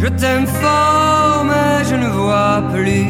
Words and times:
Je 0.00 0.06
t'aime 0.06 0.46
fort, 0.46 1.46
je 1.88 1.94
ne 1.94 2.08
vois 2.08 2.62
plus. 2.72 3.06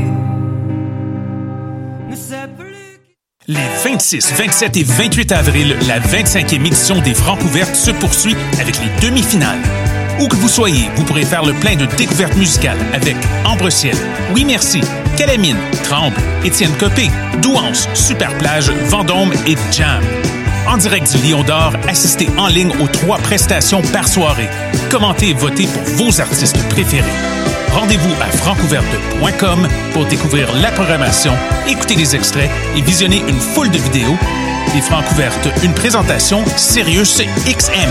Les 3.47 3.57
26, 3.83 4.35
27 4.35 4.77
et 4.77 4.83
28 4.83 5.33
avril, 5.33 5.77
la 5.87 6.01
25e 6.01 6.67
édition 6.67 7.01
des 7.01 7.15
Francs 7.15 7.41
ouvertes 7.45 7.75
se 7.75 7.91
poursuit 7.91 8.37
avec 8.61 8.77
les 8.79 9.09
demi-finales. 9.09 9.59
Où 10.21 10.29
que 10.29 10.37
vous 10.37 10.49
soyez, 10.49 10.89
vous 10.97 11.05
pourrez 11.05 11.25
faire 11.25 11.45
le 11.45 11.55
plein 11.55 11.77
de 11.77 11.87
découvertes 11.97 12.37
musicales 12.37 12.79
avec 12.93 13.17
Ambre 13.47 13.71
Ciel, 13.71 13.97
Oui 14.35 14.45
Merci, 14.45 14.81
Calamine, 15.17 15.57
Tremble, 15.85 16.17
Étienne 16.45 16.73
Copé, 16.79 17.09
Douance, 17.41 17.89
Superplage, 17.95 18.71
Vendôme 18.89 19.33
et 19.47 19.57
Jam. 19.73 20.03
En 20.69 20.77
direct 20.77 21.17
du 21.17 21.33
Lion 21.33 21.43
d'Or, 21.45 21.73
assistez 21.89 22.29
en 22.37 22.47
ligne 22.47 22.73
aux 22.83 22.89
trois 22.89 23.17
prestations 23.17 23.81
par 23.91 24.07
soirée. 24.07 24.49
Commentez 24.91 25.31
et 25.31 25.33
votez 25.33 25.67
pour 25.67 25.83
vos 25.97 26.21
artistes 26.21 26.63
préférés. 26.69 27.09
Rendez-vous 27.73 28.13
à 28.21 28.27
francouverte.com 28.27 29.67
pour 29.95 30.05
découvrir 30.05 30.55
la 30.57 30.71
programmation, 30.71 31.33
écouter 31.67 31.95
les 31.95 32.15
extraits 32.15 32.51
et 32.77 32.83
visionner 32.83 33.23
une 33.27 33.39
foule 33.39 33.71
de 33.71 33.79
vidéos. 33.79 34.17
Les 34.75 34.83
Francouvertes, 34.83 35.49
une 35.65 35.73
présentation 35.73 36.45
Sirius 36.57 37.23
XM. 37.47 37.89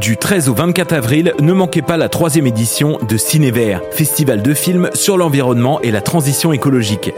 Du 0.00 0.16
13 0.16 0.48
au 0.48 0.54
24 0.54 0.92
avril, 0.92 1.34
ne 1.40 1.52
manquez 1.52 1.82
pas 1.82 1.96
la 1.96 2.08
troisième 2.08 2.48
édition 2.48 2.98
de 3.08 3.16
Cinévert, 3.16 3.80
festival 3.92 4.42
de 4.42 4.54
films 4.54 4.90
sur 4.92 5.16
l'environnement 5.16 5.80
et 5.82 5.92
la 5.92 6.00
transition 6.00 6.52
écologique. 6.52 7.12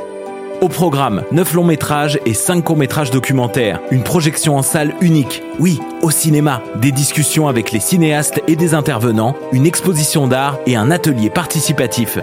Au 0.61 0.69
programme, 0.69 1.23
9 1.31 1.55
longs 1.55 1.65
métrages 1.65 2.19
et 2.27 2.35
5 2.35 2.65
courts 2.65 2.77
métrages 2.77 3.13
documentaires. 3.13 3.81
Une 3.93 4.03
projection 4.03 4.57
en 4.57 4.63
salle 4.63 4.93
unique. 5.01 5.41
Oui, 5.61 5.79
au 6.03 6.11
cinéma. 6.11 6.63
Des 6.81 6.91
discussions 6.91 7.47
avec 7.47 7.71
les 7.71 7.79
cinéastes 7.79 8.43
et 8.49 8.57
des 8.57 8.75
intervenants, 8.75 9.37
une 9.53 9.67
exposition 9.67 10.27
d'art 10.27 10.59
et 10.67 10.75
un 10.75 10.91
atelier 10.91 11.31
participatif. 11.31 12.19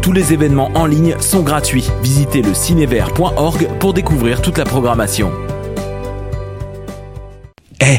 Tous 0.00 0.12
les 0.12 0.32
événements 0.32 0.70
en 0.74 0.86
ligne 0.86 1.14
sont 1.20 1.42
gratuits. 1.42 1.90
Visitez 2.02 2.40
le 2.40 2.54
cinévert.org 2.54 3.68
pour 3.78 3.92
découvrir 3.92 4.40
toute 4.40 4.56
la 4.56 4.64
programmation. 4.64 5.30
Eh, 7.82 7.98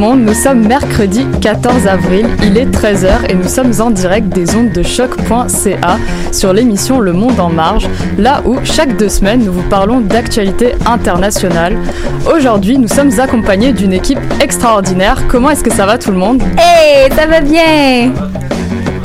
Monde, 0.00 0.20
nous 0.24 0.32
sommes 0.34 0.66
mercredi 0.66 1.26
14 1.42 1.86
avril, 1.86 2.26
il 2.42 2.56
est 2.56 2.64
13h 2.64 3.28
et 3.28 3.34
nous 3.34 3.46
sommes 3.48 3.72
en 3.80 3.90
direct 3.90 4.28
des 4.30 4.56
ondes 4.56 4.72
de 4.72 4.82
choc.ca 4.82 5.98
sur 6.32 6.52
l'émission 6.54 7.00
Le 7.00 7.12
Monde 7.12 7.38
en 7.38 7.50
Marge, 7.50 7.86
là 8.18 8.40
où 8.46 8.56
chaque 8.64 8.96
deux 8.96 9.10
semaines 9.10 9.44
nous 9.44 9.52
vous 9.52 9.68
parlons 9.68 10.00
d'actualité 10.00 10.74
internationale. 10.86 11.76
Aujourd'hui 12.34 12.78
nous 12.78 12.88
sommes 12.88 13.10
accompagnés 13.20 13.72
d'une 13.74 13.92
équipe 13.92 14.18
extraordinaire. 14.40 15.18
Comment 15.28 15.50
est-ce 15.50 15.62
que 15.62 15.72
ça 15.72 15.84
va 15.84 15.98
tout 15.98 16.10
le 16.12 16.16
monde? 16.18 16.42
Hey, 16.56 17.10
ça 17.14 17.26
va 17.26 17.40
bien 17.42 18.12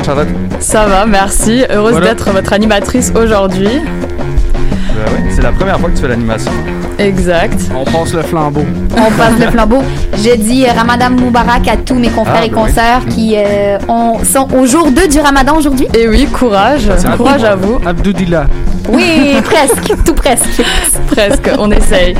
Ça 0.04 0.14
va? 0.16 0.24
Ça 0.62 0.86
va, 0.86 1.06
merci. 1.06 1.64
Heureuse 1.70 1.92
Voilà. 1.92 2.08
d'être 2.08 2.32
votre 2.32 2.54
animatrice 2.54 3.12
aujourd'hui. 3.22 3.68
Ben 3.68 5.12
ouais, 5.14 5.30
c'est 5.36 5.42
la 5.42 5.52
première 5.52 5.78
fois 5.78 5.90
que 5.90 5.96
tu 5.96 6.02
fais 6.04 6.08
l'animation. 6.08 6.52
Exact. 6.98 7.60
On 7.76 7.84
passe 7.84 8.14
le 8.14 8.22
flambeau. 8.22 8.64
On 8.98 9.12
passe 9.18 9.38
le 9.40 9.52
flambeau. 9.52 9.82
Je 10.14 10.36
dis 10.38 10.66
euh, 10.66 10.72
Ramadan 10.76 11.10
Moubarak 11.12 11.68
à 11.68 11.78
tous 11.78 11.96
mes 11.96 12.10
confrères 12.10 12.36
Ah, 12.42 12.46
et 12.46 12.50
ben 12.50 12.56
oui. 12.58 12.68
consoeurs 12.68 13.06
qui 13.10 13.34
euh, 13.36 13.78
ont- 13.90 14.24
sont 14.24 14.48
au 14.56 14.66
jour 14.66 14.90
2 14.92 15.08
du 15.08 15.20
Ramadan 15.20 15.58
aujourd'hui. 15.58 15.88
Et 15.94 16.08
oui, 16.08 16.26
courage, 16.28 16.84
courage 17.18 17.44
à 17.44 17.56
vous. 17.56 17.80
Abdoudillah. 17.86 18.46
Oui, 18.90 19.36
presque, 19.44 19.94
tout 20.06 20.14
presque. 20.14 20.62
Presque, 21.12 21.50
on 21.60 21.72
essaye. 21.72 22.16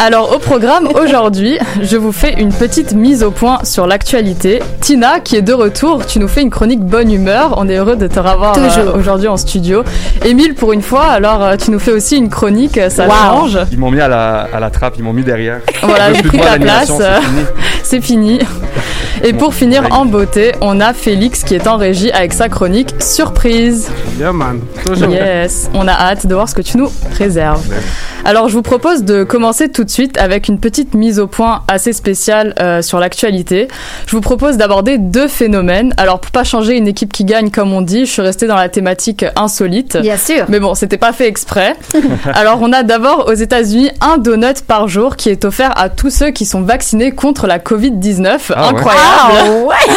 Alors 0.00 0.32
au 0.36 0.38
programme 0.38 0.88
aujourd'hui, 0.94 1.58
je 1.82 1.96
vous 1.96 2.12
fais 2.12 2.34
une 2.40 2.50
petite 2.52 2.92
mise 2.92 3.24
au 3.24 3.32
point 3.32 3.58
sur 3.64 3.84
l'actualité. 3.88 4.62
Tina, 4.80 5.18
qui 5.18 5.34
est 5.34 5.42
de 5.42 5.52
retour, 5.52 6.06
tu 6.06 6.20
nous 6.20 6.28
fais 6.28 6.42
une 6.42 6.50
chronique 6.50 6.78
bonne 6.80 7.10
humeur. 7.12 7.54
On 7.56 7.68
est 7.68 7.76
heureux 7.78 7.96
de 7.96 8.06
te 8.06 8.20
revoir 8.20 8.56
euh, 8.56 8.96
aujourd'hui 8.96 9.26
en 9.26 9.36
studio. 9.36 9.82
Émile, 10.24 10.54
pour 10.54 10.72
une 10.72 10.82
fois, 10.82 11.06
alors 11.06 11.56
tu 11.56 11.72
nous 11.72 11.80
fais 11.80 11.90
aussi 11.90 12.16
une 12.16 12.28
chronique, 12.28 12.78
ça 12.90 13.06
Wow. 13.08 13.12
change. 13.48 13.58
Ils 13.72 13.78
m'ont 13.78 13.90
mis 13.98 14.04
à 14.04 14.08
la, 14.08 14.48
à 14.52 14.60
la 14.60 14.70
trappe, 14.70 14.94
ils 14.96 15.02
m'ont 15.02 15.12
mis 15.12 15.24
derrière. 15.24 15.60
Voilà, 15.82 16.10
Je 16.12 16.16
j'ai 16.16 16.22
pris 16.22 16.38
ta 16.38 16.58
place. 16.58 16.90
euh, 17.00 17.18
c'est 17.20 17.20
fini. 17.22 17.44
C'est 17.82 18.00
fini. 18.00 18.38
Et 19.24 19.32
pour 19.32 19.52
finir 19.52 19.82
en 19.90 20.04
beauté, 20.04 20.52
on 20.60 20.80
a 20.80 20.92
Félix 20.92 21.42
qui 21.42 21.54
est 21.56 21.66
en 21.66 21.76
régie 21.76 22.12
avec 22.12 22.32
sa 22.32 22.48
chronique 22.48 22.94
surprise. 23.00 23.90
Yeah, 24.18 24.32
man. 24.32 24.60
Toujours. 24.84 25.10
Yes, 25.10 25.68
on 25.74 25.88
a 25.88 25.92
hâte 25.92 26.26
de 26.26 26.34
voir 26.34 26.48
ce 26.48 26.54
que 26.54 26.62
tu 26.62 26.76
nous 26.76 26.88
réserves. 27.18 27.64
Alors, 28.24 28.48
je 28.48 28.54
vous 28.54 28.62
propose 28.62 29.02
de 29.02 29.24
commencer 29.24 29.70
tout 29.70 29.82
de 29.82 29.90
suite 29.90 30.18
avec 30.18 30.46
une 30.48 30.60
petite 30.60 30.94
mise 30.94 31.18
au 31.18 31.26
point 31.26 31.62
assez 31.66 31.92
spéciale 31.92 32.54
euh, 32.60 32.80
sur 32.82 33.00
l'actualité. 33.00 33.66
Je 34.06 34.14
vous 34.14 34.20
propose 34.20 34.56
d'aborder 34.56 34.98
deux 34.98 35.26
phénomènes. 35.28 35.94
Alors, 35.96 36.20
pour 36.20 36.30
pas 36.30 36.44
changer 36.44 36.76
une 36.76 36.86
équipe 36.86 37.12
qui 37.12 37.24
gagne, 37.24 37.50
comme 37.50 37.72
on 37.72 37.80
dit, 37.80 38.06
je 38.06 38.10
suis 38.12 38.22
restée 38.22 38.46
dans 38.46 38.56
la 38.56 38.68
thématique 38.68 39.24
insolite. 39.34 39.96
Bien 39.96 40.16
sûr. 40.18 40.44
Mais 40.48 40.60
bon, 40.60 40.74
c'était 40.74 40.98
pas 40.98 41.12
fait 41.12 41.26
exprès. 41.26 41.74
Alors, 42.34 42.58
on 42.60 42.72
a 42.72 42.82
d'abord 42.84 43.26
aux 43.28 43.34
États-Unis 43.34 43.87
un 44.00 44.18
donut 44.18 44.62
par 44.66 44.88
jour 44.88 45.16
qui 45.16 45.28
est 45.30 45.44
offert 45.44 45.72
à 45.78 45.88
tous 45.88 46.10
ceux 46.10 46.30
qui 46.30 46.44
sont 46.46 46.62
vaccinés 46.62 47.12
contre 47.12 47.46
la 47.46 47.58
Covid-19. 47.58 48.38
Ah 48.54 48.62
ouais. 48.62 48.68
Incroyable. 48.68 49.04
Ah, 49.38 49.50
ouais. 49.66 49.94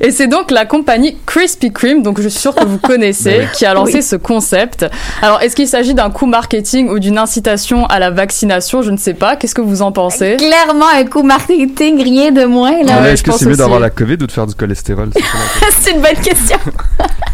Et 0.00 0.10
c'est 0.10 0.26
donc 0.26 0.50
la 0.50 0.64
compagnie 0.64 1.16
Krispy 1.26 1.70
Kreme, 1.70 2.02
donc 2.02 2.20
je 2.20 2.28
suis 2.28 2.40
sûre 2.40 2.54
que 2.54 2.64
vous 2.64 2.78
connaissez, 2.82 3.46
qui 3.54 3.66
a 3.66 3.74
lancé 3.74 3.96
Oui. 3.96 4.02
ce 4.02 4.16
concept. 4.16 4.86
Alors, 5.20 5.42
est-ce 5.42 5.54
qu'il 5.54 5.68
s'agit 5.68 5.92
d'un 5.94 6.10
coup 6.10 6.26
marketing 6.26 6.88
ou 6.88 6.98
d'une 6.98 7.18
incitation 7.18 7.84
à 7.86 7.98
la 7.98 8.10
vaccination? 8.10 8.80
Je 8.82 8.90
ne 8.90 8.96
sais 8.96 9.14
pas. 9.14 9.36
Qu'est-ce 9.36 9.54
que 9.54 9.60
vous 9.60 9.82
en 9.82 9.92
pensez? 9.92 10.36
Clairement 10.38 10.86
un 10.94 11.04
coup 11.04 11.22
marketing, 11.22 12.02
rien 12.02 12.30
de 12.32 12.44
moins 12.44 12.82
là. 12.82 13.02
ouais, 13.02 13.12
Est-ce 13.12 13.22
que 13.22 13.32
c'est 13.32 13.46
mieux 13.46 13.56
d'avoir 13.56 13.80
la 13.80 13.90
COVID 13.90 14.14
ou 14.14 14.26
de 14.26 14.32
faire 14.32 14.46
du 14.46 14.54
cholestérol? 14.54 15.10
C'est 15.80 15.90
une 15.92 16.00
bonne 16.00 16.16
question. 16.22 16.56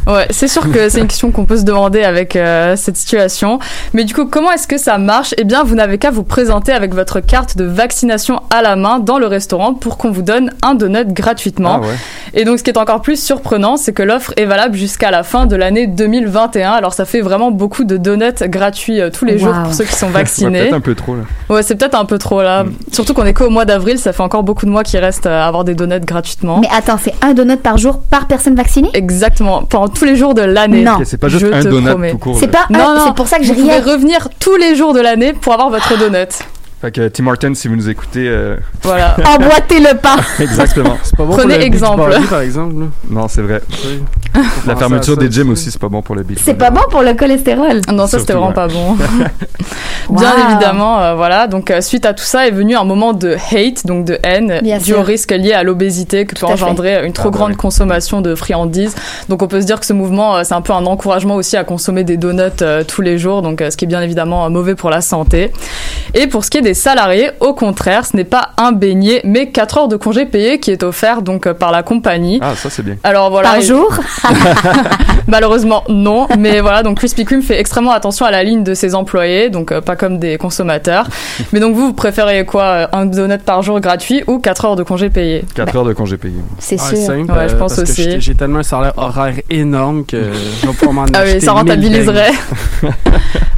Ouais, 0.06 0.27
c'est 0.31 0.48
sûr 0.48 0.71
que 0.72 0.88
c'est 0.88 1.00
une 1.00 1.06
question 1.06 1.31
qu'on 1.31 1.44
peut 1.44 1.59
se 1.59 1.65
demander 1.65 2.03
avec 2.03 2.34
euh, 2.34 2.77
cette 2.77 2.97
situation. 2.97 3.59
Mais 3.93 4.04
du 4.04 4.15
coup, 4.15 4.25
comment 4.25 4.50
est-ce 4.50 4.66
que 4.66 4.78
ça 4.78 4.97
marche? 4.97 5.34
Eh 5.36 5.45
bien, 5.45 5.65
vous 5.65 5.74
n'avez 5.78 5.98
qu'à 5.98 6.10
vous 6.10 6.22
présenter 6.25 6.72
avec 6.72 6.95
votre 6.95 7.21
carte 7.21 7.57
de 7.57 7.65
vaccination 7.65 8.42
à 8.51 8.60
la 8.63 8.77
main 8.77 8.98
dans 8.98 9.19
le 9.19 9.27
restaurant 9.27 9.75
pour 9.75 9.97
qu'on 9.97 10.10
vous 10.10 10.22
donne 10.22 10.53
un 10.63 10.75
donut 10.75 11.13
gratuitement. 11.13 11.80
Ah 11.83 11.86
ouais. 11.86 11.95
Et 12.34 12.45
donc, 12.45 12.59
ce 12.59 12.65
qui 12.65 12.71
est 12.71 12.78
encore 12.78 13.01
plus 13.01 13.21
surprenant, 13.22 13.77
c'est 13.77 13.92
que 13.92 14.03
l'offre 14.03 14.33
est 14.36 14.45
valable 14.45 14.77
jusqu'à 14.77 15.10
la 15.10 15.22
fin 15.22 15.47
de 15.47 15.57
l'année 15.57 15.86
2021. 15.86 16.72
Alors, 16.72 16.92
ça 16.92 17.04
fait 17.04 17.21
vraiment 17.21 17.51
beaucoup 17.51 17.84
de 17.84 17.97
donuts 17.97 18.33
gratuits 18.42 19.01
euh, 19.01 19.10
tous 19.10 19.25
les 19.25 19.39
jours 19.39 19.54
pour 19.65 19.72
ceux 19.75 19.84
qui 19.84 19.95
sont 19.95 20.07
Ouais, 20.09 20.13
vaccinés. 20.13 20.60
Peut-être 20.60 20.75
un 20.75 20.80
peu 20.80 20.95
trop 20.95 21.15
là. 21.16 21.22
Ouais, 21.48 21.63
c'est 21.63 21.75
peut-être 21.77 21.95
un 21.95 22.04
peu 22.04 22.19
trop 22.19 22.42
là. 22.42 22.65
Mm. 22.65 22.72
Surtout 22.92 23.15
qu'on 23.15 23.25
est 23.27 23.34
qu'au 23.34 23.51
mois 23.51 23.65
d'avril, 23.65 23.98
ça 23.98 24.13
fait 24.13 24.22
encore 24.22 24.42
beaucoup 24.42 24.66
de 24.66 24.71
mois 24.71 24.83
qu'il 24.84 24.98
reste 25.01 25.27
à 25.27 25.47
avoir 25.47 25.65
des 25.65 25.75
donuts 25.75 26.01
gratuitement. 26.01 26.59
Mais 26.60 26.69
attends, 26.77 26.98
c'est 27.03 27.15
un 27.22 27.34
donut 27.34 27.57
par 27.59 27.78
jour 27.78 28.01
par 28.10 28.27
personne 28.27 28.54
vaccinée? 28.54 28.91
Exactement, 28.95 29.63
pendant 29.65 29.89
tous 29.89 30.04
les 30.04 30.16
jours 30.16 30.34
de 30.34 30.42
l'année. 30.42 30.83
Non. 30.83 30.97
Ok, 30.97 31.03
c'est 31.04 31.16
pas 31.19 31.28
juste 31.28 31.47
Je 31.47 31.53
un 31.53 31.63
te 31.63 31.69
donut 31.69 31.89
promets. 31.91 32.10
tout 32.10 32.19
court. 32.19 32.36
C'est 32.41 32.48
pas 32.48 32.66
Non, 32.71 32.80
un- 32.80 32.95
non, 32.97 33.01
c'est 33.07 33.15
pour 33.15 33.28
ça 33.28 33.39
que 33.39 33.45
je 33.45 33.53
Vous 33.53 33.60
pouvez 33.60 33.72
riais. 33.78 33.92
revenir 33.92 34.28
tous 34.41 34.57
les 34.57 34.75
jours 34.75 34.92
de 34.95 35.01
l'année 35.01 35.33
pour 35.34 35.53
avoir 35.53 35.67
votre 35.70 35.97
donut. 35.97 36.58
Fait 36.80 36.92
que 36.92 37.09
Tim 37.09 37.27
Horton, 37.27 37.53
si 37.54 37.66
vous 37.66 37.75
nous 37.75 37.89
écoutez, 37.89 38.28
euh, 38.28 38.57
Voilà. 38.83 39.16
Emboîtez 39.27 39.80
le 39.80 39.97
pain. 39.97 40.16
exactement. 40.41 40.97
C'est 41.03 41.16
pas 41.16 41.25
bon 41.25 41.33
Prenez 41.36 41.54
pour 41.54 41.59
le 41.59 41.65
exemple. 41.65 42.16
Par 42.30 42.41
exemple. 42.41 42.75
là. 42.78 42.86
Non, 43.10 43.27
c'est 43.28 43.42
vrai. 43.42 43.60
La 44.66 44.77
fermeture 44.77 45.15
ça 45.15 45.21
des 45.21 45.30
gyms 45.30 45.51
aussi, 45.51 45.71
c'est 45.72 45.80
pas 45.80 45.89
bon 45.89 46.03
pour 46.03 46.15
le 46.15 46.22
beach. 46.22 46.39
C'est 46.45 46.54
pas 46.54 46.71
bon 46.71 46.83
pour 46.91 47.03
le 47.03 47.15
cholestérol. 47.15 47.80
Non, 47.92 48.07
ça 48.07 48.21
c'était 48.21 48.34
vraiment 48.34 48.48
ouais. 48.48 48.54
pas 48.54 48.69
bon. 48.69 48.97
Bien 50.10 50.33
Wow. 50.33 50.51
évidemment, 50.51 51.01
euh, 51.03 51.15
voilà. 51.16 51.47
Donc 51.48 51.71
euh, 51.71 51.80
suite 51.83 52.07
à 52.07 52.15
tout 52.15 52.25
ça 52.25 52.47
est 52.47 52.51
venu 52.51 52.75
un 52.77 52.84
moment 52.84 53.13
de 53.13 53.34
hate, 53.53 53.84
donc 53.86 54.07
de 54.07 54.19
haine, 54.22 54.60
Bien 54.63 54.78
dû 54.78 54.84
sûr. 54.84 55.01
au 55.01 55.03
risque 55.03 55.33
lié 55.33 55.53
à 55.53 55.63
l'obésité 55.63 56.25
que 56.25 56.34
peut 56.39 56.47
engendrer 56.47 57.04
une 57.04 57.13
trop 57.13 57.28
Ah 57.28 57.33
grande 57.33 57.57
consommation 57.57 58.22
de 58.22 58.34
friandises. 58.34 58.95
Donc 59.28 59.42
on 59.42 59.48
peut 59.48 59.60
se 59.60 59.66
dire 59.66 59.80
que 59.80 59.84
ce 59.86 59.92
mouvement, 59.92 60.36
euh, 60.36 60.42
c'est 60.45 60.54
un 60.54 60.63
peu 60.63 60.72
un 60.72 60.86
encouragement 60.86 61.34
aussi 61.34 61.57
à 61.59 61.65
consommer 61.65 62.04
des 62.04 62.16
donuts 62.16 62.42
euh, 62.63 62.84
tous 62.84 63.03
les 63.03 63.19
jours, 63.19 63.42
donc 63.42 63.60
euh, 63.60 63.71
ce 63.71 63.77
qui 63.77 63.84
est 63.84 63.89
bien 63.89 64.01
évidemment 64.01 64.47
euh, 64.47 64.48
mauvais 64.48 64.75
pour 64.77 64.89
la 64.89 65.01
santé. 65.03 65.53
Et 66.15 66.27
pour 66.27 66.42
ce 66.45 66.51
qui 66.51 66.59
est 66.59 66.63
des 66.63 66.67
salariés, 66.74 67.30
au 67.41 67.54
contraire, 67.54 68.04
ce 68.06 68.16
n'est 68.16 68.24
pas 68.24 68.50
un 68.56 68.72
beignet, 68.72 69.20
mais 69.24 69.48
4 69.50 69.78
heures 69.78 69.88
de 69.88 69.97
congé 69.97 70.26
payé 70.26 70.59
qui 70.60 70.70
est 70.70 70.82
offert 70.82 71.22
donc 71.22 71.47
euh, 71.47 71.54
par 71.54 71.70
la 71.72 71.82
compagnie. 71.82 72.38
Ah, 72.42 72.54
ça 72.56 72.70
c'est 72.70 72.82
bien. 72.84 72.97
Alors 73.04 73.30
voilà, 73.30 73.50
Par 73.53 73.60
jour. 73.60 73.92
Malheureusement, 75.26 75.84
non. 75.88 76.26
Mais 76.38 76.60
voilà, 76.60 76.82
donc 76.82 76.98
Krispy 76.98 77.24
Kreme 77.24 77.42
fait 77.42 77.59
extrêmement 77.60 77.92
attention 77.92 78.24
à 78.26 78.30
la 78.30 78.42
ligne 78.42 78.62
de 78.65 78.74
ses 78.74 78.94
employés, 78.94 79.50
donc 79.50 79.72
euh, 79.72 79.80
pas 79.80 79.97
comme 79.97 80.18
des 80.18 80.38
consommateurs. 80.38 81.06
Mais 81.53 81.60
donc 81.60 81.74
vous, 81.74 81.88
vous 81.88 81.92
préférez 81.92 82.44
quoi 82.47 82.62
euh, 82.62 82.86
Un 82.92 83.06
donut 83.06 83.38
par 83.42 83.62
jour 83.62 83.78
gratuit 83.80 84.22
ou 84.26 84.38
4 84.38 84.65
heures 84.65 84.76
de 84.76 84.82
congé 84.82 85.10
payé 85.10 85.44
4 85.54 85.76
heures 85.76 85.84
de 85.84 85.92
congé 85.92 86.16
payé. 86.16 86.34
C'est 86.59 86.80
Ouais, 86.80 86.97
sûr. 86.97 87.06
simple, 87.06 87.32
Ouais, 87.32 87.48
je 87.48 87.56
pense 87.56 87.76
parce 87.76 87.91
aussi. 87.91 88.20
j'ai- 88.20 88.34
tellement 88.34 88.60
un 88.60 88.62
salaire 88.62 88.92
horaire 88.97 89.34
énorme 89.50 90.04
que 90.06 90.16
je 90.62 90.66
vais 90.66 90.72
pouvoir 90.72 90.92
m'en 90.92 91.04
Ah 91.15 91.22
oui, 91.24 91.32
ça 91.41 91.50
1000 91.53 91.60
rentabiliserait. 91.60 92.30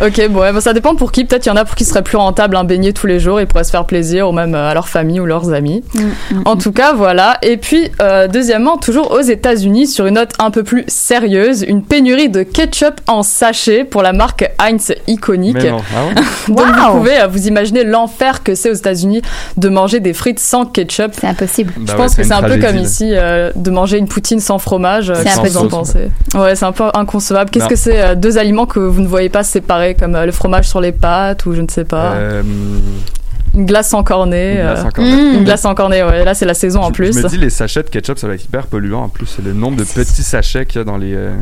ok, 0.05 0.29
bon, 0.31 0.41
ouais, 0.41 0.53
bah, 0.53 0.61
ça 0.61 0.73
dépend 0.73 0.95
pour 0.95 1.13
qui. 1.13 1.25
Peut-être 1.25 1.47
il 1.47 1.51
y 1.51 1.53
en 1.53 1.57
a 1.57 1.65
pour 1.65 1.75
qui 1.75 1.85
ce 1.85 1.91
serait 1.91 2.03
plus 2.03 2.17
rentable 2.17 2.57
un 2.57 2.65
beignet 2.65 2.93
tous 3.01 3.07
les 3.07 3.19
jours, 3.19 3.41
ils 3.41 3.47
pourraient 3.47 3.65
se 3.65 3.71
faire 3.71 3.87
plaisir, 3.87 4.29
ou 4.29 4.33
même 4.33 4.55
euh, 4.55 4.69
à 4.69 4.75
leur 4.75 4.89
famille 4.89 5.21
ou 5.21 5.27
leurs 5.27 5.53
amis. 5.53 5.83
Mm, 5.95 6.01
mm, 6.01 6.43
En 6.45 6.55
mm. 6.57 6.59
tout 6.59 6.73
cas, 6.73 6.93
voilà. 6.93 7.39
Et 7.43 7.57
puis, 7.57 7.91
euh, 8.03 8.29
deuxièmement, 8.29 8.77
toujours 8.77 9.11
aux 9.13 9.21
États-Unis, 9.23 9.87
sur 9.87 10.07
une 10.07 10.15
note 10.15 10.33
un 10.39 10.51
peu 10.51 10.63
plus 10.63 10.85
sérieuse, 10.87 11.63
une 11.67 11.83
pénurie 11.83 12.29
de 12.29 12.43
ketchup 12.43 13.01
en 13.07 13.23
sachet 13.23 13.85
pour 13.85 14.03
la 14.03 14.13
marque 14.13 14.51
Heinz 14.59 14.93
iconique. 15.07 15.57
Mais 15.63 15.71
non. 15.71 15.81
Ah 15.97 16.07
ouais? 16.07 16.15
Donc 16.55 16.67
vous 16.67 16.99
pouvez 16.99 17.21
euh, 17.21 17.27
vous 17.27 17.47
imaginer 17.49 17.85
l'enfer 17.85 18.43
que 18.43 18.55
c'est 18.55 18.71
aux 18.71 18.75
États-Unis 18.75 19.23
de 19.57 19.69
manger 19.69 20.01
des 20.01 20.13
frites 20.13 20.39
sans 20.41 20.67
ketchup. 20.67 21.13
C'est 21.19 21.27
impossible. 21.27 21.73
Bah 21.77 21.83
Je 21.87 21.93
ouais, 21.93 21.97
pense 21.97 22.15
que 22.15 22.23
c'est 22.23 22.33
un 22.33 22.43
peu 22.43 22.59
comme 22.59 22.77
ici 22.77 23.13
euh, 23.15 23.51
de 23.57 23.71
manger 23.71 23.97
une 23.99 24.09
poutine 24.09 24.41
sans 24.41 24.59
fromage. 24.59 25.13
C'est 25.15 25.25
qu'est-ce 25.25 25.41
que 25.41 25.49
vous 25.49 25.57
en 25.59 25.69
pensez 25.69 26.11
Ouais, 26.35 26.55
c'est 26.55 26.65
un 26.67 26.73
peu 26.73 26.85
inconcevable. 26.95 27.51
Qu'est-ce 27.51 27.65
Non. 27.65 27.69
que 27.71 27.77
c'est 27.77 28.01
euh, 28.03 28.15
deux 28.15 28.37
aliments 28.37 28.67
que 28.67 28.79
vous 28.79 29.01
ne 29.01 29.09
voyez 29.09 29.29
pas 29.31 29.43
séparés 29.43 29.95
comme 29.95 30.15
euh, 30.15 30.27
le 30.27 30.33
fromage 30.33 30.69
sur 30.69 30.81
les 30.81 30.93
pâtes 30.93 31.47
ou 31.47 31.55
je 31.55 31.63
ne 31.63 31.69
sais 31.69 31.85
pas, 31.85 32.13
Euh, 32.15 32.43
une 33.55 33.67
glace 33.67 33.89
sans 33.89 34.05
cornet. 34.05 34.57
une 34.57 34.63
glace 34.63 34.85
euh. 34.99 35.03
Mm. 35.03 35.35
Une 35.39 35.45
glace 35.45 35.61
sans 35.63 35.75
cornet, 35.75 36.03
ouais. 36.03 36.25
Là, 36.25 36.35
c'est 36.35 36.47
la 36.47 36.55
saison 36.55 36.83
en 36.83 36.93
plus. 36.93 37.13
Je 37.17 37.23
me 37.23 37.29
dis, 37.29 37.39
les 37.39 37.51
sachets 37.51 37.83
de 37.83 37.89
ketchup, 37.89 38.19
ça 38.19 38.29
va 38.29 38.35
être 38.35 38.45
hyper 38.45 38.67
polluant 38.67 39.03
en 39.03 39.09
plus. 39.09 39.27
C'est 39.27 39.45
le 39.45 39.53
nombre 39.53 39.77
de 39.77 39.85
petits 39.85 40.23
sachets 40.23 40.67
qu'il 40.67 40.79
y 40.79 40.83
a 40.83 40.85
dans 40.85 40.97
les, 40.97 41.15
euh, 41.15 41.33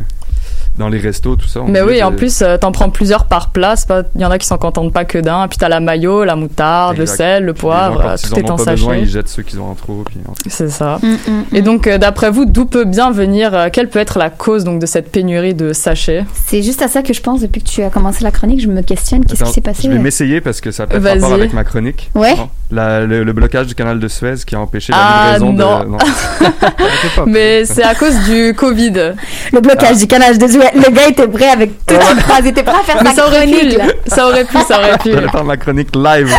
dans 0.79 0.89
les 0.89 0.97
restos, 0.97 1.35
tout 1.35 1.47
ça. 1.47 1.59
Mais 1.67 1.81
oui, 1.81 2.01
en 2.01 2.11
plus, 2.11 2.41
euh, 2.41 2.57
t'en 2.57 2.71
prends 2.71 2.89
plusieurs 2.89 3.25
par 3.25 3.49
pas- 3.51 4.03
Il 4.15 4.21
y 4.21 4.25
en 4.25 4.31
a 4.31 4.37
qui 4.39 4.47
s'en 4.47 4.57
contentent 4.57 4.93
pas 4.93 5.05
que 5.05 5.17
d'un. 5.19 5.47
Puis 5.47 5.57
t'as 5.57 5.69
la 5.69 5.79
mayo, 5.79 6.23
la 6.23 6.35
moutarde, 6.35 6.97
le 6.97 7.05
sel, 7.05 7.43
le 7.45 7.53
poivre, 7.53 8.01
euh, 8.05 8.15
ils 8.21 8.27
tout 8.29 8.33
en 8.35 8.37
est 8.37 8.49
ont 8.49 8.53
en 8.53 8.57
pas 8.57 8.71
besoin, 8.71 8.93
sachet. 8.93 9.03
ils 9.05 9.09
jettent 9.09 9.27
ceux 9.27 9.43
qu'ils 9.43 9.59
ont 9.59 9.69
en 9.69 9.75
trop. 9.75 10.03
Puis, 10.05 10.17
en- 10.27 10.33
C'est 10.47 10.69
ça. 10.69 10.97
Mm, 11.03 11.07
mm, 11.07 11.43
Et 11.53 11.61
mm. 11.61 11.63
donc, 11.63 11.87
euh, 11.87 11.97
d'après 11.97 12.31
vous, 12.31 12.45
d'où 12.45 12.65
peut 12.65 12.85
bien 12.85 13.11
venir, 13.11 13.53
euh, 13.53 13.67
quelle 13.71 13.89
peut 13.89 13.99
être 13.99 14.17
la 14.17 14.29
cause 14.29 14.63
donc 14.63 14.79
de 14.79 14.85
cette 14.85 15.11
pénurie 15.11 15.53
de 15.53 15.73
sachets? 15.73 16.25
C'est 16.47 16.63
juste 16.63 16.81
à 16.81 16.87
ça 16.87 17.03
que 17.03 17.13
je 17.13 17.21
pense 17.21 17.41
depuis 17.41 17.61
que 17.61 17.67
tu 17.69 17.83
as 17.83 17.89
commencé 17.89 18.23
la 18.23 18.31
chronique. 18.31 18.61
Je 18.61 18.67
me 18.67 18.81
questionne 18.81 19.25
qu'est-ce 19.25 19.43
qui 19.43 19.51
s'est 19.51 19.61
passé. 19.61 19.83
Je 19.83 19.89
vais 19.89 19.99
m'essayer 19.99 20.39
parce 20.41 20.61
que 20.61 20.71
ça 20.71 20.83
a 20.83 20.87
peut-être 20.87 21.03
rapport 21.21 21.33
avec 21.33 21.53
ma 21.53 21.63
chronique. 21.65 22.09
Ouais. 22.15 22.35
Bon. 22.35 22.49
La- 22.71 23.01
le, 23.05 23.23
le 23.23 23.33
blocage 23.33 23.65
du 23.67 23.75
canal 23.75 23.99
de 23.99 24.07
Suez 24.07 24.35
qui 24.45 24.55
a 24.55 24.59
empêché 24.61 24.93
la 24.93 24.99
Ah, 25.01 25.23
livraison 25.39 25.53
non. 25.53 25.79
de. 25.79 25.85
Non. 25.89 25.97
Pas. 27.15 27.25
Mais 27.25 27.65
c'est 27.65 27.83
à 27.83 27.95
cause 27.95 28.15
du 28.29 28.53
Covid. 28.55 29.13
Le 29.51 29.59
blocage 29.59 29.97
du 29.97 30.07
canal 30.07 30.37
de 30.37 30.47
Suez. 30.47 30.68
Le 30.73 30.91
gars 30.91 31.07
était 31.07 31.27
prêt 31.27 31.49
avec 31.49 31.85
toute 31.85 31.97
une 31.97 32.19
phrase. 32.19 32.41
Il 32.43 32.47
était 32.47 32.63
prêt 32.63 32.79
à 32.79 32.83
faire 32.83 32.97
Mais 33.03 33.09
sa 33.09 33.15
ça 33.15 33.27
aurait 33.27 33.45
pu, 33.45 33.51
chronique. 33.51 33.79
ça 34.07 34.27
aurait 34.27 34.45
pu, 34.45 34.57
ça 34.67 34.77
aurait 34.79 34.97
pu. 34.97 35.11
Je 35.11 35.17
vais 35.17 35.29
faire 35.29 35.43
ma 35.43 35.57
chronique 35.57 35.95
live. 35.95 36.33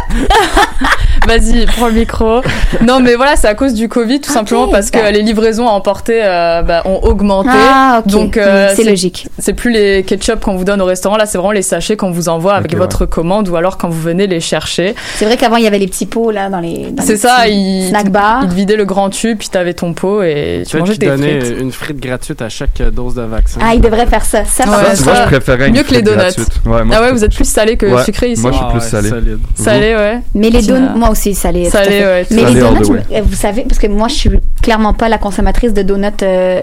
Vas-y, 1.27 1.67
prends 1.67 1.89
le 1.89 1.95
micro. 1.95 2.41
Non, 2.87 3.01
mais 3.01 3.15
voilà, 3.15 3.37
c'est 3.37 3.47
à 3.49 3.55
cause 3.55 3.75
du 3.75 3.89
Covid, 3.89 4.21
tout 4.21 4.33
simplement 4.33 4.69
parce 4.69 4.91
que 4.91 4.99
les 5.13 5.23
livraisons 5.23 5.69
à 5.69 5.73
emporter 5.73 6.21
euh, 6.25 6.63
bah, 6.63 6.83
ont 6.87 6.99
augmenté. 7.03 7.49
Ah, 7.53 8.03
ok. 8.05 8.11
Donc, 8.11 8.37
euh, 8.37 8.73
c'est 8.75 8.85
logique. 8.85 9.29
C'est 9.39 9.53
plus 9.53 9.71
les 9.71 10.03
ketchup 10.03 10.41
qu'on 10.41 10.57
vous 10.57 10.65
donne 10.65 10.81
au 10.81 10.85
restaurant, 10.87 11.17
là, 11.17 11.27
c'est 11.27 11.39
vraiment 11.39 11.53
les 11.53 11.63
sachets 11.63 11.97
qu'on 11.97 12.11
vous 12.11 12.29
envoie 12.29 12.55
avec 12.55 12.75
votre 12.77 13.07
commande 13.07 13.49
ou 13.49 13.57
alors 13.57 13.77
quand 13.79 13.89
vous 13.89 14.01
venez 14.01 14.27
les 14.27 14.41
chercher. 14.41 14.95
C'est 15.17 15.25
vrai 15.25 15.37
qu'avant, 15.37 15.57
il 15.57 15.65
y 15.65 15.67
avait 15.67 15.79
les 15.79 15.87
petits 15.89 16.07
pots 16.07 16.31
là 16.31 16.49
dans 16.49 16.61
les. 16.61 16.93
C'est 17.05 17.17
ça, 17.17 17.41
petits 17.45 17.53
il, 17.53 17.89
Snack 17.91 18.11
bar. 18.11 18.41
il 18.45 18.49
te 18.49 18.55
vidait 18.55 18.77
le 18.77 18.85
grand 18.85 19.11
tube, 19.11 19.39
puis 19.39 19.49
t'avais 19.49 19.75
ton 19.75 19.93
pot 19.93 20.23
et 20.23 20.65
tu 20.69 20.77
mangeais 20.79 20.97
tes 20.97 21.09
frites. 21.09 21.55
une 21.61 21.73
frite 21.73 22.01
gratuite 22.01 22.43
à 22.43 22.49
chaque 22.49 22.81
dose 22.93 23.15
de 23.15 23.23
vaccin. 23.23 23.61
Ah, 23.63 23.75
il 23.75 23.81
devrait 23.81 24.07
faire 24.07 24.25
ça. 24.25 24.45
Ça, 24.45 24.65
Ouais, 24.65 24.77
vois, 24.77 24.95
ça- 24.97 25.23
je 25.25 25.29
préférais 25.29 25.69
une 25.69 25.75
mieux 25.77 25.83
que 25.83 25.93
les 25.95 26.03
donuts. 26.03 26.21
Ouais, 26.67 26.85
moi, 26.85 26.97
Ah 26.99 27.03
ouais, 27.03 27.13
vous 27.13 27.25
êtes 27.25 27.35
plus 27.35 27.49
salé 27.49 27.77
que 27.77 28.03
sucré 28.05 28.31
ici. 28.33 28.43
moi, 28.43 28.53
je 28.53 28.57
suis 28.57 28.67
Ah 28.67 28.71
plus 28.73 28.81
ouais, 28.81 28.89
salé. 28.89 29.11
Salé, 29.55 29.95
ouais. 29.95 30.19
Mais 30.35 30.51
les 30.51 30.63
donuts, 30.63 30.89
moi 31.11 31.19
aussi, 31.19 31.35
salé. 31.35 31.69
Salé, 31.69 32.01
ouais, 32.01 32.27
Mais 32.31 32.43
salé 32.43 32.55
les 32.55 32.61
donuts, 32.61 33.01
vous 33.25 33.35
savez, 33.35 33.63
parce 33.69 33.79
que 33.81 33.87
moi, 33.89 34.09
je 34.09 34.15
suis 34.15 34.31
clairement 34.63 34.95
pas 34.95 35.09
la 35.09 35.19
consommatrice 35.19 35.73
de 35.75 35.83
donuts. 35.83 36.07
euh, 36.23 36.61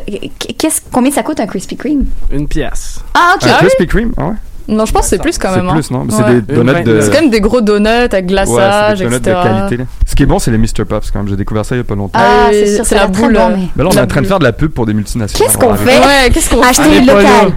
qu'est-ce, 0.58 0.82
combien 0.92 1.12
ça 1.12 1.24
coûte 1.24 1.40
un 1.40 1.48
Krispy 1.48 1.76
Kreme? 1.76 2.06
Une 2.32 2.48
pièce. 2.48 3.02
Ah, 3.14 3.34
ok. 3.36 3.44
Un 3.46 3.50
Ah 3.52 3.58
oui? 3.62 3.68
Krispy 3.68 3.88
Kreme, 3.88 4.14
ah 4.18 4.26
ouais. 4.28 4.34
Non, 4.70 4.86
je 4.86 4.92
pense 4.92 5.04
que 5.04 5.08
c'est 5.08 5.22
plus 5.22 5.38
quand 5.38 5.48
C'est 5.54 5.58
même. 5.62 5.70
hein. 5.70 5.74
plus, 5.76 5.92
non? 5.92 6.02
Ouais. 6.02 6.08
C'est 6.10 6.42
des 6.42 6.56
donuts 6.56 6.84
de. 6.84 7.00
C'est 7.00 7.10
quand 7.12 7.22
même 7.22 7.30
des 7.30 7.40
gros 7.40 7.62
donuts 7.62 7.88
avec 7.88 8.14
Ouais, 8.14 8.22
glaçage, 8.24 8.98
c'est 8.98 9.04
des 9.06 9.10
donuts 9.10 9.16
etc. 9.22 9.38
de 9.38 9.48
qualité. 9.60 9.78
là. 9.78 9.84
Ce 10.06 10.14
qui 10.16 10.24
est 10.24 10.26
bon, 10.26 10.40
c'est 10.40 10.52
les 10.52 10.58
Mr. 10.58 10.84
Pops 10.88 11.10
quand 11.12 11.20
même. 11.20 11.30
J'ai 11.30 11.38
découvert 11.38 11.64
ça 11.66 11.76
il 11.76 11.78
y 11.78 11.82
a 11.82 11.84
pas 11.86 11.96
longtemps. 11.96 12.20
Ah, 12.22 12.48
Ah, 12.48 12.50
c'est 12.52 12.76
sûr, 12.76 12.86
c'est 12.86 12.96
la 12.96 13.08
boule, 13.08 13.34
bon, 13.34 13.40
euh, 13.40 13.50
mais. 13.56 13.68
Mais 13.78 13.84
là, 13.84 13.90
on 13.94 13.98
est 13.98 14.02
en 14.02 14.08
train 14.08 14.22
de 14.22 14.28
faire 14.28 14.40
de 14.40 14.44
la 14.44 14.52
pub 14.52 14.72
pour 14.72 14.86
des 14.86 14.94
multinationales. 14.94 15.48
Qu'est-ce 15.48 15.58
qu'on 15.58 15.74
fait? 15.76 16.00
Ouais, 16.00 16.30
qu'est-ce 16.34 16.50
qu'on 16.50 16.62
fait? 16.62 16.70
Acheter 16.82 17.00
local. 17.02 17.52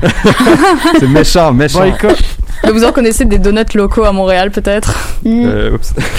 C'est 1.00 1.08
méchant, 1.08 1.52
méchant. 1.52 1.80
Boycott. 1.80 2.16
Mais 2.64 2.72
Vous 2.72 2.84
en 2.84 2.92
connaissez 2.92 3.24
des 3.24 3.38
donuts 3.38 3.64
locaux 3.74 4.04
à 4.04 4.12
Montréal, 4.12 4.50
peut-être 4.50 4.94
Hmm. 5.22 5.44
Euh. 5.44 5.76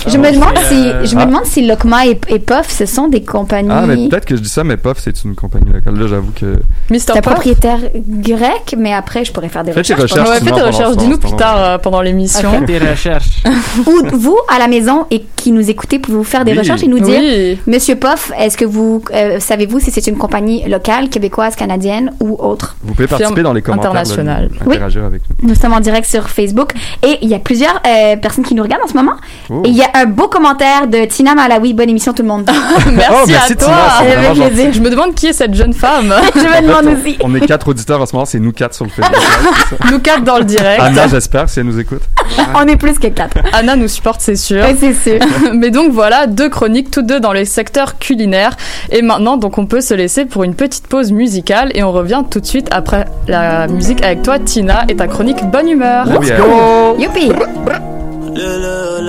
Je 0.07 0.15
me 0.19 0.27
Ah, 0.27 0.31
demande 0.31 0.53
c'est, 0.59 0.67
si, 0.75 0.88
euh, 0.88 1.05
je 1.05 1.15
me 1.15 1.21
ah. 1.21 1.25
demande 1.25 1.45
si 1.45 1.65
Lokma 1.65 2.05
et, 2.05 2.19
et 2.27 2.38
Puff, 2.38 2.69
ce 2.69 2.85
sont 2.85 3.07
des 3.07 3.23
compagnies. 3.23 3.69
Ah, 3.71 3.85
mais 3.88 4.07
peut-être 4.07 4.25
que 4.25 4.35
je 4.35 4.41
dis 4.41 4.49
ça, 4.49 4.63
mais 4.63 4.77
Puff, 4.77 4.99
c'est 4.99 5.23
une 5.23 5.33
compagnie 5.33 5.71
locale. 5.73 5.95
Là, 5.97 6.05
j'avoue 6.07 6.31
que. 6.39 6.57
Un 6.91 7.13
Pop 7.15 7.21
propriétaire 7.33 7.79
grec, 7.95 8.75
mais 8.77 8.93
après, 8.93 9.25
je 9.25 9.31
pourrais 9.31 9.49
faire 9.49 9.63
des 9.63 9.71
Faites 9.71 9.79
recherches. 9.88 10.01
recherches. 10.03 10.29
Ouais, 10.29 10.38
sinon, 10.38 10.45
fais 10.49 10.53
tes 10.53 10.61
pendant 10.61 10.67
recherches, 10.77 10.97
dis-nous 10.97 11.17
plus 11.17 11.35
tard 11.35 11.55
euh, 11.57 11.77
pendant 11.79 12.01
l'émission. 12.01 12.51
Faites 12.51 12.65
tes 12.67 12.77
recherches. 12.77 13.41
Ou 13.88 14.01
vous, 14.15 14.38
à 14.47 14.59
la 14.59 14.67
maison, 14.67 15.05
et 15.09 15.23
qui 15.35 15.51
nous 15.51 15.67
écoutez, 15.69 15.97
pouvez-vous 15.97 16.23
faire 16.23 16.45
des 16.45 16.51
Oui. 16.51 16.59
recherches 16.59 16.83
et 16.83 16.88
nous 16.88 16.99
dire 16.99 17.19
Oui. 17.21 17.59
Monsieur 17.65 17.95
Puff, 17.95 18.31
est-ce 18.38 18.55
que 18.55 18.65
vous 18.65 19.03
euh, 19.15 19.39
savez-vous 19.39 19.79
si 19.79 19.89
c'est 19.89 20.05
une 20.05 20.17
compagnie 20.17 20.67
locale, 20.69 21.09
québécoise, 21.09 21.55
canadienne 21.55 22.11
ou 22.19 22.35
autre? 22.38 22.75
Vous 22.83 22.93
pouvez 22.93 23.07
participer 23.07 23.41
dans 23.41 23.53
les 23.53 23.63
commentaires. 23.63 23.93
là, 23.93 24.01
internationale. 24.01 24.49
Oui. 24.67 24.75
Interagir 24.75 25.05
avec 25.05 25.21
nous. 25.41 25.49
Nous 25.49 25.55
sommes 25.55 25.73
en 25.73 25.79
direct 25.79 26.07
sur 26.07 26.29
Facebook 26.31 26.74
et 27.04 27.19
il 27.22 27.30
y 27.30 27.33
a 27.36 27.39
plusieurs 27.39 27.81
euh, 27.88 28.16
personnes 28.18 28.44
qui 28.45 28.56
nous 28.56 28.63
regardent 28.63 28.83
en 28.83 28.88
ce 28.88 28.94
moment. 28.94 29.13
Oh. 29.50 29.62
Et 29.65 29.70
il 29.70 29.75
y 29.75 29.84
a 29.84 29.89
un 29.94 30.05
beau 30.05 30.27
commentaire 30.27 30.88
de 30.88 31.05
Tina 31.05 31.36
Malawi. 31.36 31.74
Bonne 31.74 31.89
émission 31.89 32.13
tout 32.13 32.22
le 32.24 32.27
monde. 32.27 32.50
merci, 32.91 33.12
Oh, 33.12 33.25
merci, 33.27 33.53
à 33.53 33.55
toi. 33.55 33.72
Je 34.72 34.79
me 34.79 34.89
demande 34.89 35.13
qui 35.15 35.27
est 35.27 35.34
cette 35.34 35.53
jeune 35.53 35.74
femme. 35.74 36.13
Je 36.36 36.39
me 36.41 36.46
fait, 36.48 36.62
demande 36.62 36.86
on- 36.88 36.94
aussi. 36.94 37.17
On 37.24 37.36
est 37.36 37.46
quatre 37.46 37.67
auditeurs 37.67 38.01
en 38.01 38.05
ce 38.05 38.15
moment, 38.15 38.25
c'est 38.25 38.39
nous 38.39 38.51
quatre 38.51 38.74
sur 38.74 38.86
le 38.86 38.91
Facebook. 38.91 39.20
Nous 39.91 40.00
quatre 40.00 40.24
dans 40.24 40.38
le 40.38 40.44
direct. 40.46 40.82
Anna, 40.82 41.08
j'espère, 41.08 41.50
si 41.50 41.60
elle 41.60 41.65
nous 41.65 41.79
écoute. 41.79 42.01
On 42.55 42.65
est 42.67 42.75
plus 42.77 42.98
que 43.00 43.08
quatre. 43.08 43.38
Anna 43.53 43.75
nous 43.75 43.88
supporte, 43.88 44.22
c'est 44.22 44.36
sûr. 44.36 44.63
C'est 44.79 44.94
sûr. 44.94 45.20
Mais 45.53 45.70
donc 45.70 45.91
voilà, 45.91 46.27
deux 46.27 46.50
chroniques, 46.50 46.91
toutes 46.91 47.05
deux 47.08 47.20
dans 47.20 47.34
les 47.34 47.46
secteurs 47.46 47.98
culinaires. 48.00 48.55
Et 48.91 49.01
maintenant, 49.01 49.38
donc 49.38 49.58
on 49.58 49.65
peut 49.65 49.82
se 49.82 49.94
laisser 49.94 50.25
pour 50.25 50.44
une 50.44 50.55
petite 50.55 50.88
pause 50.88 51.12
musicale 51.12 51.72
et 51.75 51.84
on 51.84 51.91
revient 51.91 52.24
tout 52.29 52.39
de 52.39 52.46
suite 52.46 52.67
après 52.72 53.05
la 53.27 53.67
musique 53.67 54.03
avec 54.03 54.22
toi, 54.24 54.39
Tina, 54.39 54.86
et 54.88 54.96
ta 54.96 55.08
chronique 55.08 55.44
Bonne 55.51 55.70
humeur. 55.70 56.05
Oh, 56.24 56.98
yeah. 57.00 57.08
Youpi. 57.08 57.28
Look, 57.34 58.62
look, 58.62 59.01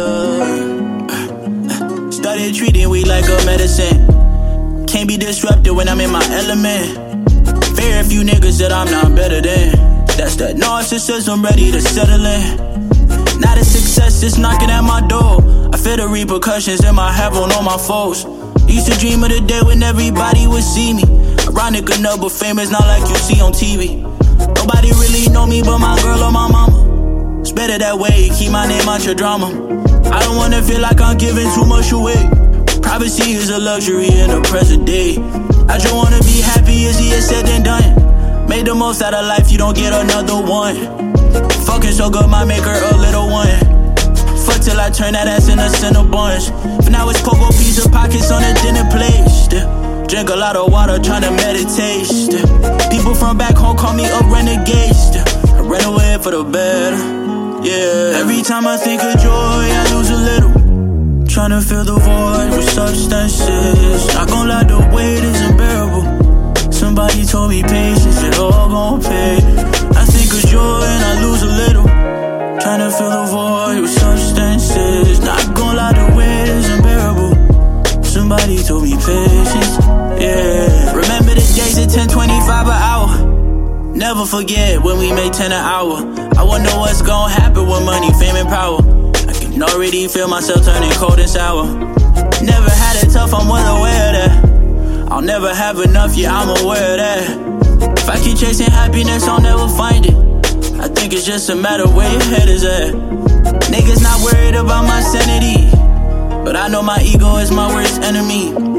look. 2.00 2.12
Started 2.12 2.54
treating 2.54 2.88
weed 2.88 3.07
like 3.07 3.25
a 3.26 3.45
medicine. 3.45 4.07
Can't 4.87 5.07
be 5.07 5.19
disrupted 5.19 5.75
when 5.76 5.88
I'm 5.88 6.00
in 6.00 6.11
my 6.11 6.25
element. 6.33 6.97
Very 7.76 8.02
few 8.04 8.23
niggas 8.23 8.59
that 8.61 8.73
I'm 8.73 8.90
not 8.90 9.14
better 9.14 9.42
than. 9.42 9.76
That's 10.16 10.37
that 10.37 10.57
narcissism 10.57 11.45
ready 11.45 11.71
to 11.73 11.81
settle 11.83 12.25
in. 12.25 12.57
Not 13.40 13.59
a 13.59 13.64
success, 13.64 14.23
it's 14.23 14.38
knocking 14.38 14.71
at 14.71 14.81
my 14.83 15.07
door. 15.07 15.42
I 15.73 15.76
feel 15.76 15.97
the 15.99 16.09
repercussions 16.09 16.83
in 16.85 16.95
my 16.95 17.12
heaven 17.12 17.42
on 17.42 17.52
all 17.52 17.62
my 17.62 17.76
foes. 17.76 18.25
Used 18.66 18.90
to 18.90 18.99
dream 18.99 19.23
of 19.23 19.28
the 19.31 19.40
day 19.40 19.61
when 19.62 19.83
everybody 19.83 20.47
would 20.47 20.62
see 20.62 20.95
me. 20.95 21.02
Ironic 21.47 21.90
enough, 21.99 22.21
but 22.23 22.33
famous 22.33 22.71
not 22.71 22.87
like 22.87 23.07
you 23.09 23.16
see 23.16 23.40
on 23.42 23.52
TV. 23.52 24.00
Nobody 24.57 24.92
really 24.92 25.28
know 25.28 25.47
me 25.47 25.61
but 25.62 25.78
my 25.78 26.00
girl 26.00 26.23
or 26.23 26.33
my 26.33 26.49
mama. 26.49 26.91
It's 27.42 27.50
better 27.50 27.76
that 27.76 27.99
way, 27.99 28.30
keep 28.38 28.52
my 28.52 28.68
name 28.68 28.87
out 28.87 29.04
your 29.04 29.16
drama. 29.16 29.50
I 30.14 30.22
don't 30.22 30.37
wanna 30.37 30.62
feel 30.62 30.80
like 30.80 31.00
I'm 31.00 31.18
giving 31.18 31.50
too 31.58 31.66
much 31.66 31.90
away. 31.90 32.14
Privacy 32.80 33.32
is 33.32 33.50
a 33.50 33.58
luxury 33.58 34.06
in 34.06 34.30
the 34.30 34.40
present 34.46 34.87
day. 34.87 35.18
I 35.66 35.75
just 35.76 35.92
wanna 35.92 36.22
be 36.22 36.38
happy, 36.38 36.87
easier 36.87 37.20
said 37.20 37.46
than 37.46 37.64
done. 37.64 38.46
Made 38.46 38.66
the 38.66 38.76
most 38.76 39.02
out 39.02 39.12
of 39.12 39.26
life, 39.26 39.50
you 39.50 39.58
don't 39.58 39.75
get 39.75 39.92
another 39.92 40.38
one. 40.38 40.76
Fucking 41.66 41.90
so 41.90 42.11
good, 42.11 42.30
my 42.30 42.44
maker 42.44 42.70
a 42.70 42.96
little 43.02 43.26
one. 43.26 43.58
Fuck 44.46 44.62
till 44.62 44.78
I 44.78 44.90
turn 44.90 45.14
that 45.14 45.26
ass 45.26 45.49
into 45.50 46.04
bunch. 46.04 46.46
For 46.84 46.90
now 46.90 47.11
it's 47.11 47.22
cocoa 47.22 47.50
pizza 47.58 47.90
pockets 47.90 48.30
on 48.30 48.44
a 48.44 48.54
dinner 48.62 48.87
plate. 48.87 49.26
Still. 49.26 49.66
Drink 50.06 50.30
a 50.30 50.37
lot 50.37 50.54
of 50.54 50.70
water, 50.70 50.99
tryna 51.02 51.34
meditate. 51.34 52.06
Still. 52.06 52.46
People 52.87 53.14
from 53.14 53.37
back 53.37 53.56
home 53.56 53.76
call 53.76 53.94
me 53.94 54.06
a 54.06 54.20
renegade. 54.30 54.94
I 55.58 55.61
ran 55.66 55.84
away 55.84 56.18
for 56.22 56.30
the 56.30 56.44
better. 56.44 57.21
Yeah. 57.64 58.19
Every 58.19 58.42
time 58.42 58.66
I 58.66 58.76
think 58.76 59.00
of 59.02 59.14
joy, 59.23 59.31
I 59.31 59.95
lose 59.95 60.11
a 60.11 60.16
little. 60.16 60.50
Tryna 61.31 61.62
fill 61.62 61.85
the 61.85 61.95
void 61.95 62.50
with 62.57 62.69
substances. 62.69 64.14
Not 64.14 64.28
gon' 64.28 64.49
lie, 64.49 64.64
the 64.64 64.78
weight 64.92 65.23
is 65.23 65.40
unbearable. 65.42 66.73
Somebody 66.73 67.25
told 67.25 67.50
me 67.50 67.62
patience, 67.62 68.21
it 68.23 68.37
all 68.38 68.69
gon' 68.69 69.00
pay. 69.00 69.37
I 69.95 70.04
think 70.11 70.28
of 70.35 70.50
joy 70.50 70.83
and 70.83 71.04
I 71.11 71.12
lose 71.25 71.42
a 71.42 71.52
little. 71.62 71.87
Tryna 72.62 72.90
fill 72.99 73.11
the 73.11 73.25
void 73.31 73.81
with 73.83 73.90
substances. 73.90 75.21
Not 75.21 75.54
gon' 75.54 75.76
lie, 75.76 75.92
the 75.92 76.16
weight 76.16 76.49
is 76.59 76.69
unbearable. 76.69 78.02
Somebody 78.02 78.59
told 78.59 78.83
me 78.83 78.90
patience, 78.97 79.78
yeah. 80.19 80.92
Remember 80.92 81.35
the 81.38 81.47
days 81.54 81.78
at 81.78 81.95
1025 81.95 82.66
an 82.66 82.73
hour. 82.73 83.01
Never 83.94 84.25
forget 84.25 84.82
when 84.82 84.99
we 84.99 85.12
made 85.12 85.32
10 85.32 85.52
an 85.52 85.61
hour. 85.61 85.99
I 86.37 86.42
wonder 86.42 86.70
what's 86.70 87.02
gonna 87.02 87.32
happen 87.32 87.66
with 87.68 87.84
money, 87.84 88.11
fame, 88.14 88.37
and 88.37 88.49
power. 88.49 88.78
I 89.28 89.32
can 89.34 89.62
already 89.62 90.08
feel 90.08 90.28
myself 90.28 90.64
turning 90.64 90.90
cold 90.92 91.18
and 91.18 91.28
sour. 91.28 91.66
Never 92.42 92.70
had 92.70 93.04
it 93.04 93.12
tough, 93.12 93.34
I'm 93.34 93.49
well 93.49 93.76
aware 93.76 94.08
of 94.08 94.14
that. 94.16 95.12
I'll 95.12 95.20
never 95.20 95.54
have 95.54 95.78
enough, 95.78 96.16
yeah, 96.16 96.34
I'm 96.34 96.49
aware 96.64 96.92
of 96.92 96.99
that. 96.99 97.99
If 97.99 98.08
I 98.08 98.18
keep 98.18 98.38
chasing 98.38 98.70
happiness, 98.70 99.28
I'll 99.28 99.40
never 99.40 99.68
find 99.68 100.06
it. 100.06 100.14
I 100.80 100.88
think 100.88 101.12
it's 101.12 101.26
just 101.26 101.50
a 101.50 101.54
matter 101.54 101.87
where 101.87 102.11
your 102.11 102.22
head 102.22 102.49
is 102.49 102.64
at. 102.64 102.94
Niggas 103.70 104.02
not 104.02 104.20
worried 104.25 104.54
about 104.54 104.84
my 104.84 105.00
sanity. 105.00 105.70
But 106.44 106.56
I 106.56 106.68
know 106.68 106.82
my 106.82 107.00
ego 107.04 107.37
is 107.37 107.52
my 107.52 107.72
worst 107.72 108.02
enemy. 108.02 108.71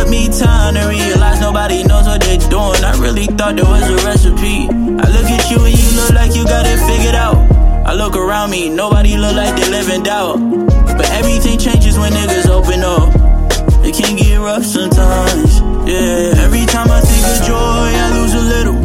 Took 0.00 0.08
me 0.08 0.28
time 0.28 0.72
to 0.76 0.88
realize 0.88 1.42
nobody 1.42 1.84
knows 1.84 2.06
what 2.06 2.22
they're 2.22 2.38
doing. 2.48 2.82
I 2.82 2.96
really 2.96 3.26
thought 3.26 3.56
there 3.56 3.68
was 3.68 3.84
a 3.84 3.96
recipe. 4.06 4.64
I 4.64 5.06
look 5.12 5.28
at 5.28 5.50
you 5.50 5.60
and 5.60 5.76
you 5.76 5.88
look 5.92 6.12
like 6.16 6.34
you 6.34 6.44
got 6.44 6.64
it 6.64 6.80
figured 6.88 7.14
out. 7.14 7.36
I 7.84 7.92
look 7.92 8.16
around 8.16 8.50
me, 8.50 8.70
nobody 8.70 9.18
look 9.18 9.36
like 9.36 9.54
they 9.60 9.68
live 9.68 9.90
in 9.90 10.02
doubt. 10.02 10.38
But 10.96 11.04
everything 11.10 11.58
changes 11.58 11.98
when 11.98 12.12
niggas 12.12 12.48
open 12.48 12.80
up. 12.80 13.12
It 13.84 13.94
can 13.94 14.16
get 14.16 14.40
rough 14.40 14.64
sometimes, 14.64 15.60
yeah. 15.84 16.44
Every 16.48 16.64
time 16.64 16.90
I 16.90 17.00
think 17.04 17.24
of 17.28 17.46
joy, 17.46 17.88
I 17.92 18.06
lose 18.16 18.32
a 18.32 18.44
little. 18.56 18.80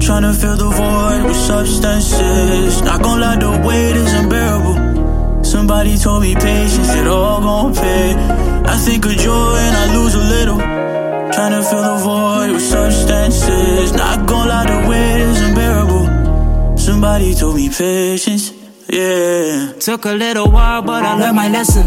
Tryna 0.00 0.32
fill 0.32 0.56
the 0.56 0.70
void 0.70 1.28
with 1.28 1.36
substances. 1.36 2.80
Not 2.80 3.02
gon' 3.02 3.20
lie, 3.20 3.36
the 3.36 3.50
weight 3.68 3.96
is 3.96 4.14
unbearable. 4.14 5.44
Somebody 5.44 5.98
told 5.98 6.22
me 6.22 6.34
patience, 6.34 6.94
it 6.94 7.06
all 7.06 7.38
gon' 7.42 7.74
pay. 7.74 8.47
I 8.72 8.76
think 8.76 9.04
of 9.06 9.12
joy 9.12 9.56
and 9.66 9.76
I 9.82 9.84
lose 9.96 10.14
a 10.14 10.24
little. 10.34 10.58
Trying 10.58 11.52
to 11.52 11.62
fill 11.68 11.82
the 11.82 11.96
void 12.04 12.52
with 12.52 12.62
substances. 12.62 13.92
Not 13.92 14.26
gon' 14.26 14.48
lie, 14.48 14.66
the 14.66 14.88
weight 14.88 15.20
is 15.20 15.40
unbearable. 15.40 16.76
Somebody 16.76 17.34
told 17.34 17.56
me 17.56 17.68
patience, 17.68 18.52
yeah. 18.88 19.72
Took 19.80 20.04
a 20.04 20.12
little 20.12 20.50
while, 20.50 20.82
but 20.82 21.02
I 21.04 21.14
learned 21.18 21.36
my 21.36 21.48
lesson. 21.48 21.84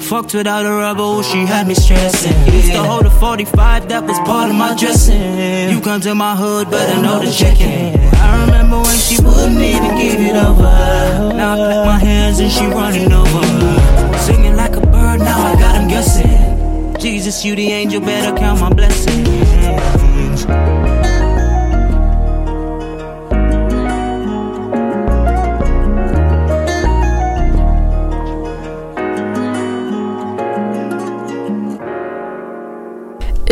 Fucked 0.00 0.34
without 0.34 0.66
a 0.66 0.70
rubber, 0.70 1.02
oh, 1.02 1.22
she 1.22 1.46
had 1.46 1.66
me 1.66 1.74
stressing. 1.74 2.52
Used 2.52 2.72
to 2.72 2.82
hold 2.82 3.06
a 3.06 3.10
45, 3.10 3.88
that 3.88 4.04
was 4.04 4.18
part 4.20 4.50
of 4.50 4.56
my 4.56 4.74
dressing. 4.76 5.70
You 5.70 5.80
come 5.80 6.00
to 6.02 6.14
my 6.14 6.34
hood, 6.36 6.70
better 6.70 7.00
know 7.00 7.20
the 7.20 7.30
checking. 7.30 7.98
I 8.14 8.44
remember 8.44 8.76
when 8.76 8.98
she 8.98 9.16
wouldn't 9.22 9.60
even 9.60 9.94
give 9.96 10.20
it 10.20 10.36
over. 10.36 10.72
Now 11.38 11.52
I 11.52 11.56
clap 11.56 11.86
my 11.86 11.98
hands 11.98 12.40
and 12.40 12.50
she 12.50 12.66
running 12.66 13.12
over. 13.12 13.81
Him 15.92 15.98
guessing. 15.98 16.96
Jesus, 16.98 17.44
you 17.44 17.54
the 17.54 17.70
angel, 17.70 18.00
better 18.00 18.34
count 18.36 18.60
my 18.60 18.72
blessings. 18.72 20.01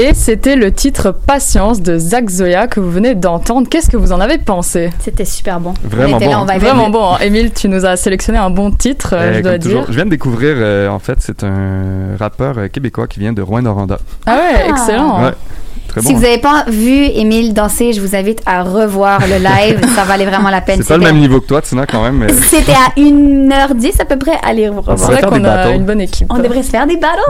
Et 0.03 0.15
c'était 0.15 0.57
le 0.57 0.73
titre 0.73 1.11
Patience 1.27 1.83
de 1.83 1.99
Zach 1.99 2.31
Zoya 2.31 2.69
que 2.69 2.81
vous 2.81 2.91
venez 2.91 3.15
d'entendre. 3.15 3.69
Qu'est-ce 3.69 3.91
que 3.91 3.99
vous 3.99 4.13
en 4.13 4.21
avez 4.21 4.39
pensé? 4.39 4.89
C'était 5.01 5.27
super 5.27 5.61
bon. 5.61 5.75
Vraiment 5.85 6.17
On 6.17 6.21
bon. 6.21 6.31
là, 6.31 6.41
on 6.41 6.45
va 6.47 6.57
Vraiment 6.59 6.89
bon. 6.89 7.05
hein. 7.13 7.19
Émile, 7.21 7.53
tu 7.53 7.69
nous 7.69 7.85
as 7.85 7.97
sélectionné 7.97 8.39
un 8.39 8.49
bon 8.49 8.71
titre, 8.71 9.11
euh, 9.13 9.19
Euh, 9.31 9.35
je 9.35 9.41
dois 9.43 9.53
comme 9.53 9.61
toujours, 9.61 9.81
dire. 9.83 9.89
je 9.91 9.97
viens 9.97 10.05
de 10.07 10.11
découvrir, 10.11 10.55
euh, 10.57 10.89
en 10.89 11.01
fait, 11.01 11.17
c'est 11.19 11.45
un 11.45 12.17
rappeur 12.19 12.57
euh, 12.57 12.69
québécois 12.69 13.09
qui 13.09 13.21
vient 13.21 13.35
de 13.35 13.43
Rouen-Noranda. 13.43 13.99
Ah 14.25 14.37
ouais, 14.37 14.63
Ah. 14.65 14.71
excellent. 14.71 15.23
Ouais, 15.23 15.33
très 15.91 16.01
Si 16.01 16.09
bon. 16.13 16.15
vous 16.19 16.23
n'avez 16.23 16.39
pas 16.39 16.65
vu 16.69 17.05
Émile 17.15 17.53
danser, 17.53 17.93
je 17.93 18.01
vous 18.01 18.15
invite 18.17 18.41
à 18.47 18.63
revoir 18.63 19.21
le 19.21 19.37
live. 19.37 19.81
ça 19.95 20.05
valait 20.05 20.25
vraiment 20.27 20.51
la 20.51 20.61
peine. 20.61 20.81
C'est 20.83 20.89
pas 20.89 20.97
le 20.99 21.05
même 21.05 21.19
niveau 21.19 21.41
que 21.41 21.47
toi, 21.47 21.61
Tina, 21.63 21.87
quand 21.87 22.03
même. 22.03 22.15
Mais... 22.17 22.33
C'était 22.33 22.73
à 22.73 22.99
1h10 22.99 24.01
à 24.01 24.05
peu 24.05 24.17
près. 24.17 24.39
Allez 24.43 24.69
revoir. 24.69 24.99
C'est 24.99 25.07
vrai 25.13 25.23
qu'on 25.23 25.45
a 25.45 25.71
une 25.73 25.85
bonne 25.85 26.01
équipe. 26.01 26.27
On 26.31 26.39
devrait 26.39 26.63
se 26.63 26.71
faire 26.71 26.87
des 26.87 26.97
battles. 26.97 27.21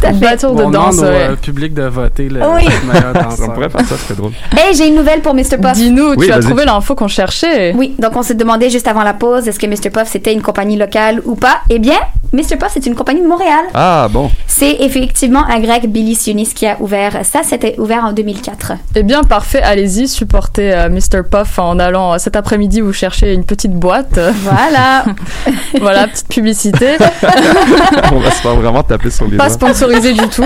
Fait. 0.00 0.12
battle 0.12 0.54
de 0.54 0.62
on 0.62 0.70
danse, 0.70 0.96
demande 0.96 1.10
au 1.10 1.12
ouais. 1.12 1.26
euh, 1.30 1.36
public 1.36 1.74
de 1.74 1.82
voter 1.82 2.28
le 2.28 2.40
Oui. 2.40 2.64
meilleur 2.86 3.12
On 3.42 3.50
pourrait 3.50 3.68
faire 3.68 3.80
ça, 3.80 3.96
ce 3.96 4.04
serait 4.04 4.14
drôle. 4.14 4.32
Hey, 4.56 4.74
j'ai 4.74 4.86
une 4.88 4.94
nouvelle 4.94 5.20
pour 5.20 5.34
Mr. 5.34 5.58
Puff. 5.60 5.72
Dis-nous, 5.72 6.14
Oui, 6.16 6.26
tu 6.26 6.32
as 6.32 6.38
trouvé 6.40 6.64
l'info 6.64 6.94
qu'on 6.94 7.08
cherchait. 7.08 7.74
Oui, 7.76 7.94
donc 7.98 8.12
on 8.14 8.22
se 8.22 8.32
demandait 8.32 8.70
juste 8.70 8.86
avant 8.88 9.02
la 9.02 9.14
pause, 9.14 9.48
est-ce 9.48 9.58
que 9.58 9.66
Mr. 9.66 9.90
Puff 9.90 10.08
c'était 10.08 10.32
une 10.32 10.42
compagnie 10.42 10.76
locale 10.76 11.20
ou 11.24 11.34
pas? 11.34 11.58
Eh 11.70 11.78
bien, 11.78 11.98
Mr. 12.32 12.56
Puff 12.58 12.70
c'est 12.74 12.86
une 12.86 12.94
compagnie 12.94 13.22
de 13.22 13.26
Montréal. 13.26 13.64
Ah, 13.74 14.06
bon. 14.10 14.30
C'est 14.46 14.76
effectivement 14.80 15.44
un 15.48 15.60
grec 15.60 15.90
Billy 15.90 16.14
Sionis 16.14 16.52
qui 16.54 16.66
a 16.66 16.76
ouvert 16.80 17.20
ça. 17.24 17.40
C'était 17.42 17.74
ouvert 17.88 18.04
en 18.04 18.12
2004. 18.12 18.72
Eh 18.96 19.02
bien, 19.02 19.22
parfait, 19.22 19.62
allez-y, 19.62 20.08
supportez 20.08 20.74
euh, 20.74 20.90
Mr. 20.90 21.22
Puff 21.30 21.58
en 21.58 21.78
allant 21.78 22.12
euh, 22.12 22.18
cet 22.18 22.36
après-midi 22.36 22.82
vous 22.82 22.92
chercher 22.92 23.32
une 23.32 23.44
petite 23.44 23.72
boîte. 23.72 24.20
Voilà. 24.42 25.04
voilà, 25.80 26.06
petite 26.06 26.28
publicité. 26.28 26.96
On 28.12 28.18
va 28.20 28.30
se 28.30 28.40
faire 28.42 28.56
vraiment 28.56 28.82
taper 28.82 29.10
sur 29.10 29.26
les 29.26 29.36
Pas 29.36 29.48
sponsorisé 29.48 30.12
du 30.12 30.26
tout. 30.28 30.44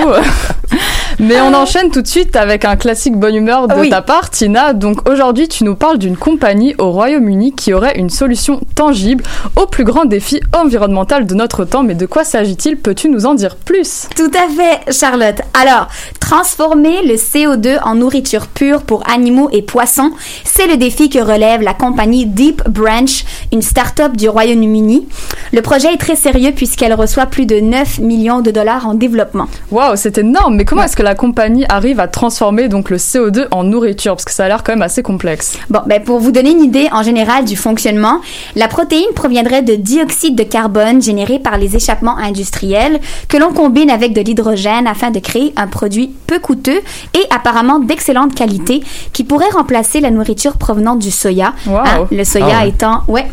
Mais 1.18 1.40
on 1.40 1.52
enchaîne 1.54 1.90
tout 1.90 2.02
de 2.02 2.06
suite 2.06 2.36
avec 2.36 2.64
un 2.64 2.76
classique 2.76 3.16
bonne 3.16 3.34
humeur 3.34 3.68
de 3.68 3.74
Oui. 3.74 3.90
ta 3.90 4.02
part, 4.02 4.30
Tina. 4.30 4.72
Donc 4.72 5.08
aujourd'hui, 5.08 5.46
tu 5.46 5.64
nous 5.64 5.76
parles 5.76 5.98
d'une 5.98 6.16
compagnie 6.16 6.74
au 6.78 6.90
Royaume-Uni 6.90 7.52
qui 7.54 7.72
aurait 7.74 7.98
une 7.98 8.10
solution 8.10 8.60
tangible 8.74 9.22
au 9.56 9.66
plus 9.66 9.84
grand 9.84 10.04
défi 10.04 10.40
environnemental 10.52 11.26
de 11.26 11.34
notre 11.34 11.64
temps. 11.64 11.82
Mais 11.82 11.94
de 11.94 12.06
quoi 12.06 12.24
s'agit-il? 12.24 12.76
Peux-tu 12.76 13.08
nous 13.08 13.26
en 13.26 13.34
dire 13.34 13.56
plus? 13.56 14.08
Tout 14.16 14.30
à 14.34 14.48
fait, 14.48 14.92
Charlotte. 14.92 15.40
Alors, 15.60 15.88
transformer 16.20 17.02
le 17.06 17.16
CO2 17.32 17.78
en 17.84 17.94
nourriture 17.94 18.46
pure 18.46 18.82
pour 18.82 19.08
animaux 19.08 19.48
et 19.52 19.62
poissons, 19.62 20.10
c'est 20.44 20.66
le 20.66 20.76
défi 20.76 21.08
que 21.08 21.18
relève 21.18 21.62
la 21.62 21.74
compagnie 21.74 22.26
Deep 22.26 22.62
Branch, 22.68 23.24
une 23.52 23.62
start-up 23.62 24.16
du 24.16 24.28
Royaume-Uni. 24.28 25.06
Le 25.52 25.62
projet 25.62 25.92
est 25.92 25.98
très 25.98 26.16
sérieux 26.16 26.52
puisqu'elle 26.54 26.94
reçoit 26.94 27.26
plus 27.26 27.46
de 27.46 27.60
9 27.60 28.00
millions 28.00 28.40
de 28.40 28.50
dollars 28.50 28.86
en 28.86 28.94
développement. 28.94 29.46
Waouh, 29.70 29.96
c'est 29.96 30.18
énorme. 30.18 30.56
Mais 30.56 30.64
comment 30.64 30.82
est-ce 30.82 30.96
que 30.96 31.02
la 31.02 31.14
compagnie 31.14 31.64
arrive 31.68 32.00
à 32.00 32.08
transformer 32.08 32.68
donc 32.68 32.90
le 32.90 32.96
CO2 32.96 33.46
en 33.50 33.64
nourriture? 33.64 34.14
Parce 34.14 34.24
que 34.24 34.32
ça 34.32 34.44
a 34.44 34.48
l'air 34.48 34.62
quand 34.62 34.72
même 34.72 34.82
assez 34.82 35.02
complexe. 35.02 35.58
Bon, 35.70 35.80
ben 35.86 36.02
pour 36.02 36.18
vous 36.20 36.32
donner 36.32 36.50
une 36.50 36.62
idée 36.62 36.88
en 36.92 37.02
général 37.02 37.44
du 37.44 37.56
fonctionnement, 37.56 38.20
la 38.56 38.68
protéine 38.68 39.12
proviendrait 39.14 39.62
de 39.62 39.74
dioxyde 39.74 40.34
de 40.34 40.42
carbone 40.42 41.00
généré 41.02 41.38
par 41.38 41.56
les 41.58 41.76
échappements 41.76 42.16
industriels 42.18 43.00
que 43.28 43.36
l'on 43.36 43.52
combine 43.52 43.90
avec 43.90 44.12
de 44.12 44.20
l'hydrogène 44.20 44.86
afin 44.86 45.10
de 45.10 45.18
créer 45.18 45.52
un 45.56 45.66
produit 45.66 46.14
peu 46.26 46.38
coûteux 46.38 46.80
et 47.14 47.21
apparemment 47.30 47.78
d'excellente 47.78 48.34
qualité 48.34 48.82
qui 49.12 49.24
pourrait 49.24 49.50
remplacer 49.50 50.00
la 50.00 50.10
nourriture 50.10 50.56
provenant 50.56 50.96
du 50.96 51.10
soya. 51.10 51.52
Wow. 51.66 51.76
Hein, 51.78 52.06
le 52.10 52.24
soya 52.24 52.46
Ah 52.58 52.62
ouais. 52.62 52.68
étant, 52.68 53.00
ouais, 53.08 53.26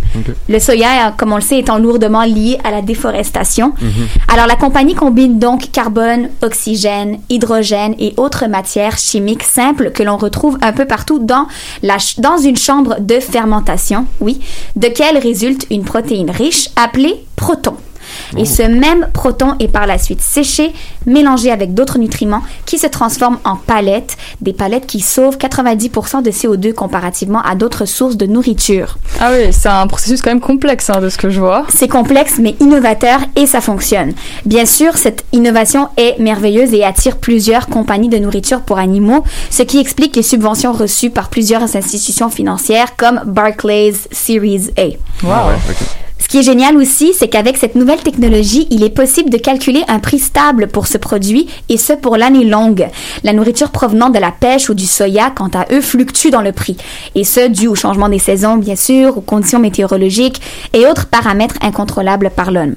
le 0.47 0.59
soya, 0.59 1.13
comme 1.17 1.31
on 1.33 1.35
le 1.35 1.41
sait, 1.41 1.59
étant 1.59 1.77
lourdement 1.77 2.23
lié 2.23 2.57
à 2.63 2.71
la 2.71 2.81
déforestation. 2.81 3.73
Mhm. 3.81 4.07
Alors, 4.27 4.47
la 4.47 4.55
compagnie 4.55 4.95
combine 4.95 5.39
donc 5.39 5.71
carbone, 5.71 6.29
oxygène, 6.41 7.19
hydrogène 7.29 7.95
et 7.99 8.13
autres 8.17 8.47
matières 8.47 8.97
chimiques 8.97 9.43
simples 9.43 9.91
que 9.91 10.03
l'on 10.03 10.17
retrouve 10.17 10.57
un 10.61 10.71
peu 10.73 10.85
partout 10.85 11.19
dans, 11.19 11.47
la 11.83 11.99
ch- 11.99 12.19
dans 12.19 12.37
une 12.37 12.57
chambre 12.57 12.97
de 12.99 13.19
fermentation, 13.19 14.05
oui, 14.21 14.39
de 14.75 14.87
quelle 14.87 15.17
résulte 15.17 15.65
une 15.71 15.83
protéine 15.83 16.31
riche 16.31 16.69
appelée 16.75 17.15
proton. 17.35 17.75
Et 18.37 18.45
ce 18.45 18.63
même 18.63 19.07
proton 19.13 19.55
est 19.59 19.67
par 19.67 19.87
la 19.87 19.97
suite 19.97 20.21
séché, 20.21 20.73
mélangé 21.05 21.51
avec 21.51 21.73
d'autres 21.73 21.97
nutriments 21.97 22.41
qui 22.65 22.77
se 22.77 22.87
transforment 22.87 23.39
en 23.43 23.55
palettes, 23.55 24.17
des 24.41 24.53
palettes 24.53 24.87
qui 24.87 24.99
sauvent 24.99 25.37
90% 25.37 26.21
de 26.23 26.31
CO2 26.31 26.73
comparativement 26.73 27.41
à 27.41 27.55
d'autres 27.55 27.85
sources 27.85 28.17
de 28.17 28.25
nourriture. 28.25 28.97
Ah 29.19 29.31
oui, 29.31 29.51
c'est 29.51 29.69
un 29.69 29.87
processus 29.87 30.21
quand 30.21 30.31
même 30.31 30.39
complexe 30.39 30.89
hein, 30.89 31.01
de 31.01 31.09
ce 31.09 31.17
que 31.17 31.29
je 31.29 31.39
vois. 31.39 31.65
C'est 31.69 31.87
complexe 31.87 32.39
mais 32.39 32.55
innovateur 32.59 33.19
et 33.35 33.45
ça 33.45 33.61
fonctionne. 33.61 34.13
Bien 34.45 34.65
sûr, 34.65 34.97
cette 34.97 35.25
innovation 35.33 35.89
est 35.97 36.19
merveilleuse 36.19 36.73
et 36.73 36.83
attire 36.83 37.17
plusieurs 37.17 37.67
compagnies 37.67 38.09
de 38.09 38.17
nourriture 38.17 38.61
pour 38.61 38.77
animaux, 38.79 39.23
ce 39.49 39.63
qui 39.63 39.79
explique 39.79 40.15
les 40.15 40.23
subventions 40.23 40.73
reçues 40.73 41.09
par 41.09 41.29
plusieurs 41.29 41.75
institutions 41.75 42.29
financières 42.29 42.95
comme 42.95 43.21
Barclays 43.25 43.93
Series 44.11 44.69
A. 44.77 44.85
Wow. 45.23 45.31
Ah 45.31 45.47
ouais, 45.47 45.53
ok. 45.69 46.08
Ce 46.19 46.27
qui 46.27 46.37
est 46.37 46.43
génial 46.43 46.77
aussi, 46.77 47.13
c'est 47.13 47.27
qu'avec 47.27 47.57
cette 47.57 47.75
nouvelle 47.75 48.03
technologie, 48.03 48.67
il 48.69 48.83
est 48.83 48.89
possible 48.89 49.29
de 49.29 49.37
calculer 49.37 49.83
un 49.87 49.99
prix 49.99 50.19
stable 50.19 50.67
pour 50.67 50.85
ce 50.85 50.97
produit 50.97 51.47
et 51.69 51.77
ce 51.77 51.93
pour 51.93 52.17
l'année 52.17 52.43
longue. 52.43 52.87
La 53.23 53.33
nourriture 53.33 53.71
provenant 53.71 54.09
de 54.09 54.19
la 54.19 54.31
pêche 54.31 54.69
ou 54.69 54.73
du 54.73 54.85
soya, 54.85 55.31
quant 55.35 55.49
à 55.55 55.65
eux, 55.71 55.81
fluctue 55.81 56.29
dans 56.29 56.41
le 56.41 56.51
prix. 56.51 56.77
Et 57.15 57.23
ce, 57.23 57.47
dû 57.47 57.67
au 57.67 57.73
changement 57.73 58.09
des 58.09 58.19
saisons, 58.19 58.57
bien 58.57 58.75
sûr, 58.75 59.17
aux 59.17 59.21
conditions 59.21 59.59
météorologiques 59.59 60.41
et 60.73 60.85
autres 60.85 61.07
paramètres 61.07 61.55
incontrôlables 61.61 62.29
par 62.35 62.51
l'homme. 62.51 62.75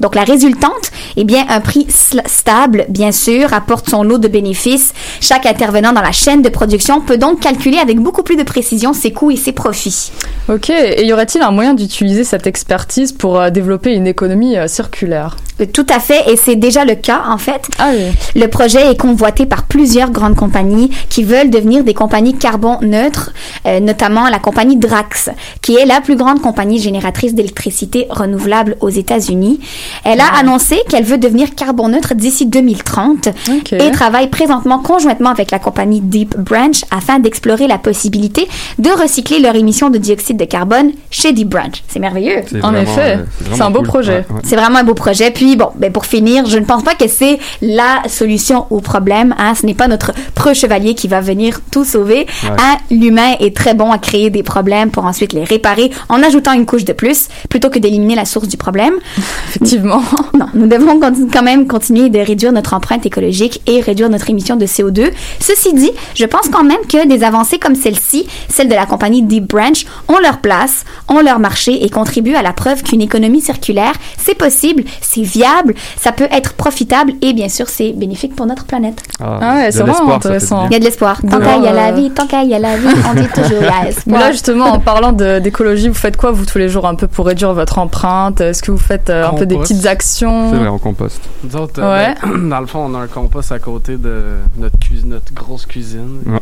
Donc 0.00 0.14
la 0.14 0.24
résultante, 0.24 0.90
eh 1.16 1.24
bien, 1.24 1.44
un 1.48 1.60
prix 1.60 1.86
stable, 1.88 2.86
bien 2.88 3.12
sûr, 3.12 3.52
apporte 3.52 3.90
son 3.90 4.02
lot 4.02 4.18
de 4.18 4.28
bénéfices. 4.28 4.94
Chaque 5.20 5.46
intervenant 5.46 5.92
dans 5.92 6.00
la 6.00 6.12
chaîne 6.12 6.42
de 6.42 6.48
production 6.48 7.00
peut 7.00 7.18
donc 7.18 7.40
calculer 7.40 7.78
avec 7.78 7.98
beaucoup 7.98 8.22
plus 8.22 8.36
de 8.36 8.44
précision 8.44 8.92
ses 8.92 9.12
coûts 9.12 9.30
et 9.30 9.36
ses 9.36 9.52
profits. 9.52 10.10
Ok, 10.48 10.70
et 10.70 11.04
y 11.04 11.12
aurait-il 11.12 11.42
un 11.42 11.50
moyen 11.50 11.74
d'utiliser 11.74 12.24
cette 12.24 12.46
expertise 12.46 12.83
pour 13.18 13.40
euh, 13.40 13.50
développer 13.50 13.94
une 13.94 14.06
économie 14.06 14.56
euh, 14.56 14.68
circulaire 14.68 15.36
euh, 15.60 15.66
Tout 15.72 15.86
à 15.88 16.00
fait, 16.00 16.30
et 16.30 16.36
c'est 16.36 16.56
déjà 16.56 16.84
le 16.84 16.94
cas 16.94 17.22
en 17.28 17.38
fait. 17.38 17.68
Ah 17.78 17.90
oui. 17.94 18.12
Le 18.40 18.46
projet 18.46 18.90
est 18.90 18.96
convoité 19.00 19.46
par 19.46 19.64
plusieurs 19.64 20.10
grandes 20.10 20.36
compagnies 20.36 20.90
qui 21.08 21.24
veulent 21.24 21.50
devenir 21.50 21.84
des 21.84 21.94
compagnies 21.94 22.34
carbone 22.34 22.78
neutres, 22.82 23.32
notamment 23.80 24.28
la 24.28 24.38
compagnie 24.38 24.76
Drax, 24.76 25.30
qui 25.62 25.76
est 25.76 25.86
la 25.86 26.00
plus 26.00 26.16
grande 26.16 26.40
compagnie 26.40 26.78
génératrice 26.78 27.34
d'électricité 27.34 28.06
renouvelable 28.10 28.76
aux 28.80 28.88
États-Unis. 28.88 29.60
Elle 30.04 30.20
a 30.20 30.26
annoncé 30.38 30.76
qu'elle 30.88 31.04
veut 31.04 31.18
devenir 31.18 31.54
carbone 31.54 31.92
neutre 31.92 32.14
d'ici 32.14 32.46
2030 32.46 33.28
et 33.72 33.90
travaille 33.90 34.28
présentement 34.28 34.78
conjointement 34.78 35.30
avec 35.30 35.50
la 35.50 35.58
compagnie 35.58 36.00
Deep 36.00 36.36
Branch 36.36 36.84
afin 36.90 37.18
d'explorer 37.18 37.66
la 37.66 37.78
possibilité 37.78 38.48
de 38.78 38.90
recycler 38.90 39.38
leur 39.38 39.54
émission 39.54 39.90
de 39.90 39.98
dioxyde 39.98 40.36
de 40.36 40.44
carbone 40.44 40.92
chez 41.10 41.32
Deep 41.32 41.48
Branch. 41.48 41.82
C'est 41.88 42.00
merveilleux. 42.00 42.42
En 42.74 42.82
effet, 42.82 43.18
c'est 43.52 43.62
un 43.62 43.70
beau 43.70 43.82
projet. 43.82 44.24
C'est 44.42 44.56
vraiment 44.56 44.78
un 44.78 44.84
beau 44.84 44.94
projet. 44.94 45.30
Puis 45.30 45.56
bon, 45.56 45.68
ben 45.76 45.92
pour 45.92 46.06
finir, 46.06 46.46
je 46.46 46.58
ne 46.58 46.64
pense 46.64 46.82
pas 46.82 46.94
que 46.94 47.08
c'est 47.08 47.38
la 47.62 48.02
solution 48.08 48.66
au 48.70 48.80
problème. 48.80 49.34
Hein. 49.38 49.54
Ce 49.54 49.66
n'est 49.66 49.74
pas 49.74 49.88
notre 49.88 50.12
preux 50.34 50.54
chevalier 50.54 50.94
qui 50.94 51.08
va 51.08 51.20
venir 51.20 51.60
tout 51.70 51.84
sauver. 51.84 52.26
Hein. 52.44 52.76
L'humain 52.90 53.34
est 53.40 53.56
très 53.56 53.74
bon 53.74 53.90
à 53.92 53.98
créer 53.98 54.30
des 54.30 54.42
problèmes 54.42 54.90
pour 54.90 55.04
ensuite 55.04 55.32
les 55.32 55.44
réparer 55.44 55.90
en 56.08 56.22
ajoutant 56.22 56.52
une 56.52 56.66
couche 56.66 56.84
de 56.84 56.92
plus 56.92 57.28
plutôt 57.48 57.70
que 57.70 57.78
d'éliminer 57.78 58.14
la 58.14 58.24
source 58.24 58.48
du 58.48 58.56
problème. 58.56 58.94
Effectivement. 59.48 60.02
Non, 60.34 60.46
nous 60.54 60.66
devons 60.66 60.98
quand 61.32 61.42
même 61.42 61.68
continuer 61.68 62.08
de 62.08 62.18
réduire 62.18 62.50
notre 62.50 62.74
empreinte 62.74 63.06
écologique 63.06 63.62
et 63.68 63.80
réduire 63.80 64.08
notre 64.08 64.30
émission 64.30 64.56
de 64.56 64.66
CO2. 64.66 65.12
Ceci 65.38 65.72
dit, 65.74 65.92
je 66.14 66.24
pense 66.24 66.48
quand 66.48 66.64
même 66.64 66.80
que 66.88 67.06
des 67.06 67.22
avancées 67.22 67.58
comme 67.58 67.76
celle-ci, 67.76 68.26
celle 68.48 68.68
de 68.68 68.74
la 68.74 68.86
compagnie 68.86 69.22
Deep 69.22 69.48
Branch, 69.48 69.86
ont 70.08 70.18
leur 70.18 70.38
place, 70.38 70.84
ont 71.08 71.20
leur 71.20 71.38
marché 71.38 71.84
et 71.84 71.90
contribuent 71.90 72.34
à 72.34 72.42
la 72.42 72.52
preuve 72.64 72.82
qu'une 72.82 73.02
économie 73.02 73.42
circulaire, 73.42 73.92
c'est 74.16 74.34
possible, 74.34 74.84
c'est 75.02 75.20
viable, 75.20 75.74
ça 75.98 76.12
peut 76.12 76.28
être 76.30 76.54
profitable 76.54 77.12
et 77.20 77.34
bien 77.34 77.50
sûr, 77.50 77.68
c'est 77.68 77.92
bénéfique 77.92 78.34
pour 78.34 78.46
notre 78.46 78.64
planète. 78.64 79.02
Ah, 79.20 79.38
ah 79.42 79.54
ouais, 79.56 79.70
c'est 79.70 79.82
vraiment 79.82 80.14
intéressant. 80.14 80.66
Il 80.68 80.72
y 80.72 80.76
a 80.76 80.78
de 80.78 80.84
l'espoir. 80.84 81.20
Tant 81.20 81.40
qu'il 81.40 81.62
y 81.62 81.68
a 81.68 81.72
la 81.72 81.92
vie, 81.92 82.10
tant 82.10 82.26
qu'il 82.26 82.48
y 82.48 82.54
a 82.54 82.58
la 82.58 82.78
vie, 82.78 82.88
on 83.06 83.14
dit 83.14 83.28
toujours 83.28 83.60
il 83.60 83.66
y 83.66 83.86
a 83.86 83.88
espoir. 83.88 84.18
là, 84.18 84.32
justement, 84.32 84.64
en 84.64 84.80
parlant 84.80 85.12
d'écologie, 85.12 85.88
vous 85.88 85.94
faites 85.94 86.16
quoi, 86.16 86.30
vous, 86.30 86.46
tous 86.46 86.56
les 86.56 86.70
jours, 86.70 86.86
un 86.86 86.94
peu 86.94 87.06
pour 87.06 87.26
réduire 87.26 87.52
votre 87.52 87.78
empreinte? 87.78 88.40
Est-ce 88.40 88.62
que 88.62 88.70
vous 88.70 88.78
faites 88.78 89.10
euh, 89.10 89.28
un 89.28 89.34
peu 89.34 89.44
des 89.44 89.58
petites 89.58 89.84
actions? 89.84 90.50
C'est 90.50 90.58
vrai, 90.58 90.68
on 90.68 90.78
composte. 90.78 91.20
Euh, 91.54 91.66
ouais. 91.78 92.14
Ben, 92.22 92.48
dans 92.48 92.60
le 92.60 92.66
fond, 92.66 92.86
on 92.90 92.94
a 92.94 93.00
un 93.00 93.08
compost 93.08 93.52
à 93.52 93.58
côté 93.58 93.98
de 93.98 94.22
notre, 94.56 94.78
notre 95.04 95.34
grosse 95.34 95.66
cuisine. 95.66 96.20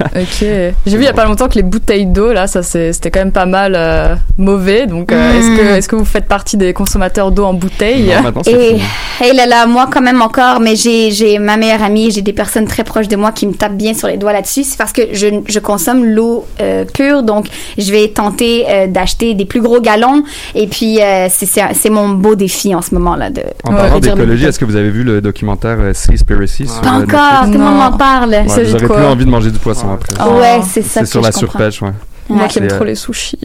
ok. 0.00 0.40
J'ai 0.40 0.74
vu 0.84 0.96
il 0.96 1.02
y 1.02 1.06
a 1.06 1.12
pas 1.12 1.26
longtemps 1.26 1.48
que 1.48 1.54
les 1.54 1.62
bouteilles 1.62 2.06
d'eau, 2.06 2.32
là, 2.32 2.48
ça 2.48 2.62
c'était 2.64 3.10
quand 3.10 3.20
même 3.20 3.32
pas 3.32 3.46
mal 3.46 3.74
euh, 3.76 4.16
mauvais. 4.36 4.86
Donc, 4.86 5.12
est-ce 5.12 5.56
que, 5.56 5.59
est 5.60 5.86
que 5.86 5.96
vous 5.96 6.04
faites 6.04 6.26
partie 6.26 6.56
des 6.56 6.72
consommateurs 6.72 7.30
d'eau 7.30 7.44
en 7.44 7.54
bouteille 7.54 8.12
et, 8.46 8.76
et 9.24 9.32
là, 9.32 9.46
là, 9.46 9.66
moi, 9.66 9.88
quand 9.90 10.00
même 10.00 10.22
encore, 10.22 10.60
mais 10.60 10.76
j'ai 10.76 11.38
ma 11.38 11.56
meilleure 11.56 11.82
amie, 11.82 12.10
j'ai 12.10 12.22
des 12.22 12.32
personnes 12.32 12.66
très 12.66 12.84
proches 12.84 13.08
de 13.08 13.16
moi 13.16 13.32
qui 13.32 13.46
me 13.46 13.52
tapent 13.54 13.76
bien 13.76 13.94
sur 13.94 14.08
les 14.08 14.16
doigts 14.16 14.32
là-dessus. 14.32 14.64
C'est 14.64 14.78
parce 14.78 14.92
que 14.92 15.02
je, 15.12 15.26
je 15.46 15.58
consomme 15.58 16.04
l'eau 16.04 16.46
pure, 16.94 17.22
donc 17.22 17.46
je 17.78 17.90
vais 17.90 18.08
tenter 18.08 18.66
d'acheter 18.88 19.34
des 19.34 19.44
plus 19.44 19.60
gros 19.60 19.80
galons. 19.80 20.22
Et 20.54 20.66
puis, 20.66 20.98
c'est 21.28 21.90
mon 21.90 22.10
beau 22.10 22.34
défi 22.34 22.74
en 22.74 22.82
ce 22.82 22.94
moment-là. 22.94 23.30
De, 23.30 23.42
en 23.64 23.72
parlant 23.72 23.98
d'écologie, 24.00 24.46
est-ce 24.46 24.58
que 24.58 24.64
vous 24.64 24.76
avez 24.76 24.90
vu 24.90 25.02
le 25.02 25.20
documentaire 25.20 25.76
euh, 25.80 25.92
Seaspiracy 25.94 26.66
sur 26.66 26.80
Pas 26.80 26.90
encore, 26.90 27.44
tout 27.44 27.52
le 27.52 27.58
monde 27.58 27.76
m'en 27.78 27.92
parle. 27.92 28.30
Ouais, 28.30 28.64
J'aurais 28.64 28.86
plus 28.88 29.04
envie 29.04 29.24
de 29.24 29.30
manger 29.30 29.50
du 29.50 29.58
poisson 29.58 29.88
après. 29.92 30.14
Ouais, 30.30 30.60
c'est 30.68 30.82
ça. 30.82 31.00
C'est 31.00 31.06
sur 31.06 31.20
la 31.20 31.32
surpêche, 31.32 31.82
ouais. 31.82 31.92
Moi 32.30 32.48
qui 32.48 32.58
aime 32.58 32.68
trop 32.68 32.84
les 32.84 32.94
sushis. 32.94 33.38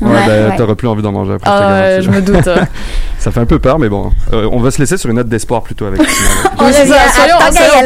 Ouais, 0.00 0.08
ouais, 0.10 0.26
ben, 0.26 0.56
t'auras 0.56 0.74
plus 0.74 0.88
envie 0.88 1.02
d'en 1.02 1.12
manger 1.12 1.34
après. 1.34 1.50
Ah 1.50 1.68
ouais, 1.68 1.98
je 2.02 2.10
me 2.10 2.20
doute. 2.20 2.48
ça 3.18 3.30
fait 3.30 3.40
un 3.40 3.46
peu 3.46 3.58
peur, 3.58 3.78
mais 3.78 3.88
bon. 3.88 4.10
Euh, 4.32 4.48
on 4.52 4.60
va 4.60 4.70
se 4.70 4.78
laisser 4.78 4.96
sur 4.96 5.10
une 5.10 5.16
note 5.16 5.28
d'espoir 5.28 5.62
plutôt 5.62 5.86
avec 5.86 6.00
on 6.58 6.66
à, 6.66 6.72
soyons, 6.72 7.36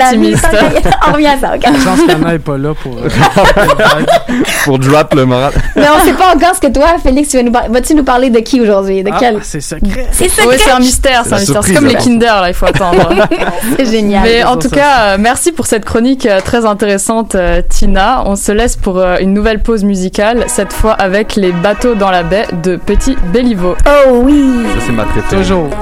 optimistes. 0.03 0.49
on 1.09 1.13
revient 1.13 1.27
à 1.29 1.39
ça, 1.39 1.55
ok. 1.55 1.63
Je 1.65 1.85
pense 1.85 2.07
qu'Anna 2.07 2.33
n'est 2.33 2.39
pas 2.39 2.59
là 2.59 2.75
pour... 2.75 2.99
Euh, 2.99 3.09
pour 4.65 4.79
drop 4.79 5.15
le 5.15 5.25
moral. 5.25 5.53
mais 5.77 5.87
on 5.89 6.05
sait 6.05 6.15
pas 6.15 6.35
encore 6.35 6.55
ce 6.55 6.61
que 6.61 6.73
toi, 6.73 6.97
Félix, 7.03 7.31
tu 7.31 7.37
vas 7.37 7.43
nous 7.43 7.53
vas-tu 7.73 7.95
nous 7.95 8.05
parler 8.05 8.31
de 8.31 8.41
qui 8.41 8.61
aujourd'hui? 8.61 9.03
De 9.03 9.11
ah, 9.13 9.17
quel? 9.19 9.39
c'est 9.43 9.61
secret. 9.61 10.09
C'est 10.13 10.29
secret. 10.29 10.47
Oui, 10.49 10.55
c'est 10.59 10.71
un 10.71 10.79
mystère, 10.79 11.23
c'est 11.25 11.35
un 11.35 11.39
mystère. 11.39 11.65
C'est 11.65 11.75
comme 11.75 11.87
les 11.87 11.95
Kinder, 11.95 12.41
là, 12.41 12.49
il 12.49 12.55
faut 12.55 12.67
attendre. 12.67 13.15
c'est 13.79 13.87
génial. 13.87 14.23
Mais 14.25 14.45
en 14.45 14.57
tout 14.57 14.71
cas, 14.71 15.17
merci 15.17 15.53
pour 15.53 15.67
cette 15.67 15.85
chronique 15.85 16.29
très 16.45 16.67
intéressante, 16.67 17.37
Tina. 17.69 18.25
On 18.27 18.37
se 18.37 18.53
laisse 18.53 18.77
pour 18.77 19.01
une 19.21 19.33
nouvelle 19.33 19.63
pause 19.63 19.85
musicale, 19.85 20.40
cette 20.47 20.73
fois 20.73 20.93
avec 20.93 21.37
les 21.37 21.53
bateaux 21.53 21.95
dans 21.95 22.11
la 22.11 22.23
baie 22.23 22.47
de 22.63 22.77
Petit 22.77 23.17
Béliveau. 23.33 23.77
Oh 23.87 24.21
oui! 24.23 24.67
Ça, 24.75 24.81
c'est 24.87 24.93
ma 24.93 25.05
préférée. 25.05 25.43
Toujours. 25.43 25.71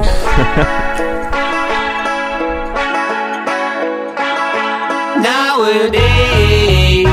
Nowadays, 5.18 7.06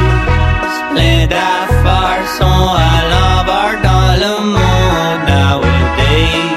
plein 0.93 1.27
d'affaires 1.27 2.27
sont 2.37 2.45
à 2.45 2.95
l'envers 3.11 3.77
dans 3.83 4.13
le 4.23 4.33
monde. 4.53 5.27
Nowadays, 5.27 6.53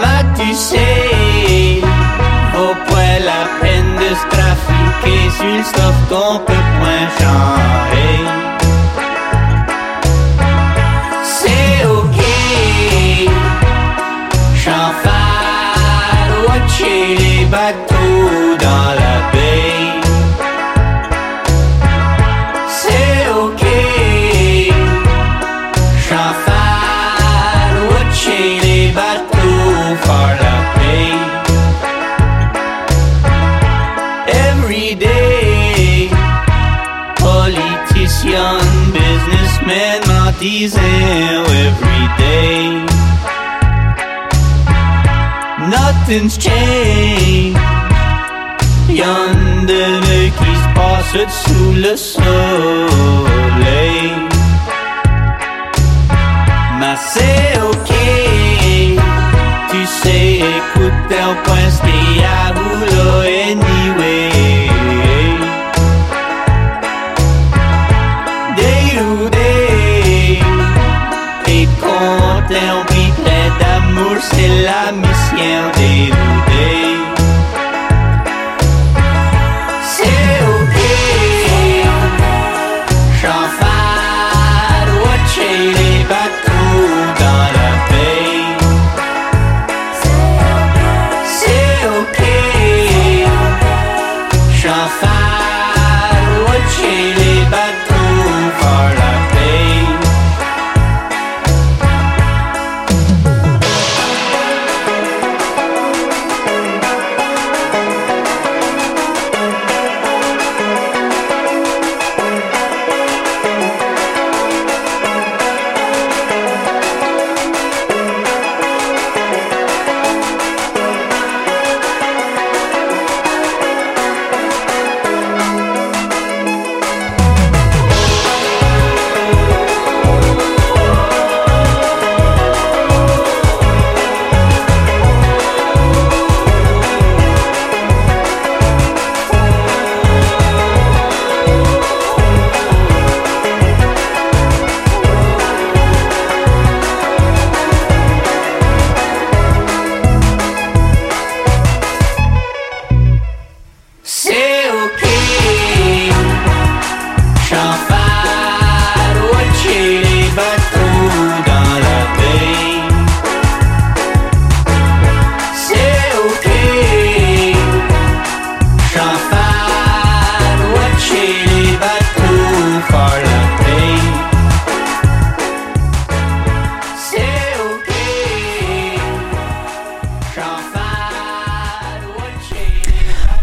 mais 0.00 0.24
tu 0.36 0.48
sais, 0.54 1.80
vaut 2.54 2.76
pas 2.88 3.14
la 3.20 3.42
peine 3.60 3.92
de 3.96 4.10
se 4.14 4.26
trafiquer 4.36 5.22
sur 5.36 5.46
le 5.46 5.62
stuff 5.62 5.96
qu'on 6.08 6.38
peut 6.38 6.63
Nothing's 46.06 46.36
changed. 46.36 47.56
Y'en 48.90 49.64
de 49.64 50.28
qui 50.36 50.52
se 50.62 50.68
passe 50.74 51.16
sous 51.32 51.72
le 51.72 51.96
soleil. 51.96 53.32
Mais 56.78 56.96
c'est 56.98 57.58
ok. 57.70 57.92
Tu 59.70 59.86
sais, 59.86 60.40
écoute, 60.40 61.10
un 61.10 61.34
point, 61.44 61.70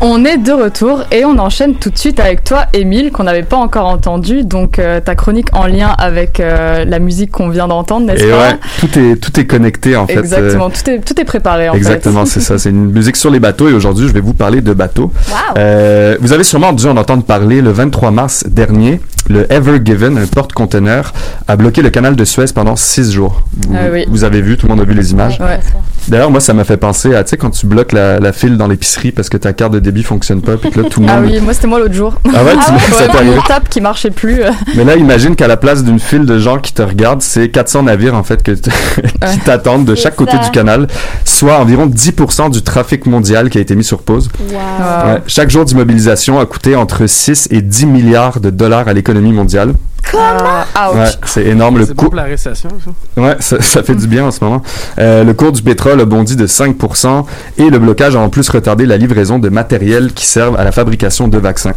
On 0.04 0.26
est 0.26 0.38
de 0.38 0.52
retour 0.52 1.04
et 1.12 1.26
on 1.26 1.38
enchaîne 1.38 1.76
tout 1.76 1.92
de 1.92 1.98
suite 1.98 2.20
avec 2.20 2.44
toi, 2.44 2.66
Émile, 2.74 3.12
qu'on 3.12 3.24
n'avait 3.24 3.44
pas 3.44 3.58
encore 3.58 3.86
entendu. 3.86 4.44
Donc, 4.44 4.80
euh, 4.80 5.00
ta 5.00 5.14
chronique 5.14 5.50
en 5.54 5.68
lien 5.68 5.90
avec 6.00 6.40
euh, 6.40 6.86
la 6.86 6.98
musique 6.98 7.30
qu'on 7.30 7.50
vient 7.50 7.68
d'entendre, 7.68 8.08
n'est-ce 8.08 8.24
pas 8.26 8.38
ouais, 8.50 8.56
tout 8.80 8.98
est, 8.98 9.16
tout 9.18 9.40
est 9.40 9.46
connecté 9.46 9.96
en 9.96 10.08
fait. 10.08 10.18
euh, 10.18 10.22
Exactement, 10.22 10.72
tout, 10.72 10.90
est, 10.90 11.00
tout 11.06 11.22
est 11.22 11.24
préparé 11.24 11.70
en 11.70 11.74
Exactement, 11.76 12.26
fait. 12.26 12.32
c'est 12.32 12.40
ça. 12.42 12.58
C'est 12.58 12.72
une 12.72 12.90
musique 12.92 13.16
sur 13.16 13.30
les 13.30 13.40
bateaux 13.40 13.70
et 13.70 13.74
aujourd'hui, 13.74 14.08
je 14.08 14.14
vais 14.14 14.22
vous 14.22 14.34
parler 14.34 14.62
de 14.62 14.74
bateaux. 14.74 15.12
Wow. 15.30 15.36
Euh, 15.60 16.18
vous 16.20 16.34
avez 16.34 16.44
sûrement 16.44 16.74
dû 16.74 16.88
en 16.88 16.98
entendre 16.98 17.24
parler 17.24 17.62
le 17.62 17.70
23 17.72 18.10
mars 18.10 18.44
dernier. 18.50 19.00
Le 19.30 19.52
Ever 19.52 19.80
Given, 19.84 20.18
un 20.18 20.26
porte-conteneur, 20.26 21.14
a 21.48 21.56
bloqué 21.56 21.82
le 21.82 21.90
canal 21.90 22.16
de 22.16 22.26
Suez 22.26 22.46
pendant 22.54 22.76
six 22.76 23.12
jours. 23.12 23.42
Vous, 23.68 23.74
Ah 23.76 23.86
oui. 23.92 24.06
vous 24.10 24.24
avez 24.24 24.42
vu, 24.42 24.58
tout 24.58 24.68
le 24.68 24.72
monde 24.76 24.82
a 24.82 24.86
vu 24.86 24.94
les 24.94 25.12
images. 25.12 25.40
Ouais. 25.40 25.60
D'ailleurs, 26.08 26.32
moi, 26.32 26.40
ça 26.40 26.54
m'a 26.54 26.64
fait 26.64 26.78
penser 26.78 27.14
à, 27.16 27.24
tu 27.24 27.30
sais, 27.32 27.38
quand 27.38 27.52
tu 27.52 27.66
bloques 27.68 27.92
la, 27.92 28.20
la 28.20 28.34
file 28.34 28.58
dans 28.58 28.68
l'épicerie 28.68 29.12
parce 29.12 29.30
que 29.30 29.38
ta 29.38 29.54
carte 29.54 29.74
de 29.74 29.80
débit 29.80 30.04
fonctionne 30.04 30.42
pas, 30.42 30.58
puis 30.58 30.72
que 30.72 30.82
là, 30.82 30.90
tout 30.90 31.00
le 31.02 31.06
monde... 31.08 31.16
Ah 31.20 31.22
oui, 31.24 31.40
moi 31.40 31.54
c'était 31.54 31.68
moi 31.68 31.80
l'autre 31.80 31.94
jour. 31.94 32.16
Ah 32.34 32.44
ouais, 32.44 32.54
tu- 32.56 32.92
ça 32.94 33.06
Ouais, 33.12 33.24
mon 33.26 33.42
table 33.44 33.68
qui 33.70 33.82
marchait 33.82 34.10
plus. 34.12 34.42
Mais 34.76 34.84
là, 34.84 34.96
imagine 34.96 35.36
qu'à 35.36 35.48
la 35.48 35.58
place 35.58 35.84
d'une 35.84 36.00
file 36.00 36.26
de 36.26 36.40
gens 36.40 36.58
qui 36.58 36.74
te 36.74 36.82
regardent, 36.82 37.22
c'est 37.22 37.50
400 37.50 37.84
navires 37.84 38.16
en 38.16 38.24
fait 38.24 38.42
que 38.42 38.52
qui 38.54 39.40
t'attendent 39.46 39.86
de 39.86 39.96
chaque 39.96 40.16
côté 40.16 40.38
du 40.40 40.50
canal, 40.52 40.88
soit 41.26 41.60
environ 41.60 41.86
10% 41.88 42.50
du 42.52 42.62
trafic 42.64 43.06
mondial 43.06 43.50
qui 43.50 43.58
a 43.60 43.62
été 43.62 43.76
mis 43.76 43.84
sur 43.84 44.02
pause. 44.02 44.30
Wow. 44.40 44.58
Ah. 44.82 45.06
Ouais. 45.14 45.22
Chaque 45.28 45.50
jour 45.52 45.66
d'immobilisation 45.66 46.40
a 46.40 46.46
coûté 46.46 46.76
entre 46.76 47.06
6 47.06 47.50
et 47.52 47.62
10 47.62 47.86
milliards 47.86 48.40
de 48.40 48.50
dollars 48.50 48.88
à 48.88 48.94
l'économie 48.94 49.21
mondiale. 49.30 49.74
Ah, 50.14 50.92
ouch. 50.92 50.98
Ouais, 50.98 51.06
c'est 51.26 51.46
énorme 51.46 51.78
le 51.80 51.86
bon 51.86 51.94
pour 52.06 52.16
la 52.16 52.24
récession, 52.24 52.70
ça. 52.84 53.22
Ouais, 53.22 53.36
ça, 53.40 53.62
ça 53.62 53.84
fait 53.84 53.96
du 53.96 54.08
bien 54.08 54.26
en 54.26 54.32
ce 54.32 54.44
moment. 54.44 54.62
Euh, 55.00 55.24
le 55.24 55.34
cours 55.34 55.52
du 55.52 55.62
pétrole 55.62 56.00
a 56.02 56.06
bondi 56.06 56.36
de 56.36 56.48
5% 56.48 57.26
et 57.58 57.70
le 57.70 57.80
blocage 57.80 58.16
a 58.16 58.20
en 58.20 58.30
plus 58.30 58.48
retardé 58.50 58.86
la 58.86 58.98
livraison 58.98 59.40
de 59.40 59.50
matériel 59.50 60.12
qui 60.14 60.26
servent 60.26 60.58
à 60.60 60.64
la 60.64 60.72
fabrication 60.72 61.28
de 61.28 61.38
vaccins. 61.38 61.74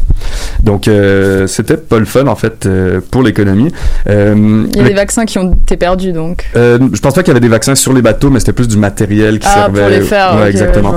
Donc, 0.62 0.88
euh, 0.88 1.46
c'était 1.46 1.76
pas 1.76 1.98
le 1.98 2.04
fun 2.06 2.26
en 2.26 2.34
fait 2.34 2.66
euh, 2.66 3.00
pour 3.10 3.22
l'économie. 3.22 3.72
Euh, 4.08 4.34
Il 4.70 4.76
y 4.76 4.80
a 4.80 4.82
le- 4.82 4.88
des 4.88 4.94
vaccins 4.94 5.24
qui 5.26 5.38
ont 5.38 5.52
été 5.52 5.76
perdus 5.76 6.12
donc. 6.12 6.44
euh, 6.56 6.78
je 6.92 7.00
pense 7.00 7.14
pas 7.14 7.22
qu'il 7.22 7.28
y 7.28 7.36
avait 7.36 7.40
des 7.40 7.48
vaccins 7.48 7.74
sur 7.74 7.92
les 7.92 8.02
bateaux, 8.02 8.30
mais 8.30 8.40
c'était 8.40 8.52
plus 8.52 8.68
du 8.68 8.76
matériel 8.78 9.38
qui 9.38 9.46
Ah, 9.50 9.54
servait. 9.54 9.80
pour 9.80 9.90
les 9.90 10.00
faire. 10.00 10.34
Ouais, 10.36 10.42
ok, 10.42 10.48
exactement. 10.48 10.94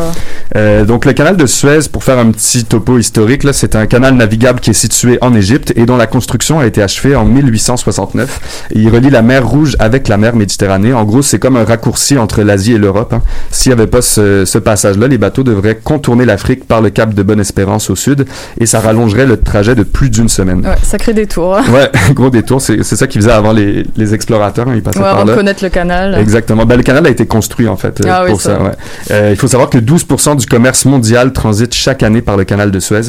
Euh, 0.56 0.86
donc 0.86 1.06
le 1.06 1.14
canal 1.14 1.36
de 1.38 1.46
Suez, 1.46 1.80
pour 1.92 2.04
faire 2.04 2.18
un 2.18 2.32
petit 2.32 2.64
topo 2.66 2.98
historique, 2.98 3.44
là, 3.44 3.54
c'est 3.54 3.76
un 3.76 3.86
canal 3.86 4.16
navigable 4.16 4.60
qui 4.60 4.70
est 4.70 4.74
situé 4.74 5.18
en 5.22 5.36
Égypte 5.36 5.74
et 5.76 5.86
dont 5.86 5.98
la 5.98 6.08
construction 6.08 6.60
a 6.60 6.66
été 6.66 6.82
achevée 6.82 7.16
en 7.18 7.26
1869. 7.26 8.68
Et 8.74 8.80
il 8.80 8.90
relie 8.90 9.10
la 9.10 9.22
mer 9.22 9.46
Rouge 9.48 9.76
avec 9.80 10.08
la 10.08 10.18
mer 10.18 10.36
Méditerranée. 10.36 10.94
En 10.94 11.04
gros, 11.04 11.22
c'est 11.22 11.40
comme 11.40 11.58
un 11.58 11.64
raccourci 11.66 12.18
entre 12.18 12.42
l'Asie 12.44 12.74
et 12.74 12.78
l'Europe. 12.78 13.14
hein. 13.14 13.22
S'il 13.52 13.72
n'y 13.72 13.80
avait 13.80 13.88
pas 13.88 14.02
ce, 14.02 14.46
ce 14.46 14.58
passage-là, 14.58 15.08
les 15.08 15.18
bateaux 15.18 15.44
devraient 15.44 15.76
contourner 15.82 16.26
l'Afrique 16.26 16.66
par 16.68 16.82
le 16.82 16.90
cap 16.90 17.14
de 17.14 17.24
Bonne-Espérance 17.24 17.90
au 17.90 17.96
sud 17.96 18.26
et 18.60 18.66
ça 18.66 18.80
rallongerait 18.80 19.26
le 19.26 19.38
trajet 19.38 19.76
de 19.76 19.84
plus 19.84 20.10
d'une 20.10 20.30
semaine. 20.30 20.66
Ouais, 20.66 20.76
sacré 20.84 21.14
détour. 21.14 21.58
Ouais, 21.74 21.92
gros 22.14 22.30
détour, 22.30 22.62
c'est 22.62 22.82
ça 22.84 23.08
qu'ils 23.08 23.22
faisaient 23.22 23.32
avant 23.34 23.52
les, 23.52 23.86
les 23.98 24.14
explorateurs, 24.14 24.68
hein, 24.68 24.74
ils 24.76 24.82
passaient 24.82 25.00
Ouais, 25.00 25.04
par 25.06 25.16
avant 25.16 25.26
de 25.26 25.32
là. 25.32 25.36
connaître 25.38 25.64
le 25.64 25.70
canal. 25.70 26.16
Exactement. 26.20 26.66
Ben, 26.66 26.76
le 26.78 26.84
canal 26.84 27.06
a 27.06 27.10
été 27.10 27.26
construit 27.26 27.68
en 27.68 27.78
fait 27.78 28.00
euh, 28.02 28.10
Ah 28.10 28.24
oui, 28.24 28.32
pour 28.32 28.42
ça. 28.42 28.58
ça. 28.58 28.64
ouais. 28.64 28.72
Euh, 29.12 29.30
il 29.32 29.38
faut 29.38 29.48
savoir 29.48 29.70
que 29.70 29.78
12% 29.78 30.38
du 30.38 30.46
commerce 30.46 30.86
mondial 30.86 31.34
transite 31.34 31.74
chaque 31.74 32.04
année 32.04 32.22
par 32.22 32.38
le 32.38 32.44
canal 32.46 32.72
de 32.72 32.80
Suez. 32.80 33.02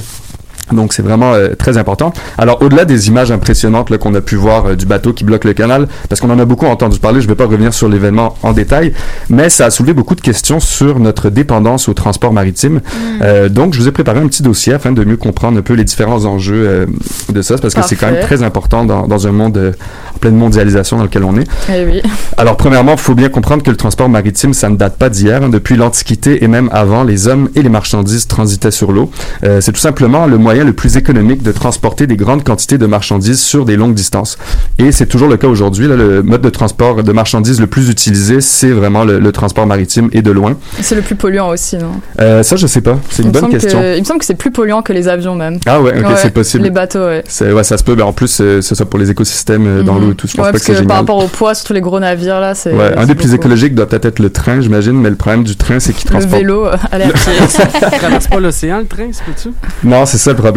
Donc 0.73 0.93
c'est 0.93 1.03
vraiment 1.03 1.33
euh, 1.35 1.51
très 1.57 1.77
important. 1.79 2.13
Alors 2.37 2.63
au-delà 2.63 2.85
des 2.85 3.09
images 3.09 3.31
impressionnantes 3.31 3.97
qu'on 3.99 4.15
a 4.15 4.21
pu 4.21 4.37
voir 4.37 4.67
euh, 4.67 4.77
du 4.77 4.87
bateau 4.87 5.13
qui 5.13 5.25
bloque 5.25 5.45
le 5.45 5.53
canal, 5.55 5.89
parce 6.09 6.21
qu'on 6.21 6.31
en 6.31 6.39
a 6.39 6.45
beaucoup 6.45 6.67
entendu 6.67 6.99
parler, 6.99 7.21
je 7.21 7.27
ne 7.27 7.33
vais 7.33 7.37
pas 7.37 7.47
revenir 7.47 7.73
sur 7.73 7.89
l'événement 7.89 8.35
en 8.43 8.53
détail, 8.53 8.93
mais 9.31 9.49
ça 9.49 9.67
a 9.67 9.71
soulevé 9.71 9.93
beaucoup 9.95 10.15
de 10.15 10.21
questions 10.21 10.61
sur 10.61 10.99
notre 10.99 11.31
dépendance 11.31 11.89
au 11.89 11.95
transport 11.95 12.33
maritime. 12.33 12.81
Euh, 13.23 13.49
donc 13.49 13.75
je 13.75 13.81
vous 13.81 13.89
ai 13.89 13.93
préparé 13.93 14.21
un 14.21 14.27
petit 14.29 14.43
dossier 14.43 14.75
afin 14.75 14.93
de 14.93 15.05
mieux 15.05 15.17
comprendre 15.17 15.59
un 15.59 15.63
peu 15.63 15.75
les 15.75 15.85
différents 15.85 16.25
enjeux 16.25 16.67
euh, 16.69 16.87
de 17.33 17.43
ça, 17.43 17.57
parce 17.59 17.75
que 17.75 17.83
c'est 17.83 17.97
quand 17.97 18.11
même 18.11 18.25
très 18.25 18.43
important 18.43 18.85
dans, 18.85 19.07
dans 19.07 19.27
un 19.27 19.33
monde 19.33 19.57
euh, 19.57 19.73
en 20.15 20.19
pleine 20.19 20.37
mondialisation 20.37 20.97
dans 20.99 21.05
lequel 21.05 21.25
on 21.25 21.37
est. 21.37 21.47
Eh 21.71 21.85
oui. 21.85 22.03
Alors, 22.37 22.57
premièrement, 22.57 22.93
il 22.93 22.99
faut 22.99 23.15
bien 23.15 23.29
comprendre 23.29 23.63
que 23.63 23.71
le 23.71 23.77
transport 23.77 24.09
maritime, 24.09 24.53
ça 24.55 24.69
ne 24.69 24.77
date 24.77 24.97
pas 24.97 25.09
d'hier. 25.11 25.43
hein. 25.43 25.49
Depuis 25.49 25.77
l'Antiquité 25.77 26.45
et 26.45 26.49
même 26.49 26.69
avant, 26.73 27.05
les 27.05 27.29
hommes 27.29 27.49
et 27.55 27.63
les 27.63 27.69
marchandises 27.69 28.27
transitaient 28.27 28.71
sur 28.71 28.93
l'eau. 28.93 29.11
Euh, 29.45 29.61
c'est 29.61 29.73
tout 29.73 29.81
simplement 29.81 30.27
le 30.27 30.39
moyen 30.39 30.58
le 30.65 30.73
plus 30.73 30.97
économique 30.97 31.43
de 31.43 31.53
transporter 31.53 32.07
des 32.07 32.17
grandes 32.17 32.45
quantités 32.45 32.79
de 32.79 32.87
marchandises 32.87 33.41
sur 33.41 33.65
des 33.65 33.77
longues 33.77 33.95
distances. 33.95 34.39
Et 34.79 34.93
c'est 34.93 35.07
toujours 35.07 35.29
le 35.29 35.37
cas 35.37 35.49
aujourd'hui. 35.49 35.87
là. 35.89 35.97
Le 35.97 36.23
mode 36.23 36.41
de 36.43 36.51
transport 36.51 37.03
de 37.03 37.13
marchandises 37.13 37.61
le 37.61 37.67
plus 37.67 37.89
utilisé, 37.91 38.41
c'est 38.41 38.71
vraiment 38.71 39.05
le, 39.05 39.19
le 39.19 39.33
transport 39.33 39.67
maritime 39.67 40.09
et 40.13 40.23
de 40.23 40.31
loin. 40.31 40.57
C'est 40.81 40.95
le 40.95 41.03
plus 41.03 41.15
polluant 41.17 41.49
aussi, 41.49 41.77
non? 41.77 41.93
Euh, 42.21 42.43
ça, 42.43 42.57
je 42.57 42.67
sais 42.67 42.81
pas. 42.81 42.99
C'est 43.11 43.23
une 43.23 43.31
bonne 43.31 43.49
question. 43.49 43.81
que- 43.81 43.97
il 43.97 44.01
me 44.01 44.05
semble 44.05 44.21
que 44.21 44.27
c'est 44.27 44.35
plus 44.35 44.51
polluant 44.51 44.83
que 44.83 44.93
les 44.93 45.09
avions 45.09 45.35
même. 45.35 45.59
Ah 45.67 45.81
ouais, 45.81 45.99
ok, 45.99 46.07
Ouais, 46.09 46.15
c'est 46.17 46.31
possible. 46.33 46.65
Les 46.65 46.71
bateaux, 46.71 47.05
ouais. 47.07 47.25
C'est, 47.29 47.53
ouais, 47.53 47.65
ça 47.65 47.77
se 47.79 47.85
peut. 47.85 47.95
Ben, 47.95 48.05
en 48.05 48.13
plus, 48.13 48.39
euh, 48.41 48.61
c'est 48.61 48.75
ça 48.75 48.85
pour 48.85 48.99
les 48.99 49.11
écosystèmes 49.11 49.67
euh, 49.67 49.83
dans 49.83 49.95
Mhm. 49.95 50.01
l'eau 50.05 50.13
et 50.13 50.15
tout. 50.15 50.27
Je 50.29 50.33
pense 50.35 50.47
Ouais, 50.47 50.49
pas 50.49 50.53
parce 50.53 50.65
que 50.65 50.73
génial. 50.73 50.87
par 50.87 50.97
rapport 50.99 51.23
au 51.25 51.29
poids, 51.29 51.55
surtout 51.55 51.73
les 51.73 51.81
gros 51.81 51.99
navires 52.01 52.41
là, 52.41 52.55
c'est. 52.55 52.73
Ouais, 52.73 52.97
un 52.97 53.07
des 53.07 53.15
plus 53.15 53.27
beaucoup. 53.31 53.37
écologiques 53.43 53.75
doit 53.75 53.87
peut-être 53.89 54.07
être 54.07 54.19
le 54.19 54.31
train, 54.31 54.61
j'imagine, 54.61 54.93
mais 55.01 55.11
le 55.11 55.17
problème 55.17 55.45
du 55.45 55.57
train, 55.57 55.79
c'est 55.81 55.93
qu'il 55.93 56.07
Le 56.07 56.11
transporte. 56.19 56.41
vélo 56.43 56.67
euh, 56.67 56.77
à 56.93 56.99
l'air 56.99 57.13
traverse 57.99 58.29
pas 58.29 58.41
l'océan, 58.41 58.79
le 58.81 58.87
train, 58.87 59.09
c'est 59.13 59.25
peux-tu? 59.25 59.49
Non, 59.85 60.07
c'est 60.07 60.19
ça 60.19 60.31
le 60.31 60.37
problème. 60.37 60.48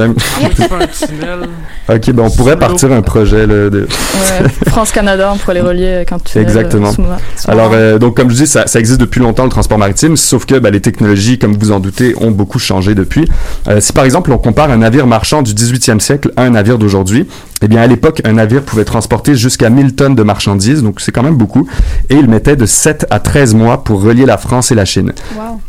C'est 0.56 0.68
pas 0.70 0.76
un 0.76 0.88
tunnel. 1.08 1.50
Ok, 1.90 2.12
ben 2.12 2.24
on 2.24 2.30
pourrait 2.30 2.58
partir 2.58 2.92
un 2.92 3.02
projet 3.02 3.48
là, 3.48 3.70
de. 3.70 3.82
Ouais. 3.82 4.50
France-Canada, 4.68 5.32
on 5.34 5.38
pourrait 5.38 5.56
les 5.56 5.62
relier 5.62 6.06
un 6.10 6.20
tunnel. 6.20 6.48
Exactement. 6.48 6.90
euh, 6.90 6.92
sous-marin. 6.92 7.18
Alors, 7.48 7.72
euh, 7.74 7.98
donc 7.98 8.16
comme 8.16 8.30
je 8.30 8.36
dis, 8.36 8.48
ça, 8.48 8.68
ça 8.68 8.80
existe 8.80 9.00
depuis 9.00 9.20
longtemps 9.20 9.44
le 9.44 9.50
transport 9.50 9.78
maritime, 9.78 10.18
sauf 10.18 10.46
que 10.46 10.60
ben, 10.60 10.72
les 10.72 10.82
technologies, 10.82 11.38
comme 11.40 11.56
vous 11.58 11.72
en 11.72 11.80
doutez, 11.80 12.14
ont 12.20 12.32
beaucoup 12.32 12.60
changé 12.60 12.96
depuis. 12.96 13.28
Euh, 13.68 13.80
si 13.80 13.94
par 13.94 14.06
exemple 14.06 14.32
on 14.32 14.38
compare 14.38 14.72
un 14.72 14.78
navire 14.78 15.08
marchand 15.08 15.42
du 15.42 15.54
18e 15.54 16.00
siècle 16.00 16.32
à 16.38 16.44
un 16.44 16.52
navire 16.52 16.78
d'aujourd'hui, 16.78 17.28
eh 17.62 17.68
bien 17.68 17.82
à 17.82 17.88
l'époque 17.88 18.22
un 18.26 18.34
navire 18.34 18.62
pouvait 18.64 18.86
transporter 18.86 19.36
jusqu'à 19.36 19.70
1000 19.70 19.96
tonnes 19.96 20.16
de 20.16 20.24
marchandises, 20.24 20.84
donc 20.84 21.00
c'est 21.02 21.12
quand 21.12 21.24
même 21.24 21.36
beaucoup, 21.36 21.68
et 22.10 22.16
il 22.16 22.28
mettait 22.28 22.56
de 22.56 22.66
7 22.66 23.06
à 23.10 23.20
13 23.20 23.54
mois 23.56 23.84
pour 23.84 24.02
relier 24.02 24.26
la 24.26 24.38
France 24.38 24.72
et 24.72 24.76
la 24.76 24.86
Chine. 24.86 25.14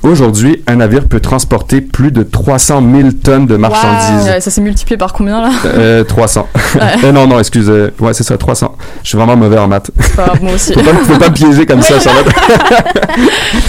Aujourd'hui, 0.02 0.62
un 0.66 0.76
navire 0.76 1.06
peut 1.06 1.20
transporter 1.20 1.80
plus 1.80 2.10
de 2.12 2.22
300 2.22 2.82
000 2.96 3.08
tonnes 3.22 3.46
de 3.46 3.56
marchandises. 3.56 4.26
Ouais, 4.28 4.40
ça 4.40 4.50
s'est 4.50 4.60
multiplié 4.60 4.96
par 4.96 5.12
combien 5.12 5.40
là 5.42 5.50
Euh, 5.66 6.04
300. 6.04 6.48
Euh, 7.04 7.12
non, 7.12 7.26
non, 7.26 7.38
excuse. 7.38 7.68
euh, 7.68 7.90
ouais, 8.00 8.14
c'est 8.14 8.22
ça, 8.24 8.36
300. 8.38 8.74
Je 9.02 9.08
suis 9.10 9.18
vraiment 9.18 9.36
mauvais 9.36 9.58
en 9.58 9.68
maths. 9.68 9.90
Pas 10.16 10.24
grave, 10.24 10.42
moi 10.42 10.54
aussi. 10.54 10.72
Faut 10.72 10.80
pas, 10.80 10.94
faut 10.94 11.18
pas 11.18 11.28
me 11.28 11.34
piéger 11.34 11.66
comme 11.66 11.82
ça, 11.82 12.00
Charlotte. 12.00 12.26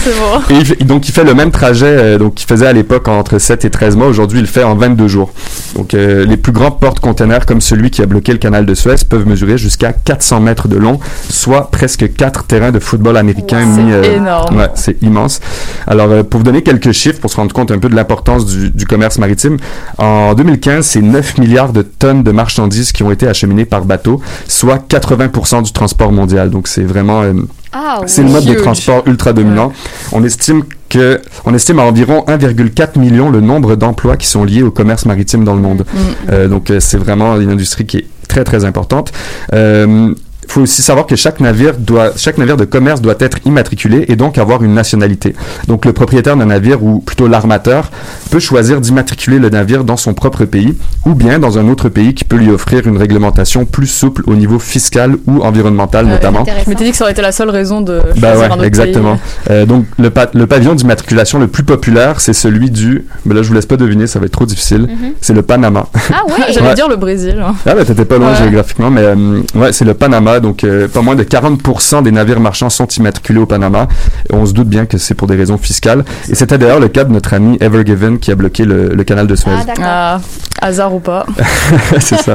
c'est 0.02 0.10
bon. 0.18 0.40
Et 0.54 0.58
il 0.58 0.64
fait- 0.66 0.84
donc, 0.84 1.08
il 1.08 1.12
fait 1.12 1.24
le 1.24 1.34
même 1.34 1.50
trajet 1.50 1.86
euh, 1.86 2.18
donc 2.18 2.34
qu'il 2.34 2.46
faisait 2.46 2.66
à 2.66 2.72
l'époque 2.72 3.08
entre 3.08 3.38
7 3.38 3.64
et 3.64 3.70
13 3.70 3.96
mois. 3.96 4.06
Aujourd'hui, 4.06 4.38
il 4.38 4.42
le 4.42 4.46
fait 4.48 4.62
en 4.64 4.74
22 4.74 5.08
jours. 5.08 5.32
Donc, 5.76 5.94
euh, 5.94 6.24
les 6.24 6.36
plus 6.36 6.52
grands 6.52 6.70
porte-containers 6.70 7.46
comme 7.46 7.60
celui 7.60 7.90
qui 7.90 8.02
a 8.02 8.06
bloqué 8.14 8.32
le 8.32 8.38
canal 8.38 8.64
de 8.64 8.74
Suez 8.74 8.94
peuvent 9.08 9.26
mesurer 9.26 9.58
jusqu'à 9.58 9.92
400 9.92 10.38
mètres 10.40 10.68
de 10.68 10.76
long, 10.76 11.00
soit 11.28 11.70
presque 11.72 12.14
4 12.14 12.44
terrains 12.44 12.70
de 12.70 12.78
football 12.78 13.16
américain 13.16 13.58
C'est 13.74 13.82
mis... 13.82 13.92
euh, 13.92 14.16
énorme. 14.16 14.56
Ouais, 14.56 14.68
c'est 14.76 15.02
immense. 15.02 15.40
Alors, 15.88 16.10
euh, 16.10 16.22
pour 16.22 16.38
vous 16.38 16.44
donner 16.44 16.62
quelques 16.62 16.92
chiffres, 16.92 17.20
pour 17.20 17.30
se 17.30 17.36
rendre 17.36 17.52
compte 17.52 17.72
un 17.72 17.78
peu 17.78 17.88
de 17.88 17.96
l'importance 17.96 18.46
du, 18.46 18.70
du 18.70 18.86
commerce 18.86 19.18
maritime, 19.18 19.56
en 19.98 20.34
2015, 20.34 20.86
c'est 20.86 21.02
9 21.02 21.38
milliards 21.38 21.72
de 21.72 21.82
tonnes 21.82 22.22
de 22.22 22.30
marchandises 22.30 22.92
qui 22.92 23.02
ont 23.02 23.10
été 23.10 23.26
acheminées 23.26 23.64
par 23.64 23.84
bateau, 23.84 24.20
soit 24.46 24.78
80% 24.88 25.62
du 25.64 25.72
transport 25.72 26.12
mondial. 26.12 26.50
Donc, 26.50 26.68
c'est 26.68 26.84
vraiment... 26.84 27.22
euh, 27.22 27.32
Ah, 27.72 28.00
c'est 28.06 28.22
le 28.22 28.30
mode 28.30 28.44
de 28.44 28.54
transport 28.54 29.02
ultra 29.06 29.32
dominant. 29.32 29.72
On 30.12 30.22
estime 30.22 30.62
que, 30.94 31.20
on 31.44 31.54
estime 31.54 31.80
à 31.80 31.82
environ 31.82 32.24
1,4 32.28 32.98
million 32.98 33.28
le 33.28 33.40
nombre 33.40 33.74
d'emplois 33.74 34.16
qui 34.16 34.26
sont 34.26 34.44
liés 34.44 34.62
au 34.62 34.70
commerce 34.70 35.06
maritime 35.06 35.44
dans 35.44 35.54
le 35.54 35.60
monde. 35.60 35.84
Mm. 35.92 35.98
Euh, 36.30 36.48
donc, 36.48 36.70
euh, 36.70 36.78
c'est 36.78 36.98
vraiment 36.98 37.40
une 37.40 37.50
industrie 37.50 37.84
qui 37.84 37.98
est 37.98 38.06
très, 38.28 38.44
très 38.44 38.64
importante. 38.64 39.12
Euh, 39.52 40.14
il 40.46 40.52
faut 40.52 40.60
aussi 40.60 40.82
savoir 40.82 41.06
que 41.06 41.16
chaque 41.16 41.40
navire 41.40 41.76
doit, 41.78 42.12
chaque 42.16 42.38
navire 42.38 42.56
de 42.56 42.66
commerce 42.66 43.00
doit 43.00 43.16
être 43.18 43.38
immatriculé 43.46 44.04
et 44.08 44.14
donc 44.14 44.38
avoir 44.38 44.62
une 44.62 44.74
nationalité. 44.74 45.34
Donc, 45.66 45.84
le 45.84 45.92
propriétaire 45.92 46.36
d'un 46.36 46.46
navire 46.46 46.84
ou 46.84 47.00
plutôt 47.00 47.26
l'armateur 47.26 47.90
peut 48.34 48.40
choisir 48.40 48.80
d'immatriculer 48.80 49.38
le 49.38 49.48
navire 49.48 49.84
dans 49.84 49.96
son 49.96 50.12
propre 50.12 50.44
pays 50.44 50.76
ou 51.06 51.14
bien 51.14 51.38
dans 51.38 51.56
un 51.56 51.68
autre 51.68 51.88
pays 51.88 52.14
qui 52.14 52.24
peut 52.24 52.34
lui 52.34 52.50
offrir 52.50 52.84
une 52.84 52.96
réglementation 52.96 53.64
plus 53.64 53.86
souple 53.86 54.24
au 54.26 54.34
niveau 54.34 54.58
fiscal 54.58 55.18
ou 55.28 55.42
environnemental 55.44 56.06
Ouais, 56.06 56.10
notamment. 56.10 56.44
Je 56.64 56.68
m'étais 56.68 56.82
dit 56.82 56.90
que 56.90 56.96
ça 56.96 57.04
aurait 57.04 57.12
été 57.12 57.22
la 57.22 57.30
seule 57.30 57.50
raison 57.50 57.80
de 57.80 58.00
Bah 58.16 58.32
choisir 58.32 58.38
ouais, 58.40 58.46
un 58.46 58.54
autre 58.56 58.64
exactement. 58.64 59.12
pays. 59.14 59.22
Euh, 59.50 59.66
donc 59.66 59.84
le, 60.00 60.10
pa- 60.10 60.30
le 60.34 60.48
pavillon 60.48 60.74
d'immatriculation 60.74 61.38
le 61.38 61.46
plus 61.46 61.62
populaire, 61.62 62.18
c'est 62.20 62.32
celui 62.32 62.72
du. 62.72 63.04
Mais 63.24 63.36
là, 63.36 63.42
je 63.42 63.48
vous 63.48 63.54
laisse 63.54 63.66
pas 63.66 63.76
deviner, 63.76 64.08
ça 64.08 64.18
va 64.18 64.26
être 64.26 64.32
trop 64.32 64.46
difficile. 64.46 64.80
Mhm. 64.80 65.12
C'est 65.20 65.32
le 65.32 65.42
Panama. 65.42 65.86
Ah 66.12 66.22
oui. 66.26 66.32
J'allais 66.52 66.66
Ouais. 66.66 66.74
dire 66.74 66.88
le 66.88 66.96
Brésil. 66.96 67.40
hein. 67.40 67.54
ah 67.66 67.74
ben 67.76 67.84
t'étais 67.84 68.04
pas 68.04 68.18
loin 68.18 68.30
Ouais. 68.32 68.36
géographiquement, 68.38 68.90
mais 68.90 69.02
euh, 69.04 69.42
ouais, 69.54 69.72
c'est 69.72 69.84
le 69.84 69.94
Panama. 69.94 70.40
Donc, 70.40 70.64
euh, 70.64 70.88
pas 70.88 71.02
moins 71.02 71.14
de 71.14 71.22
40% 71.22 72.02
des 72.02 72.10
navires 72.10 72.40
marchands 72.40 72.68
sont 72.70 72.88
immatriculés 72.88 73.38
au 73.38 73.46
Panama. 73.46 73.86
Et 74.28 74.34
on 74.34 74.44
se 74.44 74.52
doute 74.52 74.68
bien 74.68 74.86
que 74.86 74.98
c'est 74.98 75.14
pour 75.14 75.28
des 75.28 75.36
raisons 75.36 75.56
fiscales. 75.58 76.04
Et 76.28 76.34
c'était 76.34 76.58
d'ailleurs 76.58 76.80
le 76.80 76.88
cas 76.88 77.04
de 77.04 77.12
notre 77.12 77.32
ami 77.34 77.58
Ever 77.60 77.84
Given 77.86 78.18
qui 78.24 78.30
a 78.32 78.34
bloqué 78.36 78.64
le, 78.64 78.88
le 78.88 79.04
canal 79.04 79.26
de 79.26 79.34
Suez. 79.36 79.50
Ah. 79.52 79.74
Ah, 79.82 80.20
hasard 80.68 80.94
ou 80.94 81.00
pas. 81.00 81.26
c'est 82.00 82.16
ça. 82.16 82.32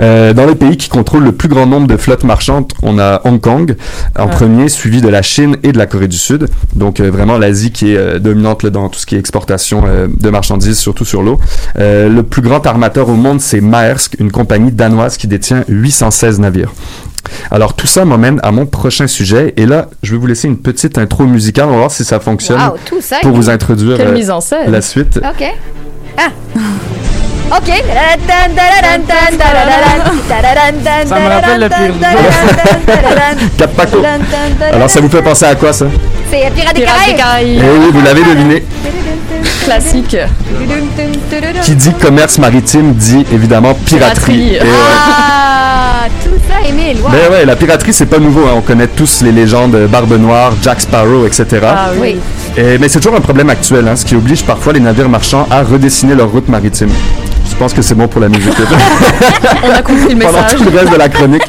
Euh, 0.00 0.32
dans 0.32 0.46
les 0.46 0.54
pays 0.54 0.78
qui 0.78 0.88
contrôlent 0.88 1.24
le 1.24 1.32
plus 1.32 1.48
grand 1.48 1.66
nombre 1.66 1.86
de 1.86 1.98
flottes 1.98 2.24
marchandes, 2.24 2.72
on 2.82 2.98
a 2.98 3.20
Hong 3.24 3.38
Kong 3.38 3.76
en 4.18 4.24
Ouais. 4.24 4.30
premier, 4.30 4.68
suivi 4.70 5.02
de 5.02 5.08
la 5.08 5.20
Chine 5.20 5.56
et 5.62 5.72
de 5.72 5.76
la 5.78 5.84
Corée 5.86 6.08
du 6.08 6.16
Sud. 6.16 6.48
Donc 6.74 7.00
euh, 7.00 7.10
vraiment 7.10 7.36
l'Asie 7.36 7.72
qui 7.72 7.92
est 7.92 7.96
euh, 7.98 8.18
dominante 8.18 8.62
là, 8.62 8.70
dans 8.70 8.88
tout 8.88 8.98
ce 8.98 9.04
qui 9.04 9.16
est 9.16 9.18
exportation 9.18 9.82
euh, 9.86 10.06
de 10.08 10.30
marchandises, 10.30 10.78
surtout 10.78 11.04
sur 11.04 11.22
l'eau. 11.22 11.38
Euh, 11.78 12.08
le 12.08 12.22
plus 12.22 12.40
grand 12.40 12.64
armateur 12.66 13.10
au 13.10 13.14
monde, 13.14 13.42
c'est 13.42 13.60
Maersk, 13.60 14.16
une 14.18 14.30
compagnie 14.32 14.72
danoise 14.72 15.18
qui 15.18 15.26
détient 15.26 15.62
816 15.68 16.40
navires. 16.40 16.72
Alors 17.50 17.74
tout 17.74 17.86
ça 17.86 18.04
m'emmène 18.04 18.40
à 18.42 18.50
mon 18.50 18.66
prochain 18.66 19.06
sujet 19.06 19.54
et 19.56 19.66
là 19.66 19.86
je 20.02 20.12
vais 20.12 20.18
vous 20.18 20.26
laisser 20.26 20.48
une 20.48 20.58
petite 20.58 20.98
intro 20.98 21.24
musicale, 21.24 21.66
on 21.68 21.72
va 21.72 21.76
voir 21.78 21.90
si 21.90 22.04
ça 22.04 22.20
fonctionne 22.20 22.60
Wow, 22.60 22.76
tout 22.84 23.00
ça. 23.00 23.16
pour 23.22 23.32
vous 23.32 23.48
introduire 23.50 23.96
Quelle 23.96 24.08
euh, 24.08 24.12
mise 24.12 24.30
en 24.30 24.40
scène. 24.40 24.70
la 24.70 24.80
suite. 24.82 25.18
OK. 25.18 25.44
Ah. 26.16 26.30
OK. 27.56 27.68
Ça 31.06 31.18
me 31.18 31.28
rappelle 31.28 31.60
le 31.60 31.68
pire 31.68 31.94
Cap 33.56 33.70
Paco. 33.74 33.98
Alors 34.72 34.90
ça 34.90 35.00
vous 35.00 35.08
fait 35.08 35.22
penser 35.22 35.46
à 35.46 35.54
quoi 35.54 35.72
ça 35.72 35.86
C'est 36.30 36.50
Pirates 36.54 36.74
des 36.76 36.82
Caraïbes. 36.82 37.62
Eh 37.62 37.78
oui, 37.78 37.90
vous 37.92 38.02
l'avez 38.02 38.22
deviné. 38.22 38.64
Classique. 39.64 40.16
Qui 41.62 41.74
dit 41.74 41.92
commerce 42.00 42.38
maritime 42.38 42.94
dit 42.94 43.24
évidemment 43.32 43.74
piraterie. 43.74 44.52
Ouais. 44.52 44.60
Ah, 44.64 46.06
tout 46.24 46.30
ça. 46.48 46.54
Wow. 47.02 47.10
Ben 47.10 47.30
ouais, 47.32 47.44
la 47.44 47.56
piraterie 47.56 47.92
c'est 47.92 48.06
pas 48.06 48.18
nouveau, 48.18 48.42
hein. 48.46 48.52
on 48.56 48.60
connaît 48.60 48.86
tous 48.86 49.22
les 49.22 49.32
légendes 49.32 49.74
euh, 49.74 49.86
Barbe 49.86 50.12
Noire, 50.18 50.52
Jack 50.62 50.80
Sparrow, 50.80 51.26
etc. 51.26 51.46
Ah. 51.64 51.90
Oui. 52.00 52.16
Et- 52.56 52.78
mais 52.78 52.88
c'est 52.88 53.00
toujours 53.00 53.16
un 53.16 53.20
problème 53.20 53.50
actuel, 53.50 53.86
hein, 53.88 53.96
ce 53.96 54.04
qui 54.04 54.14
oblige 54.16 54.42
parfois 54.44 54.72
les 54.72 54.80
navires 54.80 55.08
marchands 55.08 55.46
à 55.50 55.62
redessiner 55.62 56.14
leur 56.14 56.30
route 56.30 56.48
maritime. 56.48 56.90
Je 57.58 57.64
pense 57.64 57.74
que 57.74 57.82
c'est 57.82 57.96
bon 57.96 58.06
pour 58.06 58.20
la 58.20 58.28
musique. 58.28 58.52
On 59.64 59.70
a 59.72 59.82
compris 59.82 60.14
le 60.14 60.20
Pendant 60.20 60.32
message. 60.42 60.58
tout 60.58 60.62
le 60.70 60.78
reste 60.78 60.92
de 60.92 60.96
la 60.96 61.08
chronique. 61.08 61.42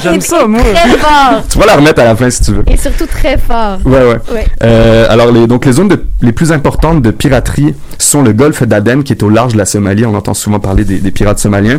J'aime 0.00 0.20
ça, 0.20 0.46
moi. 0.46 0.60
Très 0.62 0.90
fort. 0.96 1.42
tu 1.50 1.58
vas 1.58 1.66
la 1.66 1.74
remettre 1.74 2.00
à 2.02 2.04
la 2.04 2.14
fin 2.14 2.30
si 2.30 2.40
tu 2.44 2.52
veux. 2.52 2.62
Et 2.68 2.76
surtout 2.76 3.06
très 3.06 3.36
fort. 3.36 3.78
Ouais, 3.84 3.98
ouais. 3.98 4.18
Ouais. 4.32 4.46
Euh, 4.62 5.06
alors, 5.10 5.32
les, 5.32 5.48
donc, 5.48 5.66
les 5.66 5.72
zones 5.72 5.88
de- 5.88 6.04
les 6.22 6.30
plus 6.30 6.52
importantes 6.52 7.02
de 7.02 7.10
piraterie 7.10 7.74
sont 7.98 8.22
le 8.22 8.32
golfe 8.32 8.62
d'Aden, 8.62 9.02
qui 9.02 9.12
est 9.12 9.22
au 9.22 9.28
large 9.30 9.52
de 9.54 9.58
la 9.58 9.66
Somalie. 9.66 10.06
On 10.06 10.14
entend 10.14 10.34
souvent 10.34 10.60
parler 10.60 10.84
des, 10.84 10.98
des 10.98 11.10
pirates 11.10 11.38
somaliens. 11.38 11.78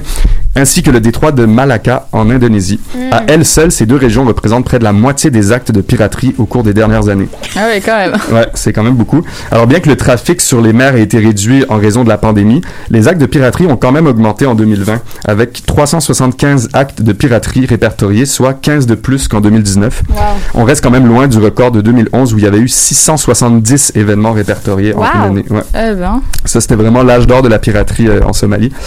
Ainsi 0.58 0.84
que 0.84 0.92
le 0.92 1.02
détroit 1.02 1.34
de 1.34 1.46
Malacca, 1.46 2.08
en 2.14 2.30
Indonésie. 2.30 2.80
À 3.12 3.24
elles 3.28 3.46
seules, 3.46 3.72
ces 3.72 3.86
deux 3.86 3.98
régions 3.98 4.24
représentent 4.24 4.64
près 4.64 4.80
de 4.80 4.86
la 4.86 4.94
moitié 4.94 5.30
des 5.30 5.52
actes 5.52 5.72
de 5.72 5.82
piraterie 5.82 6.34
au 6.38 6.46
cours 6.46 6.64
des 6.64 6.74
dernières 6.74 7.10
années. 7.10 7.28
Ah 7.58 7.68
oui, 7.74 7.82
quand 7.84 7.98
même. 7.98 8.14
Ouais, 8.32 8.48
c'est 8.54 8.74
quand 8.74 8.84
même 8.84 8.96
beaucoup. 8.96 9.22
Alors, 9.52 9.68
bien 9.68 9.80
que 9.80 9.90
le 9.90 9.96
trafic 9.96 10.42
sur 10.42 10.62
les 10.62 10.74
mers 10.74 10.96
ait 10.96 11.02
été 11.02 11.20
réduit 11.20 11.64
en 11.70 11.78
raison 11.78 12.04
de 12.04 12.10
la 12.10 12.18
pandémie, 12.18 12.62
les 12.90 13.08
actes 13.08 13.20
de 13.22 13.26
piraterie 13.26 13.68
ont 13.68 13.78
quand 13.78 13.92
même 13.92 14.08
augmenté 14.08 14.46
en 14.46 14.56
2020, 14.56 15.02
avec 15.26 15.66
375 15.66 16.70
actes 16.74 17.02
de 17.02 17.14
piraterie 17.14 17.66
répertoriés, 17.66 18.26
soit 18.26 18.54
15 18.54 18.88
de 18.88 18.96
plus 18.96 19.28
qu'en 19.28 19.42
2019. 19.42 20.04
Wow. 20.10 20.16
On 20.54 20.64
reste 20.64 20.84
quand 20.84 20.92
même 20.92 21.08
loin 21.08 21.28
du 21.28 21.38
record 21.38 21.72
de 21.72 21.82
2011 21.82 22.34
où 22.34 22.38
il 22.38 22.44
y 22.44 22.48
avait 22.48 22.60
eu 22.60 22.68
670 22.68 23.94
événements 23.96 24.34
répertoriés 24.34 24.94
en 24.94 25.04
une 25.04 25.22
année. 25.22 25.46
Ouais. 25.50 25.62
Eh 25.74 25.94
ben. 25.94 26.05
Ça, 26.46 26.62
c'était 26.62 26.76
vraiment 26.76 27.04
l'âge 27.04 27.28
d'or 27.28 27.42
de 27.42 27.48
la 27.50 27.60
piraterie 27.60 28.08
euh, 28.08 28.22
en 28.24 28.34
Somalie. 28.34 28.72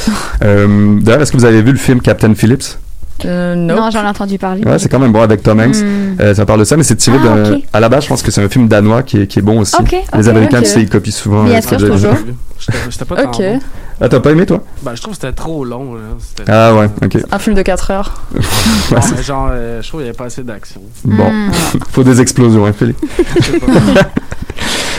Euh, 0.45 0.99
D'ailleurs, 1.01 1.23
est-ce 1.23 1.33
que 1.33 1.37
vous 1.37 1.45
avez 1.45 1.63
vu 1.63 1.73
le 1.73 1.79
film 1.79 2.01
Captain 2.01 2.33
Phillips? 2.35 2.79
Euh, 3.25 3.57
Non, 3.57 3.75
non. 3.75 3.91
j'en 3.91 4.05
ai 4.05 4.07
entendu 4.09 4.39
parler. 4.39 4.63
Ouais, 4.65 4.79
c'est 4.79 4.89
quand 4.89 5.01
même 5.01 5.11
bon 5.11 5.21
avec 5.23 5.43
Tom 5.43 5.59
Hanks. 5.59 5.75
Hmm. 5.83 6.17
Euh, 6.21 6.35
ça 6.35 6.47
parle 6.47 6.61
de 6.61 6.65
ça, 6.65 6.77
mais 6.77 6.85
c'est 6.85 6.95
tiré 6.95 7.17
Ah, 7.21 7.27
d'un... 7.51 7.59
À 7.73 7.81
la 7.81 7.89
base, 7.89 8.05
je 8.05 8.09
pense 8.09 8.23
que 8.23 8.31
c'est 8.31 8.43
un 8.43 8.49
film 8.49 8.69
danois 8.69 9.03
qui 9.03 9.23
est, 9.23 9.27
qui 9.27 9.41
est 9.41 9.43
bon 9.43 9.59
aussi. 9.59 9.75
Les 10.15 10.29
Américains, 10.29 10.61
tu 10.63 10.69
sais, 10.69 10.81
ils 10.83 10.89
copient 10.89 11.13
souvent. 11.13 11.43
Bien 11.43 11.61
ce 11.61 11.69
sûr, 11.69 11.77
que 11.79 11.83
j'ai- 11.87 11.91
toujours. 11.91 12.15
J'étais 12.91 13.05
pas 13.05 13.25
Ok. 13.25 13.39
bon. 13.39 13.61
Ah, 14.01 14.09
t'as 14.09 14.21
pas 14.21 14.31
aimé, 14.31 14.47
toi? 14.47 14.63
Ben, 14.85 14.93
je 14.95 15.01
trouve 15.03 15.15
que 15.15 15.21
c'était 15.21 15.33
trop 15.35 15.65
long. 15.65 15.95
Là. 15.95 16.01
C'était- 16.21 16.49
Ah 16.53 16.73
ouais, 16.77 16.89
ok. 17.05 17.19
Un 17.33 17.39
film 17.41 17.57
de 17.57 17.63
4 17.63 17.91
heures. 17.91 18.23
Mais 19.17 19.23
genre, 19.25 19.49
euh, 19.51 19.83
je 19.83 19.89
trouve 19.89 20.01
qu'il 20.01 20.05
n'y 20.05 20.11
avait 20.11 20.17
pas 20.17 20.27
assez 20.27 20.45
d'action. 20.45 20.81
Bon, 21.05 21.29
Hmm. 21.29 21.51
faut 21.91 22.05
des 22.05 22.21
explosions, 22.21 22.65
hein, 22.65 22.73
Philippe. 22.79 22.99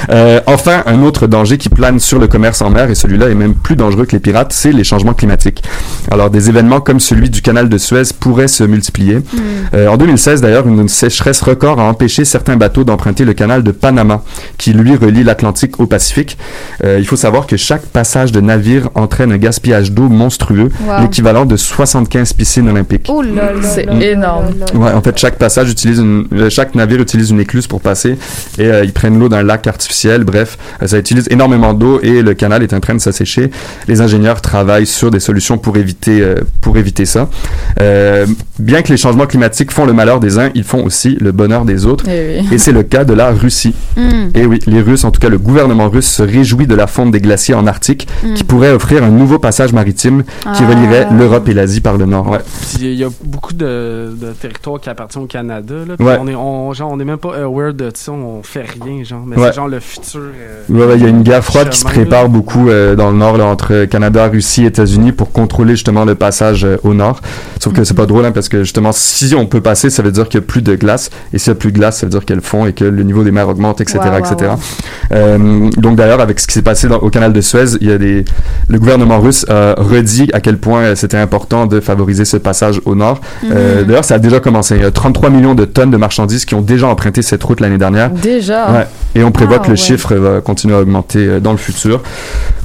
Euh, 0.10 0.40
enfin, 0.46 0.84
un 0.86 1.04
autre 1.04 1.28
danger 1.28 1.58
qui 1.58 1.70
plane 1.70 2.00
sur 2.00 2.20
le 2.20 2.28
commerce 2.28 2.62
en 2.62 2.70
mer, 2.70 2.90
et 2.90 2.96
celui-là 2.96 3.30
est 3.30 3.36
même 3.36 3.54
plus 3.54 3.76
dangereux 3.76 4.06
que 4.06 4.14
les 4.14 4.20
pirates, 4.20 4.54
c'est 4.54 4.72
les 4.72 4.84
changements 4.84 5.14
climatiques. 5.14 5.64
Alors, 6.12 6.30
des 6.30 6.50
événements 6.50 6.82
comme 6.82 7.00
celui 7.00 7.30
du 7.30 7.42
canal 7.42 7.70
de 7.70 7.78
Suez 7.78 8.04
pourraient 8.20 8.48
se 8.48 8.64
multiplier. 8.64 9.18
Hmm. 9.18 9.40
Euh, 9.74 9.88
en 9.88 9.98
2016, 9.98 10.42
d'ailleurs, 10.42 10.68
une 10.68 10.88
sécheresse 10.88 11.42
record 11.42 11.80
a 11.80 11.84
empêché 11.84 12.26
certains 12.26 12.56
bateaux 12.58 12.84
d'emprunter 12.84 13.26
le 13.26 13.34
canal 13.34 13.64
de 13.64 13.72
Panama, 13.72 14.24
qui 14.58 14.74
lui 14.74 14.96
relie 14.96 15.24
l'Atlantique 15.24 15.80
au 15.80 15.86
Pacifique. 15.86 16.38
Euh, 16.84 16.98
il 17.00 17.08
faut 17.08 17.16
savoir 17.16 17.48
que 17.48 17.58
chaque 17.58 17.86
passage 17.86 18.32
de 18.32 18.42
navire 18.42 18.90
entraîne 18.96 19.32
un 19.32 19.38
gaspillage 19.38 19.92
d'eau 19.92 20.10
monstrueux, 20.10 20.70
Wow. 20.86 21.02
l'équivalent 21.02 21.46
de 21.46 21.58
75 21.58 22.34
piscines 22.34 22.70
olympiques. 22.70 23.08
Oh 23.10 23.22
C'est 23.62 23.86
énorme. 24.02 24.46
Ouais, 24.74 24.92
en 24.92 25.02
fait, 25.02 25.18
chaque 25.18 25.38
passage 25.38 25.70
utilise 25.70 26.00
une, 26.00 26.50
chaque 26.50 26.76
navire 26.76 27.02
utilise 27.02 27.32
une 27.32 27.40
écluse 27.40 27.68
pour 27.68 27.82
passer 27.82 28.18
et 28.58 28.66
euh, 28.66 28.84
ils 28.84 28.94
prennent 28.94 29.20
l'eau 29.20 29.30
d'un 29.30 29.44
lac 29.44 29.68
artificiel. 29.68 29.89
Bref, 30.24 30.58
ça 30.86 30.98
utilise 30.98 31.28
énormément 31.30 31.74
d'eau 31.74 32.00
et 32.02 32.22
le 32.22 32.34
canal 32.34 32.64
est 32.64 32.74
en 32.74 32.80
train 32.80 32.94
de 32.96 33.00
s'assécher. 33.00 33.50
Les 33.88 34.02
ingénieurs 34.02 34.42
travaillent 34.42 34.86
sur 34.86 35.12
des 35.12 35.20
solutions 35.20 35.58
pour 35.58 35.78
éviter 35.78 36.22
euh, 36.22 36.36
pour 36.62 36.78
éviter 36.78 37.06
ça. 37.06 37.30
Euh, 37.80 38.26
bien 38.58 38.82
que 38.82 38.90
les 38.90 38.98
changements 38.98 39.26
climatiques 39.28 39.72
font 39.72 39.86
le 39.86 39.94
malheur 39.94 40.20
des 40.20 40.38
uns, 40.40 40.50
ils 40.56 40.64
font 40.64 40.84
aussi 40.84 41.18
le 41.20 41.32
bonheur 41.32 41.66
des 41.66 41.86
autres. 41.86 42.06
Eh 42.08 42.42
oui. 42.42 42.48
Et 42.52 42.58
c'est 42.58 42.72
le 42.72 42.84
cas 42.84 43.04
de 43.04 43.14
la 43.14 43.32
Russie. 43.32 43.74
Hmm. 43.98 44.30
Et 44.36 44.46
oui, 44.46 44.60
les 44.68 44.82
Russes, 44.82 45.04
en 45.04 45.12
tout 45.12 45.20
cas 45.20 45.30
le 45.30 45.38
gouvernement 45.38 45.90
russe, 45.90 46.08
se 46.10 46.24
réjouit 46.24 46.68
de 46.68 46.76
la 46.76 46.88
fonte 46.88 47.12
des 47.12 47.20
glaciers 47.22 47.54
en 47.56 47.68
Arctique, 47.68 48.08
qui 48.36 48.44
pourrait 48.44 48.72
offrir 48.72 49.04
un 49.04 49.10
nouveau 49.10 49.40
passage 49.40 49.74
maritime 49.74 50.24
qui 50.24 50.30
Ah. 50.46 50.68
relierait 50.68 51.08
l'Europe 51.18 51.48
et 51.50 51.54
l'Asie 51.54 51.82
par 51.82 51.98
le 51.98 52.06
nord. 52.06 52.30
Ouais. 52.30 52.40
Il 52.80 52.94
y 52.94 53.04
a 53.04 53.10
beaucoup 53.24 53.54
de, 53.54 54.14
de 54.16 54.32
territoires 54.40 54.80
qui 54.80 54.90
appartiennent 54.90 55.24
au 55.24 55.28
Canada. 55.28 55.76
Là, 55.88 55.96
Ouais. 56.00 56.18
on 56.20 56.28
est, 56.28 56.36
on, 56.36 56.74
genre, 56.74 56.92
on 56.92 57.00
est 57.00 57.06
même 57.06 57.18
pas 57.18 57.36
aware 57.38 57.74
de 57.74 57.92
ça, 57.94 58.12
on 58.12 58.42
fait 58.44 58.66
rien, 58.84 59.04
genre. 59.04 59.24
Mais 59.26 59.38
Ouais. 59.38 59.48
c'est 59.50 59.56
genre 59.56 59.68
le 59.68 59.79
futur. 59.80 60.20
euh, 60.22 60.62
Ouais, 60.70 60.86
ouais, 60.86 60.96
il 60.98 61.04
y 61.04 61.06
a 61.06 61.10
une 61.10 61.24
guerre 61.24 61.44
froide 61.44 61.70
qui 61.70 61.80
se 61.80 61.86
prépare 61.86 62.24
là. 62.24 62.28
beaucoup 62.28 62.70
euh, 62.70 62.96
dans 62.96 63.12
le 63.12 63.18
nord 63.18 63.38
là, 63.38 63.46
entre 63.46 63.86
Canada, 63.86 64.28
Russie, 64.28 64.66
États-Unis 64.66 65.12
pour 65.12 65.32
contrôler 65.32 65.74
justement 65.74 66.06
le 66.06 66.16
passage 66.16 66.64
euh, 66.66 66.78
au 66.84 66.94
nord. 66.94 67.22
Sauf 67.60 67.74
que 67.74 67.84
c'est 67.84 67.94
pas 67.94 68.06
drôle 68.06 68.26
hein, 68.26 68.32
parce 68.32 68.50
que 68.50 68.64
justement 68.64 68.92
si 68.92 69.34
on 69.36 69.46
peut 69.46 69.62
passer, 69.62 69.90
ça 69.90 70.02
veut 70.04 70.12
dire 70.12 70.28
qu'il 70.30 70.40
y 70.40 70.44
a 70.44 70.46
plus 70.46 70.62
de 70.62 70.76
glace 70.76 71.10
et 71.34 71.38
s'il 71.40 71.50
y 71.50 71.52
a 71.52 71.56
plus 71.56 71.72
de 71.72 71.78
glace, 71.78 71.98
ça 72.00 72.06
veut 72.06 72.10
dire 72.12 72.26
qu'elle 72.26 72.42
fond 72.42 72.66
et 72.66 72.74
que 72.74 72.84
le 72.86 73.04
niveau 73.04 73.24
des 73.24 73.32
mers 73.32 73.48
augmente, 73.50 73.82
etc., 73.82 74.00
Wow, 74.04 74.12
wow, 74.12 74.18
etc. 74.20 74.52
wow. 75.12 75.70
Donc 75.78 75.96
d'ailleurs 75.96 76.22
avec 76.22 76.40
ce 76.40 76.48
qui 76.48 76.54
s'est 76.54 76.62
passé 76.62 76.88
dans- 76.88 76.98
au 77.00 77.10
canal 77.10 77.34
de 77.34 77.42
Suez, 77.42 77.76
il 77.82 77.88
y 77.88 77.92
a 77.92 77.98
des 77.98 78.26
le 78.68 78.80
gouvernement 78.80 79.20
russe 79.20 79.46
a 79.50 79.76
redit 79.78 80.30
à 80.34 80.40
quel 80.42 80.58
point 80.58 80.96
c'était 80.96 81.18
important 81.18 81.66
de 81.66 81.80
favoriser 81.80 82.26
ce 82.26 82.38
passage 82.38 82.82
au 82.86 82.96
nord. 82.96 83.20
Euh, 83.52 83.84
d'ailleurs, 83.84 84.06
ça 84.06 84.16
a 84.16 84.20
déjà 84.20 84.40
commencé. 84.40 84.76
Il 84.76 84.82
y 84.82 84.86
a 84.86 84.92
33 84.92 85.30
millions 85.30 85.56
de 85.56 85.66
tonnes 85.66 85.92
de 85.92 85.98
marchandises 85.98 86.46
qui 86.46 86.56
ont 86.56 86.62
déjà 86.62 86.88
emprunté 86.88 87.22
cette 87.22 87.44
route 87.44 87.60
l'année 87.62 87.78
dernière. 87.78 88.10
Déjà. 88.12 88.72
Ouais. 88.72 88.88
Et 89.16 89.24
on 89.24 89.32
prévoit 89.32 89.58
Ah, 89.60 89.66
que 89.70 89.74
le 89.74 89.78
chiffre 89.78 90.16
va 90.16 90.42
continuer 90.42 90.76
à 90.76 90.80
augmenter 90.80 91.20
euh, 91.20 91.40
dans 91.40 91.52
le 91.52 91.58
futur. 91.58 92.02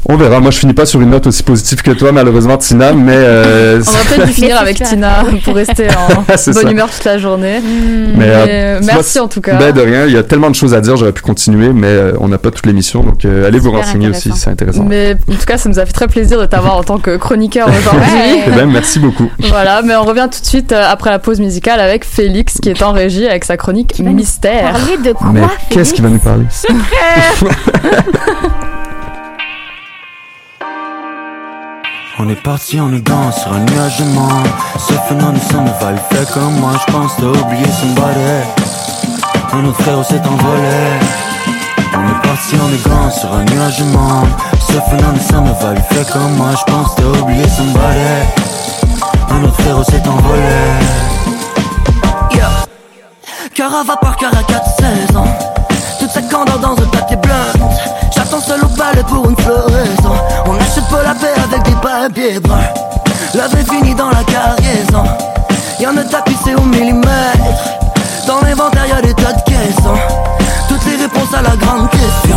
On 0.07 0.17
verra. 0.17 0.41
Moi, 0.41 0.51
je 0.51 0.59
finis 0.59 0.75
pas 0.75 0.87
sur 0.87 1.01
une 1.01 1.11
note 1.11 1.27
aussi 1.27 1.43
positive 1.43 1.83
que 1.83 1.91
toi, 1.93 2.13
malheureusement, 2.13 2.57
Tina, 2.59 2.93
mais 2.93 3.15
euh, 3.17 3.81
On 3.87 3.91
va 3.91 4.17
peut-être 4.17 4.35
finir 4.35 4.59
avec. 4.59 4.83
Tina 4.83 5.25
pour 5.45 5.55
rester 5.55 5.89
en 5.89 6.23
bonne 6.29 6.37
ça. 6.37 6.71
humeur 6.71 6.91
toute 6.91 7.05
la 7.05 7.19
journée. 7.19 7.61
Hmm. 7.61 8.13
Mais, 8.17 8.27
euh, 8.29 8.79
vois, 8.83 8.95
merci 8.95 9.19
en 9.19 9.29
tout 9.29 9.41
cas. 9.41 9.57
ben, 9.57 9.73
de 9.73 9.81
rien. 9.81 10.07
Il 10.07 10.13
y 10.13 10.17
a 10.17 10.23
tellement 10.23 10.51
de 10.51 10.55
choses 10.55 10.75
à 10.75 10.81
dire. 10.81 10.97
J'aurais 10.97 11.13
pu 11.13 11.23
continuer, 11.23 11.73
mais 11.73 11.87
euh, 11.87 12.13
on 12.21 12.29
n'a 12.29 12.39
pas 12.39 12.51
toute 12.51 12.67
l'émission, 12.67 13.03
donc 13.03 13.25
euh, 13.25 13.47
allez 13.47 13.59
vous 13.59 13.71
renseigner 13.71 14.09
aussi. 14.09 14.31
C'est 14.35 14.51
intéressant. 14.51 14.85
Mais 14.85 15.17
en 15.31 15.35
tout 15.35 15.47
cas, 15.47 15.57
ça 15.57 15.69
nous 15.69 15.79
a 15.79 15.87
fait 15.87 15.93
très 15.93 16.09
plaisir 16.09 16.41
de 16.41 16.47
t'avoir 16.47 16.77
en 16.77 16.83
tant 16.85 16.99
que 16.99 17.17
chroniqueur 17.17 17.69
aujourd'hui. 17.79 18.43
Eh 18.47 18.51
ben, 18.51 18.67
merci 18.71 18.99
beaucoup. 18.99 19.31
Voilà, 19.49 19.83
mais 19.83 19.97
on 19.97 20.05
revient 20.05 20.29
tout 20.31 20.41
de 20.41 20.47
suite 20.47 20.73
euh, 20.73 20.85
après 20.87 21.11
la 21.11 21.19
pause 21.19 21.41
musicale 21.41 21.81
avec 21.81 22.05
Félix 22.05 22.59
qui 22.61 22.69
est 22.71 22.83
en 22.83 22.93
régie 22.93 23.27
avec 23.27 23.45
sa 23.45 23.57
chronique 23.57 23.99
Mystère. 24.01 24.73
Parler 24.73 24.97
de 24.99 25.13
quoi, 25.13 25.31
mais 25.33 25.41
qu'est-ce 25.71 25.95
qu'il 25.95 26.05
va 26.05 26.11
nous 26.11 26.19
parler? 26.19 26.45
On 32.17 32.29
est 32.29 32.41
parti 32.41 32.79
en 32.79 32.91
gants 32.91 33.33
sur 33.33 33.53
un 33.53 33.59
nuage 33.59 33.99
de 33.99 34.05
mort 34.05 34.45
Ce 34.79 34.93
phénomène 35.09 35.41
va 35.81 35.91
le 35.91 35.99
fait 36.11 36.31
comme 36.33 36.55
moi 36.61 36.71
Je 36.87 36.93
pense 36.93 37.17
t'as 37.17 37.27
oublié 37.27 37.67
somebody 37.67 38.21
Un 39.53 39.65
autre 39.65 39.83
frère 39.83 40.05
s'est 40.05 40.21
envolé. 40.21 41.01
On 41.93 42.09
est 42.09 42.23
parti 42.23 42.55
en 42.55 42.89
gants 42.89 43.11
sur 43.11 43.33
un 43.33 43.45
nuage 43.45 43.79
de 43.81 43.85
mort 43.87 44.27
Ce 44.61 44.73
phénomène 44.73 45.21
ça 45.21 45.41
me 45.41 45.53
va 45.61 45.75
le 45.75 45.81
fait 45.81 46.09
comme 46.13 46.37
moi 46.37 46.51
Je 46.53 46.73
pense 46.73 46.95
t'as 46.95 47.21
oublié 47.21 47.49
somebody 47.49 47.99
Un 49.31 49.45
autre 49.45 49.61
frère 49.61 49.85
s'est 49.85 50.09
envolé. 50.09 50.43
Cœur 53.55 53.75
à 53.75 53.85
vapeur, 53.85 54.17
cœur 54.17 54.33
à 54.33 54.43
4 54.43 54.65
saisons. 54.79 55.27
Toute 56.01 56.11
sa 56.11 56.23
candeur 56.23 56.59
dans 56.59 56.73
un 56.73 56.87
papier 56.87 57.17
blanc 57.17 57.35
seul 58.47 58.65
au 58.65 58.69
palais 58.69 59.03
pour 59.09 59.29
une 59.29 59.37
floraison 59.37 60.15
On 60.47 60.55
n'achète 60.55 60.89
pas 60.91 61.03
la 61.03 61.15
paix 61.15 61.35
avec 61.43 61.63
des 61.63 61.77
papiers 61.81 62.41
bruns 62.41 62.59
La 63.35 63.47
vie 63.49 63.65
finit 63.65 63.95
dans 63.95 64.11
la 64.11 64.23
cargaison 64.25 65.05
Y'en 65.81 65.97
a 65.97 66.05
tapissé 66.05 66.55
au 66.55 66.63
millimètre. 66.63 67.09
Dans 68.27 68.41
l'inventaire, 68.41 68.87
y'a 68.87 69.03
des 69.03 69.13
tas 69.15 69.33
de 69.33 69.43
caisses. 69.43 70.34
La 71.45 71.57
grande. 71.57 71.89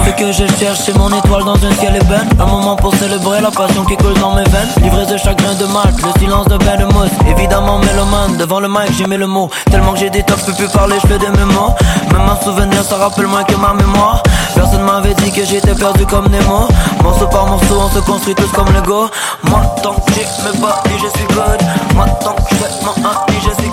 Ce 0.06 0.12
que 0.12 0.32
je 0.32 0.46
cherche, 0.58 0.80
c'est 0.86 0.98
mon 0.98 1.10
étoile 1.10 1.44
dans 1.44 1.56
un 1.56 1.72
ciel 1.80 1.96
ébène. 1.96 2.30
Un 2.40 2.46
moment 2.46 2.76
pour 2.76 2.94
célébrer 2.96 3.42
la 3.42 3.52
passion 3.52 3.84
qui 3.86 3.96
coule 3.98 4.14
dans 4.16 4.34
mes 4.34 4.44
veines. 4.44 4.70
L'ivresse 4.82 5.08
de 5.08 5.18
chagrin 5.18 5.54
de 5.56 5.66
malt, 5.66 5.96
le 6.02 6.20
silence 6.20 6.48
de 6.48 6.58
bain 6.58 6.78
de 6.78 6.86
mousse. 6.86 7.12
Évidemment, 7.28 7.80
mélomane, 7.80 8.38
devant 8.38 8.60
le 8.60 8.68
mic, 8.68 8.92
j'ai 8.98 9.06
mis 9.06 9.18
le 9.18 9.28
mot. 9.28 9.50
Tellement 9.70 9.94
que 9.94 10.00
j'ai 10.00 10.10
des 10.10 10.24
tocs, 10.24 10.40
je 10.40 10.46
peux 10.46 10.54
plus 10.54 10.70
parler, 10.70 10.96
je 11.02 11.08
fais 11.08 11.20
des 11.20 11.30
mémos. 11.30 11.72
Même 12.12 12.28
un 12.30 12.44
souvenir, 12.44 12.84
ça 12.84 12.98
rappelle 12.98 13.28
moins 13.28 13.44
que 13.44 13.56
ma 13.56 13.74
mémoire. 13.74 14.24
Personne 14.56 14.84
m'avait 14.84 15.14
dit 15.16 15.32
que 15.32 15.46
j'étais 15.46 15.76
perdu 15.76 16.06
comme 16.06 16.28
Nemo. 16.30 16.68
Morceau 17.04 17.28
par 17.28 17.46
morceau, 17.48 17.80
on 17.80 17.90
se 17.90 18.00
construit 18.00 18.36
tous 18.36 18.52
comme 18.54 18.72
Lego. 18.74 19.10
Moi, 19.44 19.62
tant 19.84 19.94
que 19.94 20.14
j'ai 20.14 20.22
mes 20.22 20.58
body, 20.58 20.96
je 21.04 21.18
suis 21.18 21.28
good. 21.28 21.62
Moi, 21.96 22.06
tant 22.22 22.34
que 22.34 22.56
j'ai 22.56 22.86
mon 22.86 23.08
ami, 23.08 23.38
je 23.44 23.62
suis 23.62 23.67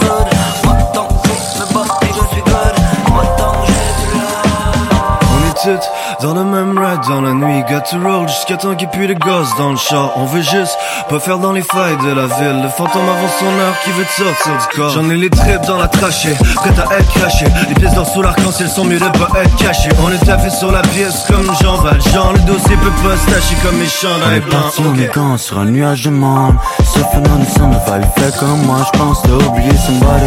On 5.67 5.71
est 5.71 6.23
dans 6.23 6.35
le 6.35 6.45
même 6.45 6.77
ride 6.79 7.01
dans 7.09 7.23
la 7.23 7.33
nuit 7.33 7.63
Got 7.71 7.81
to 7.91 7.97
roll 8.03 8.29
jusqu'à 8.29 8.57
temps 8.59 8.75
qu'il 8.75 8.89
pue 8.89 9.07
les 9.07 9.15
gosses 9.15 9.49
dans 9.57 9.71
le 9.71 9.77
char. 9.79 10.11
On 10.17 10.27
veut 10.27 10.43
juste 10.43 10.77
pas 11.09 11.19
faire 11.19 11.39
dans 11.39 11.53
les 11.53 11.63
failles 11.63 11.97
de 12.05 12.13
la 12.13 12.27
ville. 12.27 12.61
Le 12.63 12.69
fantôme 12.69 13.09
avant 13.09 13.29
son 13.39 13.47
heure 13.47 13.75
qui 13.83 13.91
veut 13.93 14.05
te 14.05 14.11
sortir 14.13 14.53
du 14.69 14.77
corps. 14.77 14.91
J'en 14.91 15.09
ai 15.09 15.17
les 15.17 15.31
tripes 15.31 15.63
dans 15.67 15.79
la 15.79 15.89
trachée 15.89 16.35
Prête 16.57 16.79
à 16.79 16.99
être 16.99 17.09
craché 17.15 17.47
Les 17.69 17.75
pièces 17.75 17.95
d'or 17.95 18.07
sous 18.07 18.21
l'arc-en-ciel 18.21 18.69
sont 18.69 18.85
mieux 18.85 18.99
de 18.99 19.05
pas 19.09 19.29
être 19.43 19.57
cachées. 19.57 19.89
On 20.05 20.11
est 20.13 20.25
taffé 20.27 20.51
sur 20.51 20.71
la 20.71 20.83
pièce 20.83 21.25
comme 21.29 21.47
Jean 21.63 21.77
Valjean. 21.79 22.33
Le 22.35 22.41
dossier 22.41 22.77
peut 22.77 23.09
pas 23.09 23.17
se 23.17 23.27
tâcher 23.35 23.57
comme 23.63 23.77
mes 23.79 23.87
On 23.87 23.89
chandails 23.89 24.37
est 24.37 24.41
blancs. 24.41 24.63
parti 24.63 24.81
en 24.83 24.91
ok. 24.91 24.97
élégant 24.99 25.39
sur 25.39 25.59
un 25.59 25.65
nuage 25.65 26.05
de 26.05 26.11
monde. 26.11 26.57
Surfant 26.93 27.23
nous 27.39 27.55
sommes 27.57 27.71
vibe 27.71 28.05
fait 28.19 28.39
comme 28.39 28.61
moi 28.67 28.77
Je 28.93 28.99
pense 28.99 29.23
t'as 29.23 29.31
oublié 29.47 29.71
somebody 29.87 30.25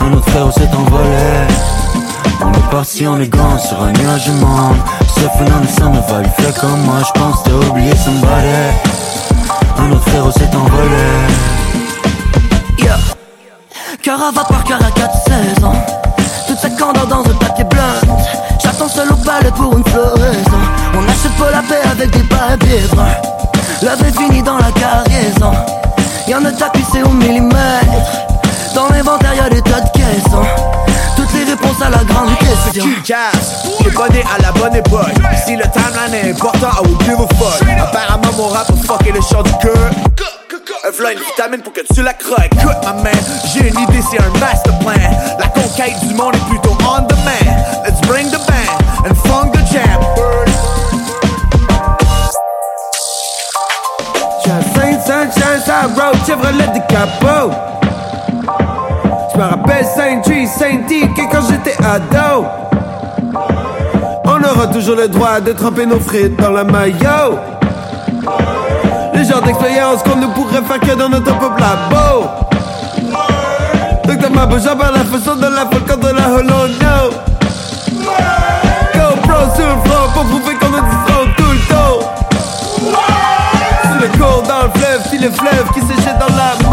Un 0.00 0.12
autre 0.12 0.30
frère 0.30 0.52
s'est 0.52 0.68
envolé 0.76 1.08
On 2.44 2.52
est 2.52 2.70
parti 2.70 3.06
en 3.06 3.16
élégant 3.16 3.58
sur 3.58 3.82
un 3.82 3.92
nuage 3.92 4.26
de 4.26 4.32
monde 4.32 4.76
Surfant 5.14 5.44
nous 5.60 5.68
sommes 5.68 5.92
vibe 5.92 6.32
fait 6.38 6.60
comme 6.60 6.80
moi 6.82 6.96
Je 7.06 7.20
pense 7.20 7.42
t'as 7.42 7.68
oublié 7.68 7.94
somebody 7.96 8.48
Un 9.78 9.92
autre 9.92 10.08
frère 10.08 10.32
s'est 10.32 10.56
envolé 10.56 11.46
Yeah. 12.78 12.98
Cœur 14.02 14.22
à 14.22 14.30
vapeur, 14.30 14.62
cœur 14.64 14.78
à 14.86 14.90
4 14.90 15.12
saisons. 15.24 15.72
Toute 16.46 16.58
sa 16.58 16.70
candeur 16.70 17.06
dans 17.06 17.20
un 17.20 17.34
papier 17.34 17.64
blanc. 17.64 18.16
J'attends 18.62 18.88
seul 18.88 19.10
au 19.10 19.16
palais 19.16 19.50
pour 19.50 19.76
une 19.76 19.84
floraison. 19.84 20.60
On 20.94 21.02
achète 21.08 21.32
pas 21.38 21.50
la 21.50 21.62
paix 21.62 21.88
avec 21.90 22.10
des 22.10 22.22
papiers 22.24 22.86
bruns. 22.92 23.06
L'œuvre 23.82 24.04
est 24.04 24.16
finie 24.16 24.42
dans 24.42 24.58
la 24.58 24.70
cargaison. 24.72 25.52
Y'en 26.28 26.44
a 26.44 26.52
tapissé 26.52 27.02
au 27.02 27.10
millimètre. 27.10 27.86
Dans 28.74 28.88
l'inventaire, 28.88 29.34
y'a 29.34 29.48
des 29.48 29.62
tas 29.62 29.80
de 29.80 29.90
caissons. 29.90 30.46
Toutes 31.16 31.32
les 31.34 31.44
réponses 31.44 31.80
à 31.82 31.90
la 31.90 32.04
grande 32.04 32.15
question. 32.64 32.84
Q-Cast, 32.84 33.66
abonné 33.80 34.22
à 34.22 34.42
la 34.42 34.52
bonne 34.52 34.76
époque. 34.76 35.14
Si 35.44 35.56
le 35.56 35.64
timeline 35.64 36.14
est 36.14 36.30
important, 36.30 36.68
I 36.68 36.86
will 36.86 36.98
give 37.04 37.20
a 37.20 37.34
fuck. 37.34 37.62
Apparemment, 37.78 38.32
mon 38.36 38.48
rap 38.48 38.70
a 38.70 38.76
fucké 38.86 39.12
le 39.12 39.20
chant 39.20 39.42
du 39.42 39.52
cœur. 39.62 39.90
Un 40.86 40.90
v'là 40.90 41.12
une 41.12 41.18
vitamine 41.18 41.62
pour 41.62 41.72
que 41.72 41.80
tu 41.92 42.02
la 42.02 42.12
croques. 42.14 42.48
Écoute, 42.52 42.76
ma 42.84 42.92
man, 42.92 43.14
j'ai 43.52 43.68
une 43.68 43.78
idée, 43.78 44.02
c'est 44.10 44.20
un 44.20 44.30
master 44.38 44.78
plan. 44.80 44.92
La 45.38 45.48
conquête 45.48 45.98
du 46.06 46.14
monde 46.14 46.34
est 46.34 46.48
plutôt 46.48 46.76
on 46.80 47.02
demand. 47.02 47.46
Let's 47.84 48.00
bring 48.02 48.30
the 48.30 48.38
band 48.46 49.08
and 49.08 49.14
funk 49.14 49.52
the 49.52 49.64
jam. 49.72 50.00
Saint 54.74 55.00
Sunshine, 55.04 55.60
ça 55.64 55.82
road, 55.82 56.16
Chevrolet 56.26 56.68
de 56.68 56.80
capot. 56.88 57.50
Je 59.36 59.42
me 59.42 59.48
rappelle 59.48 59.84
Saint-Tree, 59.84 60.46
Saint-T, 60.46 61.08
que 61.14 61.30
quand 61.30 61.42
j'étais 61.46 61.76
ado. 61.84 62.46
On 64.24 64.42
aura 64.42 64.66
toujours 64.68 64.96
le 64.96 65.08
droit 65.08 65.40
de 65.40 65.52
tremper 65.52 65.84
nos 65.84 66.00
frites 66.00 66.36
dans 66.36 66.52
la 66.52 66.64
maillot. 66.64 67.38
Le 69.12 69.24
genre 69.24 69.42
d'expérience 69.42 70.02
qu'on 70.04 70.16
ne 70.16 70.26
pourrait 70.28 70.62
faire 70.62 70.80
que 70.80 70.96
dans 70.96 71.10
notre 71.10 71.36
propre 71.36 71.60
labo. 71.60 72.30
Docteur 74.06 74.30
Mabo, 74.30 74.56
j'en 74.58 74.74
parle 74.74 74.94
la 74.94 75.04
façon 75.04 75.36
de 75.36 75.42
la 75.42 75.66
folle 75.70 75.84
contre 75.84 76.14
la 76.14 76.30
hollow, 76.30 76.68
no. 76.68 77.10
GoPro 78.94 79.54
sur 79.54 79.66
le 79.66 79.76
front 79.84 80.12
pour 80.14 80.24
prouver 80.24 80.54
qu'on 80.54 80.72
a 80.72 80.80
du 80.80 80.96
tout 81.36 81.52
le 81.52 81.58
temps. 81.68 82.00
Sous 83.82 83.98
le 84.00 84.08
cours 84.18 84.42
dans 84.48 84.62
le 84.62 84.80
fleuve, 84.80 85.02
si 85.10 85.18
le 85.18 85.30
fleuve 85.30 85.70
qui 85.74 85.80
jette 85.80 86.18
dans 86.18 86.34
la 86.34 86.65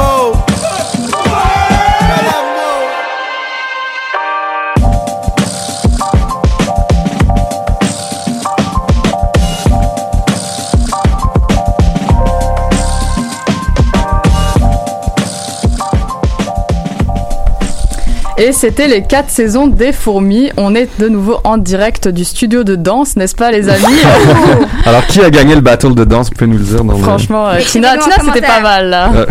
Et 18.44 18.52
c'était 18.52 18.90
les 18.90 19.04
quatre 19.04 19.30
saisons 19.30 19.68
des 19.68 19.94
fourmis. 19.94 20.52
On 20.58 20.76
est 20.76 20.90
de 21.00 21.08
nouveau 21.08 21.38
en 21.46 21.58
direct 21.58 22.10
du 22.10 22.26
studio 22.26 22.66
de 22.66 22.76
danse, 22.76 23.16
n'est-ce 23.16 23.36
pas 23.36 23.52
les 23.52 23.70
amis? 23.70 23.86
Alors, 24.86 25.06
qui 25.08 25.22
a 25.22 25.30
gagné 25.30 25.56
le 25.56 25.62
battle 25.62 25.96
de 25.96 26.04
danse? 26.04 26.28
Vous 26.28 26.34
pouvez 26.36 26.48
nous 26.52 26.58
le 26.58 26.64
dire 26.66 26.84
dans 26.84 26.92
le- 26.98 27.00
Franchement, 27.04 27.48
euh, 27.48 27.60
Tina, 27.66 27.98
Tina 27.98 28.16
c'était 28.22 28.46
pas 28.46 28.60
mal 28.60 28.90
là. 28.90 29.12
Euh, 29.16 29.26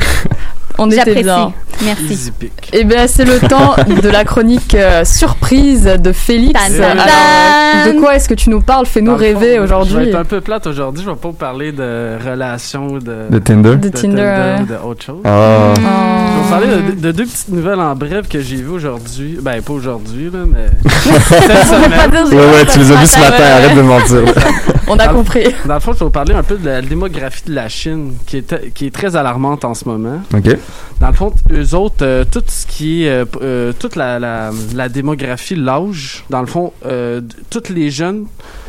On 0.78 0.90
était 0.90 1.22
bien. 1.22 1.52
Merci. 1.84 2.32
Et 2.72 2.84
bien 2.84 3.06
c'est 3.06 3.24
le 3.24 3.38
temps 3.40 3.74
de 3.86 4.08
la 4.08 4.24
chronique 4.24 4.74
euh, 4.74 5.04
surprise 5.04 5.84
de 5.84 6.12
Félix. 6.12 6.52
Tan, 6.60 6.76
tan, 6.76 6.82
Alors, 6.90 7.04
tan. 7.04 7.92
de 7.92 8.00
quoi 8.00 8.14
est-ce 8.16 8.28
que 8.28 8.34
tu 8.34 8.50
nous 8.50 8.60
parles? 8.60 8.86
Fais-nous 8.86 9.16
rêver 9.16 9.40
Je 9.40 9.50
vais 9.52 9.58
aujourd'hui. 9.58 10.08
être 10.08 10.14
un 10.16 10.24
peu 10.24 10.40
plate 10.40 10.66
aujourd'hui. 10.66 11.04
Je 11.04 11.10
vais 11.10 11.16
pas 11.16 11.28
vous 11.28 11.34
parler 11.34 11.72
de 11.72 12.16
relations, 12.24 12.98
de, 12.98 13.28
De 13.30 13.38
Tinder? 13.38 13.76
De 13.76 13.88
Tinder, 13.88 14.22
ouais. 14.22 14.56
ou 14.62 14.66
de 14.66 14.76
autre 14.90 15.04
chose. 15.04 15.20
Ah. 15.24 15.74
Je 15.76 15.80
vais 15.80 16.42
vous 16.42 16.50
parler 16.50 16.66
de, 16.66 17.00
de 17.00 17.12
deux 17.12 17.24
petites 17.24 17.48
nouvelles 17.48 17.80
en 17.80 17.94
bref 17.94 18.28
que 18.28 18.40
j'ai 18.40 18.56
vues 18.56 18.68
aujourd'hui. 18.70 19.38
Ben, 19.42 19.60
pas 19.62 19.72
aujourd'hui, 19.72 20.30
là, 20.32 20.40
mais. 20.46 20.90
cette. 21.00 22.32
Ouais, 22.32 22.38
ouais, 22.38 22.66
tu 22.70 22.78
les 22.78 22.92
as 22.92 22.96
vus 22.96 23.06
ce 23.06 23.18
matin, 23.18 23.44
arrête 23.44 23.76
de 23.76 23.82
mentir. 23.82 24.22
On 24.88 24.94
a 24.98 25.06
Dans 25.06 25.12
le- 25.12 25.16
compris. 25.18 25.44
Dans 25.64 25.74
le 25.74 25.80
fond, 25.80 25.92
je 25.92 25.98
vais 26.00 26.04
vous 26.06 26.10
parler 26.10 26.34
un 26.34 26.42
peu 26.42 26.56
de 26.56 26.66
la 26.66 26.82
démographie 26.82 27.44
de 27.46 27.54
la 27.54 27.68
Chine, 27.68 28.14
qui 28.26 28.38
est, 28.38 28.72
qui 28.74 28.86
est 28.86 28.90
très 28.94 29.14
alarmante 29.16 29.64
en 29.64 29.74
ce 29.74 29.86
moment. 29.88 30.20
Ok. 30.34 30.56
Dans 31.00 31.06
le 31.08 31.12
fond, 31.14 31.32
eux 31.50 31.71
autres, 31.74 32.02
euh, 32.04 32.24
tout 32.30 32.42
ce 32.46 32.66
qui 32.66 33.04
est. 33.04 33.08
euh, 33.10 33.24
euh, 33.42 33.72
toute 33.78 33.96
la, 33.96 34.18
la, 34.18 34.50
la 34.74 34.88
démographie, 34.88 35.54
l'âge, 35.56 36.24
dans 36.30 36.40
le 36.40 36.46
fond, 36.46 36.72
euh, 36.86 37.20
tous 37.50 37.68
les 37.72 37.90
jeunes, 37.90 38.26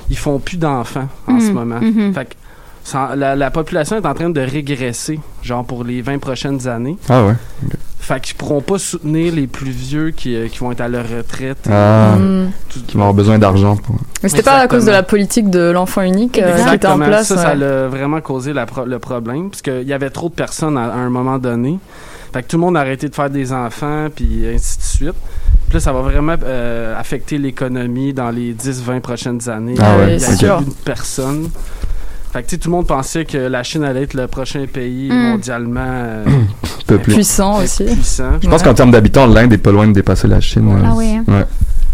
ils 0.09 0.17
font 0.17 0.39
plus 0.39 0.57
d'enfants 0.57 1.07
en 1.27 1.39
ce 1.39 1.47
Mhm, 1.47 1.53
moment. 1.53 1.79
mhm. 1.81 2.13
Fait 2.13 2.25
que 2.25 2.33
ça- 2.83 3.15
la, 3.15 3.35
la 3.35 3.51
population 3.51 3.95
est 3.97 4.05
en 4.05 4.13
train 4.13 4.29
de 4.29 4.41
régresser, 4.41 5.19
genre 5.41 5.63
pour 5.65 5.83
les 5.83 6.01
20 6.01 6.19
prochaines 6.19 6.67
années. 6.67 6.97
Ah 7.09 7.23
ouais. 7.25 7.33
Fait 7.99 8.19
qu'ils 8.19 8.35
pourront 8.35 8.59
pas 8.59 8.77
soutenir 8.79 9.33
les 9.33 9.47
plus 9.47 9.71
vieux 9.71 10.11
qui, 10.11 10.35
qui 10.51 10.57
vont 10.57 10.73
être 10.73 10.81
à 10.81 10.89
leur 10.89 11.05
retraite. 11.09 11.69
Ah. 11.71 12.15
Mm. 12.19 12.49
Qui 12.85 12.95
vont 12.97 13.03
avoir 13.03 13.13
besoin 13.13 13.39
d'argent 13.39 13.77
pour. 13.77 13.95
Mais 14.21 14.27
c'était 14.27 14.43
pas 14.43 14.57
à 14.57 14.67
cause 14.67 14.83
de 14.83 14.91
la 14.91 15.03
politique 15.03 15.49
de 15.49 15.71
l'enfant 15.71 16.01
unique 16.01 16.37
euh, 16.37 16.65
qui 16.67 16.75
était 16.75 16.85
en 16.87 16.97
place. 16.99 17.27
Ça, 17.29 17.37
ça 17.37 17.49
a 17.51 17.87
vraiment 17.87 18.19
causé 18.19 18.51
la 18.51 18.65
pro- 18.65 18.83
le 18.83 18.99
problème, 18.99 19.49
parce 19.49 19.61
qu'il 19.61 19.83
y 19.87 19.93
avait 19.93 20.09
trop 20.09 20.27
de 20.27 20.33
personnes 20.33 20.77
à, 20.77 20.83
à 20.91 20.97
un 20.97 21.09
moment 21.09 21.37
donné. 21.37 21.79
Fait 22.33 22.41
que 22.41 22.47
tout 22.47 22.57
le 22.57 22.61
monde 22.61 22.75
a 22.77 22.79
arrêté 22.79 23.07
de 23.09 23.15
faire 23.15 23.29
des 23.29 23.53
enfants, 23.53 24.07
puis 24.13 24.45
ainsi 24.53 24.77
de 24.79 24.83
suite. 24.83 25.13
Puis 25.67 25.75
là, 25.75 25.79
ça 25.79 25.93
va 25.93 26.01
vraiment 26.01 26.35
euh, 26.43 26.99
affecter 26.99 27.37
l'économie 27.37 28.11
dans 28.13 28.31
les 28.31 28.53
10-20 28.53 28.99
prochaines 29.01 29.47
années. 29.49 29.75
Ah 29.79 29.97
ouais, 29.97 30.15
Il 30.15 30.21
y 30.21 30.23
a 30.23 30.27
c'est 30.27 30.35
sûr. 30.37 30.57
plus 30.57 30.65
de 30.65 30.71
personnes. 30.83 31.49
Fait 32.31 32.41
que 32.41 32.47
tu 32.47 32.55
sais, 32.55 32.57
tout 32.61 32.69
le 32.69 32.75
monde 32.77 32.87
pensait 32.87 33.25
que 33.25 33.37
la 33.37 33.61
Chine 33.61 33.83
allait 33.83 34.01
être 34.03 34.15
le 34.15 34.25
prochain 34.27 34.65
pays 34.65 35.09
Mm. 35.11 35.29
mondialement 35.29 35.81
euh. 35.85 36.25
Puissant 37.03 37.61
aussi. 37.61 37.85
puissant. 37.85 38.39
Je 38.41 38.49
pense 38.49 38.63
qu'en 38.63 38.73
termes 38.73 38.89
d'habitants, 38.91 39.27
l'Inde 39.27 39.53
est 39.53 39.57
pas 39.59 39.71
loin 39.71 39.87
de 39.87 39.93
dépasser 39.93 40.27
la 40.27 40.41
Chine. 40.41 40.67
euh. 40.75 40.81
Ah 40.85 40.93
oui, 40.95 41.11
hein. 41.15 41.23
Ouais. 41.27 41.45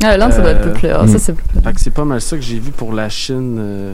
Ah, 0.02 0.16
l'Inde, 0.16 0.32
ça 0.32 0.40
doit 0.42 0.52
être 0.52 0.62
peuplé. 0.64 0.92
ah, 0.98 1.04
mm. 1.04 1.08
Ça, 1.10 1.20
c'est 1.20 1.34
peuplé. 1.34 1.62
Fait 1.62 1.74
que 1.74 1.82
c'est 1.82 1.90
pas 1.94 2.06
mal 2.06 2.22
ça 2.22 2.38
que 2.38 2.42
j'ai 2.42 2.60
vu 2.60 2.72
pour 2.72 2.94
la 2.94 3.10
Chine, 3.10 3.58
euh, 3.60 3.94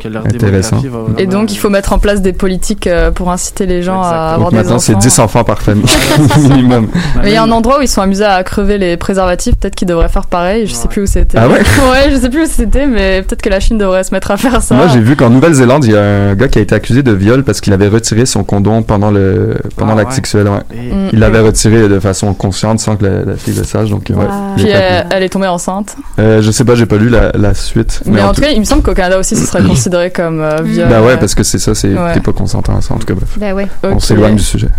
que 0.00 0.08
leur 0.08 0.26
Intéressant. 0.26 0.76
vraiment... 0.76 1.16
Et 1.18 1.26
donc, 1.26 1.52
il 1.52 1.56
faut 1.56 1.70
mettre 1.70 1.92
en 1.92 1.98
place 1.98 2.20
des 2.22 2.32
politiques 2.32 2.86
euh, 2.86 3.10
pour 3.10 3.30
inciter 3.30 3.66
les 3.66 3.82
gens 3.82 4.02
à 4.02 4.32
avoir 4.34 4.38
Donc 4.38 4.50
des 4.50 4.56
maintenant, 4.56 4.78
c'est 4.78 4.92
enfants. 4.92 5.00
10 5.06 5.18
enfants 5.20 5.44
par 5.44 5.62
famille, 5.62 5.84
minimum. 6.38 6.88
Mais 7.22 7.30
il 7.30 7.34
y 7.34 7.36
a 7.36 7.42
un 7.42 7.50
endroit 7.50 7.78
où 7.78 7.82
ils 7.82 7.88
sont 7.88 8.02
amusés 8.02 8.24
à 8.24 8.42
crever 8.44 8.78
les 8.78 8.96
préservatifs. 8.96 9.54
Peut-être 9.56 9.74
qu'ils 9.74 9.88
devraient 9.88 10.08
faire 10.08 10.26
pareil. 10.26 10.66
Je 10.66 10.74
sais 10.74 10.88
plus 10.88 11.02
où 11.02 11.06
c'était. 11.06 11.38
Ah 11.38 11.48
ouais 11.48 11.60
Ouais, 11.90 12.10
je 12.10 12.16
sais 12.16 12.28
plus 12.30 12.42
où 12.44 12.48
c'était, 12.48 12.86
mais 12.86 13.22
peut-être 13.22 13.42
que 13.42 13.48
la 13.50 13.60
Chine 13.60 13.78
devrait 13.78 14.04
se 14.04 14.12
mettre 14.14 14.30
à 14.30 14.36
faire 14.36 14.62
ça. 14.62 14.74
Moi, 14.74 14.88
j'ai 14.88 15.00
vu 15.00 15.16
qu'en 15.16 15.30
Nouvelle-Zélande, 15.30 15.84
il 15.84 15.92
y 15.92 15.96
a 15.96 16.02
un 16.02 16.34
gars 16.34 16.48
qui 16.48 16.58
a 16.58 16.62
été 16.62 16.74
accusé 16.74 17.02
de 17.02 17.12
viol 17.12 17.42
parce 17.44 17.60
qu'il 17.60 17.72
avait 17.72 17.88
retiré 17.88 18.26
son 18.26 18.44
condom 18.44 18.82
pendant 18.82 19.10
le 19.10 19.56
pendant 19.76 19.92
Ah 19.92 19.96
l'acte 19.96 20.10
ouais. 20.10 20.16
sexuel. 20.16 20.48
ouais. 20.48 20.58
Et- 20.74 20.86
Mm. 20.86 21.08
Il 21.12 21.18
l'avait 21.18 21.40
retiré 21.40 21.88
de 21.88 21.98
façon 22.00 22.32
consciente 22.34 22.78
sans 22.80 22.96
que 22.96 23.04
la, 23.04 23.24
la 23.24 23.36
fille 23.36 23.54
le 23.54 23.64
sache. 23.64 23.90
Donc, 23.90 24.06
ouais, 24.10 24.16
il 24.56 24.62
Puis 24.64 24.72
elle 24.72 25.22
est 25.22 25.28
tombée 25.28 25.46
enceinte. 25.46 25.96
Euh, 26.18 26.40
je 26.42 26.50
sais 26.50 26.64
pas, 26.64 26.74
j'ai 26.74 26.86
pas 26.86 26.96
lu 26.96 27.08
la, 27.08 27.32
la 27.34 27.54
suite. 27.54 28.00
Mais, 28.06 28.22
en 28.22 28.32
tout 28.32 28.40
cas, 28.40 28.48
cas, 28.48 28.52
il 28.52 28.60
me 28.60 28.64
semble 28.64 28.82
qu'au 28.82 28.94
Canada 28.94 29.18
aussi, 29.18 29.34
ce 29.36 29.44
serait 29.46 29.62
considéré 29.76 30.10
comme 30.10 30.40
euh, 30.40 30.62
viol. 30.62 30.88
bah 30.88 31.00
ouais, 31.02 31.16
parce 31.16 31.34
que 31.34 31.42
c'est 31.42 31.58
ça, 31.58 31.74
c'est 31.74 31.88
Ouais. 31.94 32.14
t'es 32.14 32.20
pas 32.20 32.32
consentant 32.32 32.76
à 32.76 32.80
ça. 32.80 32.94
En 32.94 32.98
tout 32.98 33.06
cas, 33.06 33.14
bref. 33.14 33.30
Ben 33.38 33.54
oui. 33.54 33.64
On 33.84 33.98
s'éloigne 34.00 34.36
du 34.36 34.42
sujet. 34.44 34.68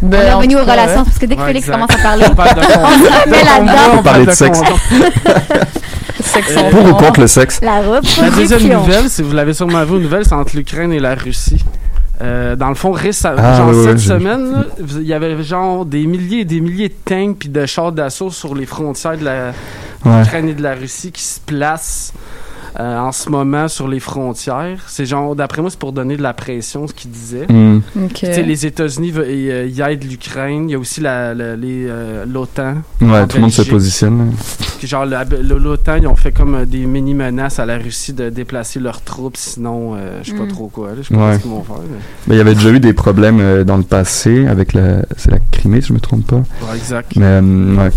Ben, 0.00 0.16
on 0.16 0.22
est 0.22 0.32
revenu 0.34 0.54
aux 0.54 0.60
relations 0.60 0.98
ouais. 1.00 1.04
parce 1.06 1.18
que 1.18 1.26
dès 1.26 1.34
que 1.34 1.40
Ouais, 1.40 1.46
Félix 1.48 1.66
exact. 1.66 1.74
commence 1.80 1.90
à 1.98 2.02
parler, 2.04 2.24
On 2.30 2.34
parle 2.36 2.54
de 2.54 2.60
on 2.78 2.86
remet 3.24 3.42
là-dedans. 3.44 3.98
On 3.98 4.02
parlait 4.04 4.26
de 4.26 4.30
sexe. 4.30 4.60
Sexe 6.20 6.54
Euh, 6.56 6.70
Pour 6.70 6.84
ou 6.86 6.94
contre 6.94 7.20
le 7.20 7.26
sexe? 7.26 7.60
La 7.62 7.80
La 7.82 7.82
deuxième 7.90 8.30
reproduction. 8.30 8.78
nouvelle, 8.80 9.10
si 9.10 9.22
vous 9.22 9.32
l'avez 9.32 9.54
sûrement 9.54 9.84
vu, 9.84 9.96
une 9.96 10.02
nouvelle, 10.02 10.24
c'est 10.24 10.34
entre 10.34 10.54
l'Ukraine 10.56 10.92
et 10.92 11.00
la 11.00 11.14
Russie. 11.16 11.64
Euh, 12.20 12.54
dans 12.56 12.68
le 12.68 12.74
fond, 12.74 12.90
récemment, 12.92 13.40
Ah, 13.42 13.56
genre 13.56 13.70
oui, 13.70 13.84
cette 13.86 13.98
semaine, 14.00 14.64
il 14.96 15.02
y 15.06 15.14
avait 15.14 15.42
genre 15.42 15.84
des 15.84 16.06
milliers 16.06 16.40
et 16.40 16.44
des 16.44 16.60
milliers 16.60 16.88
de 16.88 16.94
tanks 17.04 17.36
puis 17.38 17.48
de 17.48 17.66
chars 17.66 17.92
d'assaut 17.92 18.30
sur 18.30 18.54
les 18.54 18.66
frontières 18.66 19.16
de 19.16 19.24
la- 19.24 19.52
Ouais. 20.04 20.20
l'Ukraine 20.20 20.48
et 20.48 20.54
de 20.54 20.62
la 20.62 20.74
Russie 20.74 21.10
qui 21.10 21.22
se 21.22 21.40
placent 21.40 22.12
euh, 22.78 22.98
en 22.98 23.12
ce 23.12 23.28
moment 23.30 23.68
sur 23.68 23.88
les 23.88 24.00
frontières. 24.00 24.78
C'est 24.86 25.06
genre, 25.06 25.34
d'après 25.36 25.60
moi, 25.62 25.70
c'est 25.70 25.78
pour 25.78 25.92
donner 25.92 26.16
de 26.16 26.22
la 26.22 26.34
pression, 26.34 26.86
ce 26.86 26.92
qu'ils 26.92 27.10
disaient. 27.10 27.46
Hmm. 27.48 27.80
Sais, 28.14 28.42
les 28.42 28.66
États-Unis 28.66 29.10
et, 29.10 29.50
euh, 29.52 29.66
ils 29.66 29.80
aident 29.80 30.04
l'Ukraine. 30.04 30.68
Il 30.68 30.72
y 30.72 30.74
a 30.74 30.78
aussi 30.78 31.00
la, 31.00 31.34
la- 31.34 31.56
les, 31.56 31.86
euh, 31.88 32.24
l'OTAN. 32.26 32.76
Ouais, 33.00 33.26
tout 33.26 33.36
le 33.36 33.42
monde 33.42 33.52
se 33.52 33.62
positionne. 33.62 34.32
Genre, 34.82 35.06
l'OTAN, 35.06 35.96
ils 35.96 36.06
ont 36.06 36.16
fait 36.16 36.32
comme 36.32 36.64
des 36.66 36.86
mini-menaces 36.86 37.58
à 37.58 37.66
la 37.66 37.78
Russie 37.78 38.12
de 38.12 38.28
déplacer 38.30 38.80
leurs 38.80 39.02
troupes, 39.02 39.36
sinon, 39.36 39.94
euh, 39.94 40.20
je 40.22 40.30
sais 40.30 40.36
pas 40.36 40.44
Mm. 40.44 40.48
trop 40.48 40.68
quoi. 40.68 40.88
là. 40.90 40.94
Je 41.02 41.08
sais 41.08 41.14
pas 41.14 41.28
Ouais. 41.28 41.34
ce 41.36 41.42
qu'ils 41.42 41.50
vont 41.50 41.62
faire. 41.64 41.76
mais- 41.90 41.98
Mais 42.28 42.34
il 42.34 42.38
y 42.38 42.40
avait 42.40 42.54
déjà 42.54 42.70
eu 42.70 42.80
des 42.80 42.92
problèmes 42.92 43.40
euh, 43.40 43.64
dans 43.64 43.76
le 43.76 43.82
passé 43.82 44.46
avec 44.46 44.72
la, 44.72 45.02
c'est 45.16 45.30
la 45.30 45.38
Crimée, 45.50 45.80
si 45.80 45.88
je 45.88 45.92
me 45.92 46.00
trompe 46.00 46.26
pas. 46.26 46.36
Ouais, 46.36 46.76
exact. 46.76 47.16
Mais 47.16 47.24
euh, 47.26 47.74
ouais. 47.76 47.90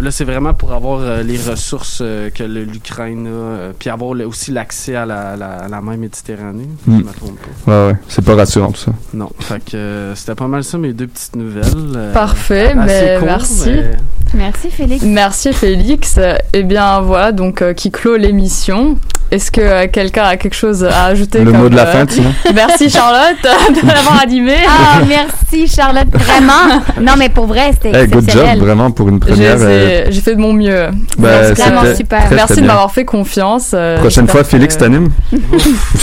Là, 0.00 0.10
c'est 0.10 0.24
vraiment 0.24 0.54
pour 0.54 0.72
avoir 0.72 1.00
euh, 1.00 1.22
les 1.22 1.36
ressources 1.36 1.98
euh, 2.00 2.30
que 2.30 2.42
l'Ukraine 2.42 3.26
a, 3.26 3.30
euh, 3.30 3.72
puis 3.78 3.90
avoir 3.90 3.99
le- 4.14 4.26
aussi 4.26 4.50
l'accès 4.52 4.94
à 4.96 5.06
la, 5.06 5.36
la, 5.36 5.50
à 5.64 5.68
la 5.68 5.80
mer 5.80 5.96
Méditerranée, 5.96 6.68
si 6.84 6.90
Mm. 6.90 6.98
je 7.00 7.04
me 7.04 7.12
trompe 7.12 7.38
pas. 7.64 7.70
Ouais, 7.86 7.92
ouais. 7.92 7.98
C'est 8.08 8.24
pas 8.24 8.34
rassurant 8.34 8.72
tout 8.72 8.80
ça. 8.80 8.92
Non, 9.14 9.30
fait 9.38 9.62
que 9.64 9.76
euh, 9.76 10.14
c'était 10.14 10.34
pas 10.34 10.48
mal 10.48 10.64
ça, 10.64 10.78
mes 10.78 10.92
deux 10.92 11.06
petites 11.06 11.36
nouvelles. 11.36 11.64
euh, 11.96 12.12
Parfait, 12.12 12.72
assez 12.76 12.76
mais 12.76 13.16
courtes, 13.18 13.24
merci. 13.30 13.70
mais- 13.70 13.96
Merci 14.34 14.70
Félix. 14.70 15.04
Merci 15.04 15.52
Félix. 15.52 16.18
Eh 16.52 16.62
bien 16.62 17.00
voilà, 17.00 17.32
donc 17.32 17.62
euh, 17.62 17.72
qui 17.74 17.90
clôt 17.90 18.16
l'émission. 18.16 18.96
Est-ce 19.30 19.50
que 19.50 19.60
euh, 19.60 19.86
quelqu'un 19.92 20.24
a 20.24 20.36
quelque 20.36 20.54
chose 20.56 20.84
à 20.84 21.04
ajouter 21.06 21.40
Le 21.44 21.52
comme, 21.52 21.60
mot 21.62 21.68
de 21.68 21.76
la 21.76 21.86
euh, 21.86 21.92
fin, 21.92 22.04
sinon. 22.08 22.32
Merci 22.54 22.90
Charlotte 22.90 23.36
de 23.82 23.86
l'avoir 23.86 24.20
animé. 24.22 24.54
Ah, 24.68 25.00
merci 25.06 25.66
Charlotte, 25.68 26.08
vraiment. 26.12 26.82
Non, 27.00 27.12
mais 27.16 27.28
pour 27.28 27.46
vrai, 27.46 27.70
c'était 27.72 27.96
Hey, 27.96 28.08
good 28.08 28.28
job, 28.28 28.44
vraiment, 28.58 28.90
pour 28.90 29.08
une 29.08 29.20
J'ai 29.24 29.32
première. 29.32 29.56
euh, 29.60 30.04
j'ai 30.10 30.20
fait 30.20 30.34
de 30.34 30.40
mon 30.40 30.52
mieux. 30.52 30.88
bah, 31.18 31.28
c'est 31.44 31.54
vraiment 31.62 31.94
super. 31.94 32.24
très, 32.26 32.34
Merci 32.34 32.52
très 32.54 32.62
de 32.62 32.66
m'avoir 32.66 32.90
fait 32.90 33.04
confiance. 33.04 33.70
euh, 33.74 33.98
Prochaine 33.98 34.26
fois, 34.28 34.42
Félix 34.44 34.76
t'anime 34.76 35.10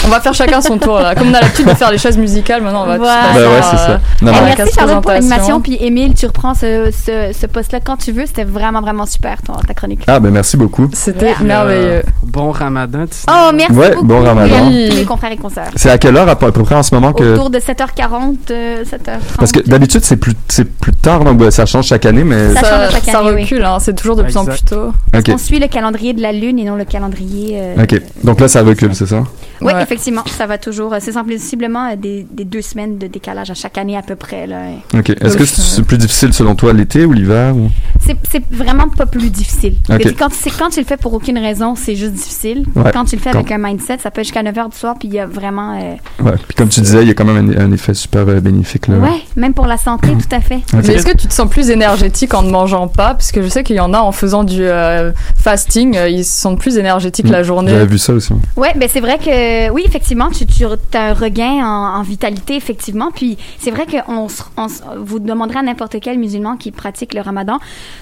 On 0.06 0.10
va 0.10 0.20
faire 0.22 0.34
chacun 0.34 0.62
son 0.62 0.78
tour 0.78 1.00
là. 1.00 1.14
Comme 1.16 1.30
on 1.30 1.34
a 1.34 1.42
l'habitude 1.42 1.66
de 1.68 1.74
faire 1.74 1.92
les 1.92 1.98
chaises 1.98 2.18
musicales, 2.18 2.62
maintenant 2.62 2.84
on 2.84 2.88
va 2.88 2.98
Voilà. 2.98 3.22
Bah 3.34 3.40
faire, 3.40 3.50
ouais, 3.52 3.62
c'est 3.62 3.78
ça. 3.78 4.00
Non, 4.22 4.32
Eh, 4.32 4.40
non. 4.40 4.54
merci 4.58 4.74
Charlotte 4.74 5.02
pour 5.02 5.12
l'animation. 5.12 5.60
Puis 5.62 5.78
Émile, 5.82 6.14
tu 6.14 6.26
reprends 6.26 6.54
ce, 6.54 6.92
ce, 6.92 7.32
ce 7.38 7.46
poste-là 7.46 7.80
quand 7.84 7.98
tu 7.98 8.12
veux. 8.12 8.26
C'était 8.26 8.44
vraiment, 8.46 8.82
vraiment 8.82 9.06
super, 9.06 9.42
ton, 9.42 9.54
ta 9.54 9.74
chronique. 9.74 10.02
Ah, 10.08 10.20
ben 10.20 10.32
merci 10.32 10.56
beaucoup. 10.58 10.90
C'était 10.94 11.34
merveilleux. 11.42 12.04
bon 12.24 12.52
ramadan, 12.52 13.06
Oh, 13.30 13.51
merci 13.53 13.72
Ouais, 13.74 13.91
beaucoup. 13.91 14.05
bon 14.05 14.24
ramadan. 14.24 14.70
Les 14.70 15.03
confrères 15.05 15.32
et 15.32 15.38
consoeurs. 15.38 15.68
C'est 15.76 15.89
à 15.89 15.97
quelle 15.97 16.15
heure 16.18 16.28
à 16.30 16.36
peu 16.38 16.45
à 16.47 16.51
peu 16.51 16.63
près 16.63 16.76
en 16.76 16.84
ce 16.84 16.93
moment 16.93 17.13
que. 17.13 17.34
Autour 17.34 17.49
de 17.49 17.59
7h40, 17.59 18.36
euh, 18.51 18.84
7h30. 18.84 19.18
Parce 19.38 19.51
que 19.51 19.59
d'habitude, 19.61 20.01
c'est 20.03 20.18
plus, 20.18 20.34
c'est 20.47 20.65
plus 20.70 20.93
tard, 20.93 21.24
donc 21.24 21.38
bah, 21.38 21.51
ça 21.51 21.65
change 21.65 21.86
chaque 21.88 22.05
année, 22.05 22.24
mais. 22.24 22.53
Ça 22.53 22.61
change 22.61 22.91
chaque 22.91 23.03
ça 23.05 23.20
année, 23.20 23.32
oui. 23.36 23.41
recule, 23.43 23.63
hein, 23.65 23.78
c'est 23.80 23.95
toujours 23.95 24.15
de 24.15 24.24
plus 24.24 24.38
en 24.38 24.45
plus 24.45 24.61
tôt. 24.63 24.91
On 25.30 25.38
suit 25.38 25.59
le 25.59 25.68
calendrier 25.68 26.13
de 26.13 26.22
la 26.22 26.32
Lune 26.32 26.59
et 26.59 26.63
non 26.63 26.76
le 26.76 26.86
calendrier. 26.86 27.57
euh, 27.61 27.84
Ok. 27.84 28.01
Donc 28.24 28.39
là, 28.39 28.47
ça 28.47 28.61
recule, 28.63 28.93
c'est 28.95 29.07
ça? 29.07 29.24
Oui, 29.62 29.74
Ouais. 29.74 29.82
effectivement, 29.82 30.24
ça 30.26 30.45
va 30.45 30.58
toujours. 30.58 30.93
euh, 30.93 30.97
C'est 31.01 31.12
sensiblement 31.14 31.89
euh, 31.91 31.95
des, 31.95 32.26
des 32.32 32.45
deux 32.45 32.62
semaines 32.62 32.97
de 32.97 33.08
décalage 33.08 33.49
à 33.51 33.53
chaque 33.53 33.78
année 33.78 33.97
à 33.97 34.01
peu 34.01 34.16
près. 34.16 34.47
Là. 34.47 34.58
Ok. 34.93 35.10
Est-ce 35.10 35.38
que 35.38 35.45
c'est 35.45 35.84
plus 35.84 35.97
difficile 35.97 36.34
selon 36.34 36.55
toi 36.55 36.74
l'été 36.74 37.05
ou 37.05 37.14
l'hiver 37.14 37.55
ou... 37.55 37.70
C'est 37.99 38.43
vraiment 38.51 38.88
pas 38.89 39.05
plus 39.05 39.30
difficile. 39.30 39.76
Ok. 39.89 40.01
Mais 40.05 40.14
Quand, 40.14 40.30
c'est- 40.32 40.49
quand 40.58 40.70
tu 40.70 40.80
le 40.80 40.86
fais 40.86 40.97
pour 40.97 41.14
aucune 41.14 41.38
raison, 41.38 41.76
c'est 41.76 41.95
juste 41.95 42.14
difficile. 42.14 42.66
Ouais. 42.76 42.91
Quand 42.93 43.05
tu 43.05 43.16
le 43.16 43.22
fais 43.22 43.32
Quand- 43.32 43.39
avec 43.39 43.51
un 43.51 43.58
mindset, 43.58 43.97
ça 43.99 44.12
peut 44.12 44.22
être 44.22 44.28
jusqu'à 44.28 44.43
9h 44.43 44.70
du 44.72 44.78
soir, 44.78 44.95
puis 44.99 45.08
il 45.08 45.14
y 45.14 45.20
a 45.20 45.26
vraiment... 45.26 45.74
euh, 45.80 46.24
Ouais. 46.24 46.34
Puis 46.47 46.55
comme 46.55 46.70
tu 46.70 46.80
disais, 46.82 47.01
il 47.01 47.08
y 47.08 47.12
a 47.12 47.14
quand 47.14 47.26
même 47.26 47.53
un, 47.58 47.66
un 47.66 47.72
effet 47.72 47.93
super 47.93 48.28
euh, 48.28 48.39
bénéfique 48.39 48.88
là. 48.88 48.97
ouais, 48.97 49.22
même 49.36 49.53
pour 49.53 49.66
la 49.68 49.78
santé, 49.78 50.10
tout 50.10 50.36
à 50.36 50.39
fait. 50.41 50.62
Ok. 50.74 50.84
Mais 50.88 50.93
est-ce 50.95 51.05
que 51.05 51.16
tu 51.18 51.28
te 51.28 51.34
sens 51.34 51.49
plus 51.49 51.70
énergétique 51.70 52.34
en 52.34 52.43
ne 52.43 52.51
mangeant 52.51 52.88
pas? 52.88 53.14
Parce 53.14 53.32
que 53.32 53.41
je 53.41 53.47
sais 53.49 53.64
qu'il 53.64 53.76
y 53.76 53.80
en 53.80 53.93
a 53.93 53.99
en 53.99 54.12
faisant 54.12 54.43
du 54.43 54.62
euh, 54.64 55.12
fasting, 55.36 55.95
euh, 55.97 56.10
ils 56.10 56.24
se 56.26 56.39
sentent 56.41 56.60
plus 56.60 56.78
énergétiques 56.78 57.30
la 57.30 57.43
journée. 57.43 57.72
J'avais 57.72 57.86
vu 57.86 57.97
ça 57.97 58.14
aussi. 58.14 58.34
Ouais, 58.55 58.74
ben 58.76 58.88
c'est 58.91 58.99
vrai 59.01 59.18
que 59.18 59.30
oui, 59.72 59.84
effectivement, 59.86 60.30
tu, 60.30 60.45
tu 60.45 60.66
as 60.66 60.78
un 60.93 61.14
regain 61.14 61.66
en, 61.66 62.02
vitalité, 62.02 62.56
effectivement. 62.56 63.12
Puis 63.12 63.38
c'est 63.60 63.72
vrai 63.72 63.86
que 63.86 63.98
on, 64.08 64.28
on 64.58 64.68
vous 64.98 65.20
demanderez 65.20 65.60
à 65.60 65.64
n'importe 65.64 66.00
quel 66.00 66.18
musulman 66.18 66.58
qui 66.58 66.72
pratique 66.72 67.14
le 67.14 67.22
ramadan, 67.22 67.60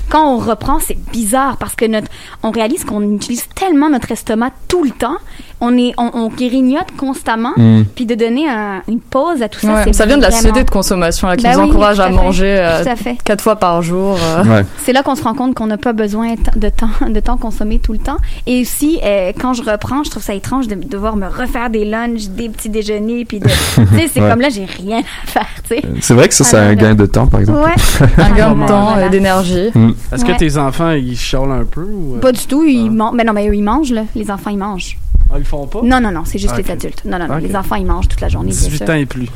quand 0.10 0.34
on 0.34 0.38
reprend, 0.38 0.80
c'est 0.80 0.98
bizarre 1.12 1.58
parce 1.58 1.76
que 1.76 1.86
notre, 1.86 2.10
on 2.44 2.52
réalise 2.52 2.84
qu'on 2.84 3.02
utilise 3.16 3.48
tellement 3.56 3.90
notre 3.90 4.12
estomac 4.12 4.52
tout 4.68 4.84
le 4.84 4.92
temps. 4.92 5.18
On 5.62 5.78
est, 5.78 5.94
on, 5.98 6.12
on 6.14 6.28
grignote 6.28 6.88
constamment. 6.98 7.54
Mm. 7.56 7.84
Puis 7.96 8.06
de 8.06 8.16
donner 8.16 8.48
un- 8.50 8.82
une 8.90 9.00
pause 9.00 9.42
à 9.42 9.48
tout 9.50 9.60
ça, 9.62 9.74
Ouais, 9.86 9.94
ça 9.94 10.06
vient 10.06 10.18
de 10.18 10.22
la 10.22 10.28
vraiment- 10.30 10.42
société 10.42 10.64
de 10.64 10.70
consommation 10.70 11.28
là, 11.28 11.38
qui 11.38 11.44
Ben 11.44 11.54
nous 11.54 11.64
oui, 11.64 11.70
encourage 11.70 12.00
à 12.00 12.10
manger 12.10 12.58
euh, 12.60 12.84
quatre 13.24 13.42
fois 13.42 13.56
par 13.56 13.82
jour. 13.82 14.18
euh. 14.22 14.64
C'est 14.84 14.92
là 14.94 15.02
qu'on 15.02 15.16
se 15.16 15.24
rend 15.24 15.34
compte 15.34 15.56
qu'on 15.56 15.68
n'a 15.68 15.78
pas 15.78 15.94
besoin 15.94 16.36
de 16.56 16.70
temps, 16.70 16.90
de 17.10 17.20
temps 17.20 17.38
consommé 17.38 17.80
tout 17.80 17.94
le 17.94 18.00
temps. 18.00 18.18
Et 18.48 18.62
aussi, 18.62 19.00
euh, 19.04 19.32
quand 19.40 19.54
je 19.54 19.64
reprends, 19.64 20.04
je 20.04 20.10
trouve 20.12 20.24
ça 20.24 20.34
étrange 20.34 20.68
de 20.68 20.76
devoir 20.76 21.16
me 21.16 21.28
refaire 21.28 21.70
des 21.70 21.86
lunchs, 21.86 22.28
des 22.30 22.50
petits 22.50 22.70
déjeuners, 22.70 23.26
puis 23.26 23.40
de, 23.40 23.48
tu 23.48 23.54
sais, 23.98 24.10
c'est 24.14 24.22
Ouais. 24.22 24.30
comme 24.30 24.42
là, 24.42 24.50
j'ai 24.50 24.66
rien 24.66 25.00
à 25.00 25.28
faire, 25.28 25.48
tu 25.70 25.76
sais. 25.76 25.82
C'est 26.02 26.14
vrai 26.14 26.28
que 26.28 26.34
ça, 26.34 26.44
c'est 26.44 26.58
un 26.58 26.74
gain 26.76 26.96
de 26.96 27.06
temps, 27.06 27.28
par 27.28 27.40
exemple. 27.40 27.60
Ouais. 27.60 28.08
Un 28.18 28.36
gain 28.36 28.52
de 28.52 28.56
Voilà. 28.58 28.68
temps 28.68 29.00
et 29.00 29.10
d'énergie. 29.10 29.70
Mm. 29.74 29.92
Est-ce 30.14 30.26
Ouais. 30.26 30.34
que 30.34 30.38
tes 30.38 30.58
enfants, 30.58 30.92
ils 30.92 31.18
chiolent 31.18 31.52
un 31.52 31.66
peu 31.66 31.84
ou... 31.84 32.18
Pas 32.22 32.32
du 32.32 32.46
tout, 32.46 32.64
ils 32.64 32.90
mangent. 32.90 33.14
Mais 33.16 33.24
non, 33.24 33.34
mais 33.34 33.48
eux, 33.48 33.56
ils 33.56 33.64
mangent, 33.64 33.92
là. 33.92 34.04
Les 34.16 34.30
enfants, 34.32 34.50
ils 34.50 34.58
mangent. 34.58 34.98
Ah, 35.32 35.36
ils 35.40 35.46
font 35.46 35.66
pas? 35.68 35.80
Non, 35.84 36.00
non, 36.00 36.12
non, 36.12 36.22
c'est 36.26 36.38
juste 36.38 36.54
Ah, 36.56 36.62
les 36.62 36.72
adultes. 36.72 37.04
Non, 37.06 37.18
non, 37.20 37.28
non. 37.28 37.38
Les 37.38 37.56
enfants, 37.56 37.76
ils 37.76 37.86
mangent 37.86 38.08
toute 38.08 38.22
la 38.22 38.30
journée. 38.30 38.52
bien 38.52 38.58
18 38.60 38.78
sûr. 38.78 38.90
ans 38.90 38.94
et 38.94 39.06
plus. 39.06 39.28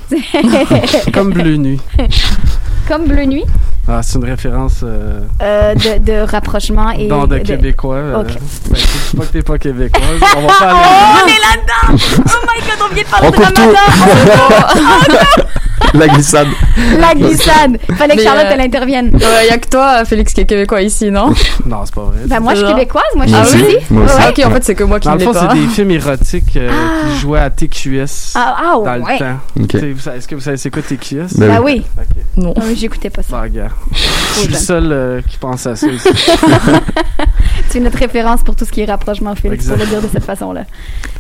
Comme 1.14 1.32
Bleu 1.34 1.58
Nuit. 1.58 1.80
Comme 2.88 3.06
Bleu 3.06 3.26
Nuit, 3.26 3.44
Ah, 3.88 4.02
c'est 4.02 4.18
une 4.18 4.26
référence 4.26 4.82
euh, 4.84 5.22
euh, 5.42 5.76
de, 5.76 5.98
de 6.04 6.20
rapprochement 6.32 6.90
et. 6.92 7.08
dans 7.08 7.28
de 7.28 7.38
québécois. 7.40 7.96
euh, 7.96 8.22
Ok. 8.22 8.38
ben, 8.70 8.78
pas 9.18 9.26
que 9.26 9.32
t'es 9.32 9.42
pas 9.44 9.58
québécoise. 9.58 10.06
On 10.38 10.42
va 10.42 10.48
pas 10.48 10.54
Oh, 10.62 10.66
aller... 10.66 10.78
on 11.24 11.28
est 11.28 11.40
là-dedans! 11.40 11.88
Oh 12.20 12.46
my 12.48 12.60
god, 12.68 12.80
on 12.90 12.94
vient 12.94 13.04
de 13.04 13.10
parler 13.10 13.28
On 13.28 13.32
de. 13.32 13.36
Ramadan! 13.44 13.84
La 15.94 16.08
glissade. 16.08 16.48
La 17.00 17.14
glissade! 17.14 17.78
Fallait 17.98 18.16
que 18.16 18.22
Charlotte, 18.24 18.46
euh, 18.48 18.54
elle 18.54 18.62
intervienne. 18.62 19.12
Il 19.14 19.48
y 19.50 19.52
a 19.52 19.58
que 19.58 19.68
toi, 19.68 20.06
Félix, 20.06 20.34
qui 20.34 20.42
est 20.42 20.46
québécois 20.46 20.82
ici, 20.82 21.10
non? 21.12 21.34
Non, 21.66 21.82
c'est 21.86 21.94
pas 21.96 22.02
vrai. 22.04 22.20
Ben, 22.26 22.40
moi, 22.40 22.54
je 22.56 22.60
suis 22.64 22.68
québécoise, 22.74 23.04
moi, 23.16 23.26
je 23.26 23.34
suis 23.34 23.42
aussi. 23.42 23.76
ici. 23.78 23.78
Moi 23.90 24.04
aussi. 24.06 24.14
Ouais. 24.16 24.22
Ah, 24.26 24.30
ok, 24.30 24.46
en 24.46 24.52
fait, 24.52 24.64
c'est 24.64 24.76
que 24.76 24.84
moi 24.84 25.00
qui 25.00 25.08
Dans 25.08 25.14
ne 25.16 25.20
le 25.20 25.26
l'ai 25.26 25.34
fond, 25.34 25.40
pas. 25.40 25.50
c'est 25.52 25.60
des 25.60 25.68
films 25.68 25.92
érotiques 25.92 26.58
euh, 26.58 26.70
qui 27.14 27.20
jouaient 27.20 27.40
à 27.40 27.50
TQS 27.50 28.34
Ah, 28.36 28.56
ah, 28.58 28.74
dans 28.76 29.06
ouais. 29.06 29.18
le 29.58 29.68
temps. 29.68 30.12
Est-ce 30.16 30.28
que 30.28 30.36
vous 30.36 30.42
savez 30.42 30.58
c'est 30.58 30.70
quoi 30.70 30.82
TQS? 30.82 31.38
Ben 31.38 31.48
Ben 31.48 31.62
oui. 31.64 31.84
Ok. 31.98 32.04
Non. 32.38 32.54
Ah 32.58 32.62
j'écoutais 32.76 33.10
pas 33.10 33.22
ça. 33.24 33.36
Bon, 33.38 33.42
regarde. 33.44 33.72
Je 33.94 33.98
suis 34.40 34.48
le 34.48 34.54
jeune. 34.54 34.62
seul 34.62 34.92
euh, 34.92 35.22
qui 35.28 35.38
pense 35.38 35.66
à 35.68 35.76
ça 35.76 35.88
ici. 35.92 36.10
C'est 37.70 37.80
notre 37.80 37.98
référence 38.00 38.42
pour 38.44 38.56
tout 38.56 38.66
ce 38.66 38.72
qui 38.72 38.82
est 38.82 38.86
rapprochement, 38.86 39.36
Félix, 39.36 39.68
pour 39.68 39.78
le 39.78 39.86
dire 39.86 40.02
de 40.02 40.08
cette 40.12 40.24
façon-là. 40.24 40.64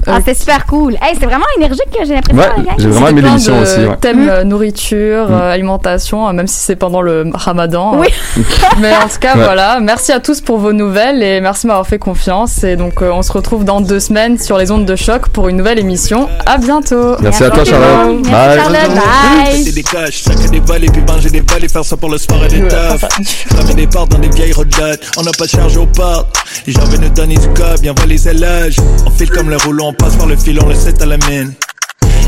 Ah, 0.08 0.18
c'était 0.18 0.34
super 0.34 0.66
cool. 0.66 0.93
Hey, 1.02 1.14
c'était 1.14 1.26
vraiment 1.26 1.45
énergique, 1.58 1.88
j'ai 2.06 2.14
l'impression. 2.14 2.38
Ouais, 2.58 2.66
j'ai 2.78 2.88
vraiment 2.88 3.08
aimé 3.10 3.22
l'émission 3.22 3.60
aussi. 3.60 3.80
Ouais. 3.80 3.97
Thèmes 4.02 4.26
Mm. 4.26 4.30
euh, 4.30 4.43
nourriture, 4.43 5.28
euh, 5.32 5.52
alimentation, 5.54 6.28
euh, 6.28 6.34
même 6.34 6.47
si 6.47 6.58
c'est 6.60 6.76
pendant 6.76 7.02
le 7.02 7.26
ramadan. 7.34 7.97
Oui. 8.00 8.08
euh. 8.38 8.41
Mais 8.80 8.95
en 8.95 9.08
tout 9.08 9.20
cas, 9.20 9.36
Ouais. 9.36 9.43
voilà. 9.43 9.80
Merci 9.82 10.12
à 10.12 10.20
tous 10.20 10.41
pour 10.41 10.58
vos 10.58 10.74
nouvelles 10.74 11.22
et 11.24 11.41
merci 11.41 11.64
de 11.64 11.68
m'avoir 11.70 11.88
fait 11.88 12.00
confiance. 12.00 12.64
Et 12.64 12.76
donc, 12.76 13.02
euh, 13.02 13.12
on 13.12 13.22
se 13.22 13.32
retrouve 13.32 13.64
dans 13.66 13.82
deux 13.82 14.00
semaines 14.00 14.38
sur 14.39 14.58
les 14.58 14.72
ondes 14.72 14.86
de 14.86 14.95
choc 14.95 15.30
pour 15.30 15.47
une 15.50 15.58
nouvelle 15.58 15.80
émission. 15.80 16.28
À 16.45 16.58
bientôt. 16.58 17.16
Merci 17.22 17.43
à 17.43 17.50
toi, 17.50 17.64
Charlotte. 17.66 18.22
Bye. 18.24 18.58
Charlotte. 18.58 18.95
Bye. 18.95 19.64
C'est 19.64 19.72
des 19.76 19.84
caches, 19.84 20.22
sacrer 20.24 20.50
des 20.50 20.60
balles 20.60 20.86
et 20.86 20.89
puis 20.89 21.02
manger 21.08 21.30
des 21.30 21.41
balles 21.41 21.64
et 21.64 21.70
faire 21.70 21.86
ça 21.86 21.95
pour 21.97 22.10
le 22.10 22.18
sport 22.18 22.43
et 22.45 22.47
des 22.50 22.68
taf. 22.68 23.06
Flammer 23.50 23.74
des 23.76 23.88
portes 23.88 24.10
dans 24.12 24.20
des 24.20 24.30
vieilles 24.30 24.54
rodottes, 24.54 25.02
on 25.18 25.24
n'a 25.24 25.32
pas 25.38 25.45
de 25.45 25.50
charge 25.50 25.78
aux 25.78 25.86
portes. 25.86 26.28
Les 26.66 26.74
gens 26.74 26.84
viennent 26.86 27.02
nous 27.02 27.10
donner 27.10 27.36
du 27.36 27.47
cob, 27.50 27.80
bien 27.82 27.93
les 28.08 28.28
éloges. 28.28 28.78
On 29.06 29.10
file 29.12 29.30
comme 29.30 29.50
le 29.50 29.58
rouleau, 29.58 29.89
on 29.90 29.94
passe 29.94 30.16
par 30.18 30.28
le 30.28 30.38
filon, 30.38 30.68
le 30.68 30.76
set 30.76 31.02
à 31.02 31.06
la 31.08 31.18
mine. 31.18 31.52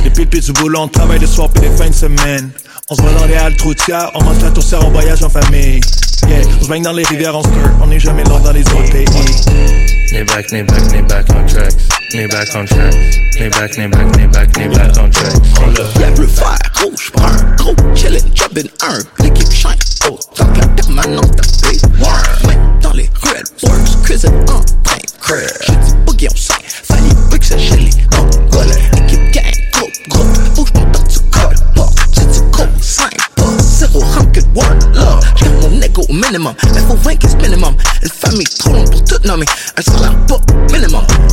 Depuis 0.03 0.23
le 0.23 0.29
pied 0.29 0.39
du 0.41 0.51
boulot, 0.53 0.79
on 0.79 0.87
travaille 0.87 1.19
le 1.19 1.27
soir 1.27 1.47
puis 1.49 1.63
les 1.63 1.77
fins 1.77 1.89
de 1.89 1.93
semaine. 1.93 2.49
On 2.89 2.95
se 2.95 3.01
voit 3.03 3.11
dans 3.11 3.27
les 3.27 3.35
halles 3.35 3.55
troutières, 3.55 4.09
on 4.15 4.23
mange 4.23 4.41
la 4.41 4.49
tourtière, 4.49 4.83
on 4.83 4.89
voyage 4.89 5.23
en 5.23 5.29
famille. 5.29 5.79
Yeah, 6.27 6.41
on 6.59 6.63
se 6.63 6.67
baigne 6.67 6.81
dans 6.81 6.91
les 6.91 7.03
rivières, 7.03 7.35
on 7.35 7.43
skirt, 7.43 7.71
on 7.79 7.87
n'est 7.87 7.99
jamais 7.99 8.23
loin 8.23 8.39
dans 8.39 8.51
les 8.51 8.61
autres 8.61 8.91
pays. 8.91 9.05
Knee 9.05 10.23
back, 10.23 10.47
knee 10.51 10.63
back, 10.63 10.81
knee 10.91 11.01
back 11.03 11.25
on 11.29 11.45
tracks. 11.45 11.75
Knee 12.13 12.27
back 12.27 12.49
on 12.55 12.65
tracks. 12.65 12.95
Knee 13.37 13.49
back, 13.49 13.77
knee 13.77 13.87
back, 13.87 14.17
knee 14.17 14.27
back, 14.27 14.57
knee 14.57 14.67
back 14.67 14.97
on 14.97 15.09
tracks. 15.11 15.35
On 15.61 15.67
l'a. 15.67 15.83
Yeah, 15.99 16.11
bleu, 16.15 16.25
vert, 16.25 16.57
rouge, 16.81 17.11
brun, 17.13 17.55
gros, 17.57 17.75
chillin', 17.95 18.19
jobbin', 18.33 18.69
un, 18.81 19.23
l'équipe 19.23 19.51
shine, 19.51 19.75
oh, 20.09 20.17
que 20.35 20.59
la 20.59 20.67
permanente 20.67 21.35
tapée. 21.35 21.77
Ouais, 21.99 22.57
dans 22.81 22.93
les 22.93 23.09
ruelles, 23.21 23.43
works, 23.63 24.03
cuisine 24.03 24.31
en 24.49 24.61
train, 24.83 24.97
creux. 25.21 25.47
J'ai 25.67 25.75
dit 25.75 25.93
boogie, 26.05 26.27
on 26.31 26.35
Fanny 26.91 27.11
bricks 27.29 27.51
er 27.51 27.59
shelly, 27.59 27.91
kom, 28.11 28.27
rulle 28.53 28.75
Ikke 28.99 29.17
gang, 29.35 29.55
grupp, 30.11 30.27
the 30.35 30.61
Udspritter 30.61 31.03
til 31.13 31.21
kold, 31.31 31.57
a 31.79 31.85
Til 32.15 32.27
til 32.35 32.43
kold, 32.51 32.73
sign 32.81 33.19
på 33.37 33.45
Zero, 33.77 33.99
ranket, 34.15 34.45
one 34.55 34.79
love. 34.95 35.21
Skal 35.37 35.51
mon 35.61 35.79
nigga 35.79 36.01
minimum. 36.09 36.55
Men 36.73 36.83
for 36.87 36.97
rank 37.07 37.23
is 37.23 37.35
minimum. 37.35 37.73
En 38.03 38.11
famille, 38.21 38.53
tronen 38.61 38.87
på 38.91 38.97
tøtnami 39.09 39.45
En 39.77 39.83
salat 39.83 40.15
but 40.27 40.41
minimum. 40.71 41.30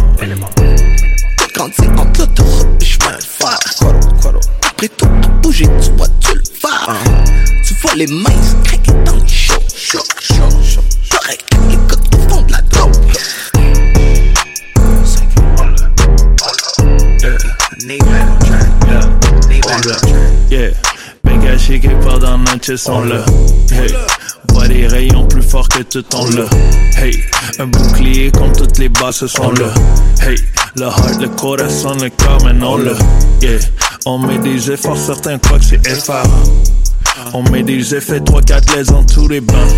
Notre 22.69 22.81
sont 22.81 23.01
là. 23.01 23.25
Hey, 23.73 23.95
vois 24.53 24.69
des 24.69 24.87
rayons 24.87 25.27
plus 25.27 25.43
forts 25.43 25.69
que 25.69 25.83
tout 25.83 26.05
en 26.15 26.25
là. 26.31 26.45
Hey, 26.97 27.13
un 27.59 27.67
bouclier 27.67 28.31
comme 28.31 28.53
toutes 28.53 28.79
les 28.79 28.89
basses 28.89 29.27
sont 29.27 29.51
là. 29.53 29.73
Hey, 30.21 30.37
le 30.77 30.85
heart, 30.85 31.21
le 31.21 31.29
corazon, 31.29 31.95
le 31.95 32.11
cœur, 32.11 32.43
maintenant 32.45 32.77
là. 32.77 32.93
Yeah, 33.41 33.59
on 34.07 34.19
met 34.19 34.39
des 34.39 34.71
efforts, 34.71 34.99
certains 34.99 35.39
croient 35.39 35.59
que 35.59 35.65
c'est 35.65 35.89
FR. 35.89 36.27
On 37.33 37.43
met 37.51 37.63
des 37.63 37.95
effets 37.95 38.21
3-4 38.21 38.77
les 38.77 38.91
en 38.91 39.05
tous 39.05 39.29
les 39.29 39.41
bains. 39.41 39.69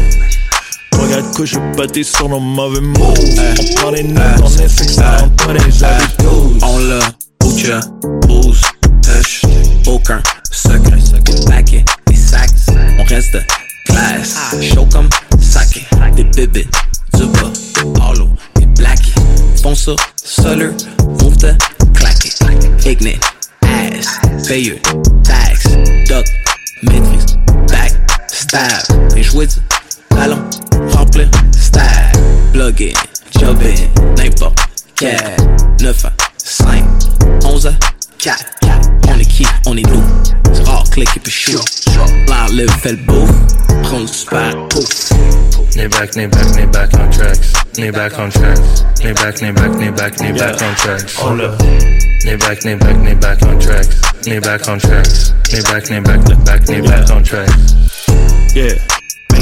Regarde 0.92 1.34
que 1.36 1.44
je 1.44 1.58
bâtis 1.76 2.04
sur 2.04 2.28
nos 2.28 2.40
mauvais 2.40 2.80
mots. 2.80 3.14
On 3.14 3.74
prend 3.76 3.90
les 3.90 4.02
notes, 4.02 4.24
on 4.42 4.62
est 4.62 4.68
ça, 4.68 5.16
on 5.22 5.28
prend 5.30 5.52
les 5.52 5.84
habitudes. 5.84 6.62
On 6.62 6.78
l'a, 6.78 6.98
boucha, 7.40 7.80
booze, 8.26 8.62
touch, 9.02 9.42
aucun 9.86 10.22
secret. 10.50 10.98
Paquet, 11.46 11.84
sacs, 12.30 12.76
on 12.98 13.04
reste 13.04 13.38
classe. 13.86 14.36
Chaud 14.60 14.86
comme 14.92 15.08
saké, 15.40 15.84
des 16.14 16.24
bébés, 16.24 16.68
du 17.14 17.26
bas, 17.26 17.52
hollow, 18.00 18.30
des 18.56 18.66
blackies. 18.66 19.12
Ça, 19.56 19.92
seul, 20.24 20.74
move 21.20 21.36
the 21.38 21.56
claquet. 21.94 22.30
Ignite, 22.84 23.24
ass, 23.62 24.20
paye, 24.46 24.80
tax, 25.24 25.64
duck, 26.08 26.26
maîtrise, 26.82 27.36
back, 27.68 27.92
stab. 28.28 29.14
Les 29.14 29.22
jouets 29.22 29.46
du 29.46 29.56
talon, 30.10 30.42
remplir, 30.92 31.28
stab, 31.58 31.84
plug 32.52 32.82
in, 32.82 33.40
job 33.40 33.58
in, 33.62 34.22
n'importe 34.22 34.58
quel. 34.94 35.36
9 35.80 36.04
à 36.04 36.12
5, 36.36 36.84
11 37.44 37.66
à 37.66 37.72
4. 38.22 38.44
On 39.08 39.18
est 39.18 39.24
qui, 39.24 39.46
on 39.66 39.76
est 39.76 39.88
nous. 39.88 40.02
C'est 40.52 40.62
rare, 40.64 40.84
click 40.90 41.08
et 41.16 41.20
puis 41.20 41.32
shoot. 41.32 41.64
Là, 42.28 42.46
le 42.52 42.68
fait 42.68 42.92
le 42.92 42.98
beau, 42.98 43.24
prends 43.82 44.00
le 44.00 44.06
super 44.06 44.68
pouf. 44.68 45.10
Knee 45.74 45.88
back, 45.88 46.14
knee 46.14 46.26
back, 46.26 46.44
knee 46.54 46.66
back 46.66 46.90
on 46.98 47.10
tracks. 47.10 47.52
Knee 47.78 47.90
back 47.90 48.12
on 48.18 48.28
tracks. 48.28 48.84
Knee 49.00 49.14
back, 49.14 49.40
knee 49.40 49.52
back, 49.52 49.70
knee 49.72 49.90
back, 49.90 50.20
knee 50.20 50.32
back 50.32 50.60
on 50.60 50.74
tracks. 50.74 51.16
Hold 51.16 51.40
up. 51.40 51.58
Knee 52.24 52.36
back, 52.36 52.62
knee 52.62 52.74
back, 52.74 52.96
knee 52.98 53.14
back 53.14 53.42
on 53.42 53.58
tracks. 53.58 54.02
Knee 54.26 54.38
back 54.38 54.68
on 54.68 54.78
tracks. 54.78 55.32
Knee 55.50 55.62
back, 55.62 55.88
knee 55.88 56.00
back, 56.00 56.20
knee 56.28 56.44
back, 56.44 56.68
knee 56.68 56.82
back 56.82 57.10
on 57.10 57.22
tracks. 57.24 57.74
Yeah, 58.54 58.74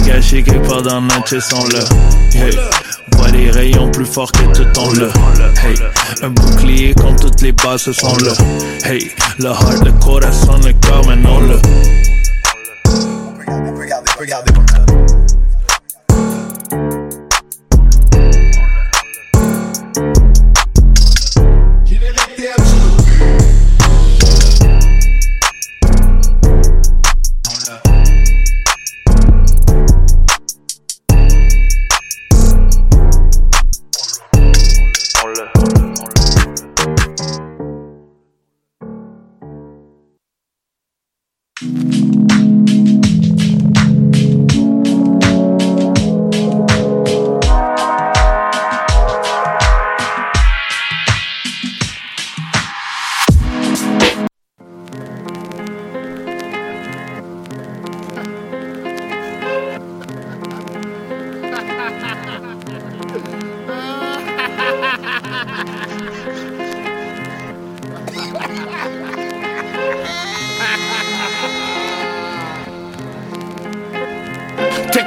gâché 0.09 0.43
quelque 0.43 0.67
part 0.67 0.83
dans 0.83 1.03
notre 1.03 1.39
sont 1.39 1.65
là. 1.69 1.81
Hey, 2.33 2.59
vois 3.13 3.31
des 3.31 3.51
rayons 3.51 3.91
plus 3.91 4.07
forts 4.07 4.33
que 4.33 4.45
tout 4.55 4.79
en 4.79 4.91
là. 4.93 5.09
Hey, 5.63 5.77
un 6.23 6.31
bouclier 6.31 6.95
comme 6.95 7.17
toutes 7.17 7.43
les 7.43 7.53
bases 7.53 7.93
sont 7.93 8.17
là. 8.17 8.33
Hey, 8.85 9.11
le 9.39 9.47
heart, 9.47 9.85
le 9.85 9.93
corazon, 9.93 10.59
le 10.65 10.73
cœur, 10.73 11.05
maintenant 11.07 11.41
là. 11.41 11.57
Regardez, 13.79 14.11
regardez. 14.19 14.53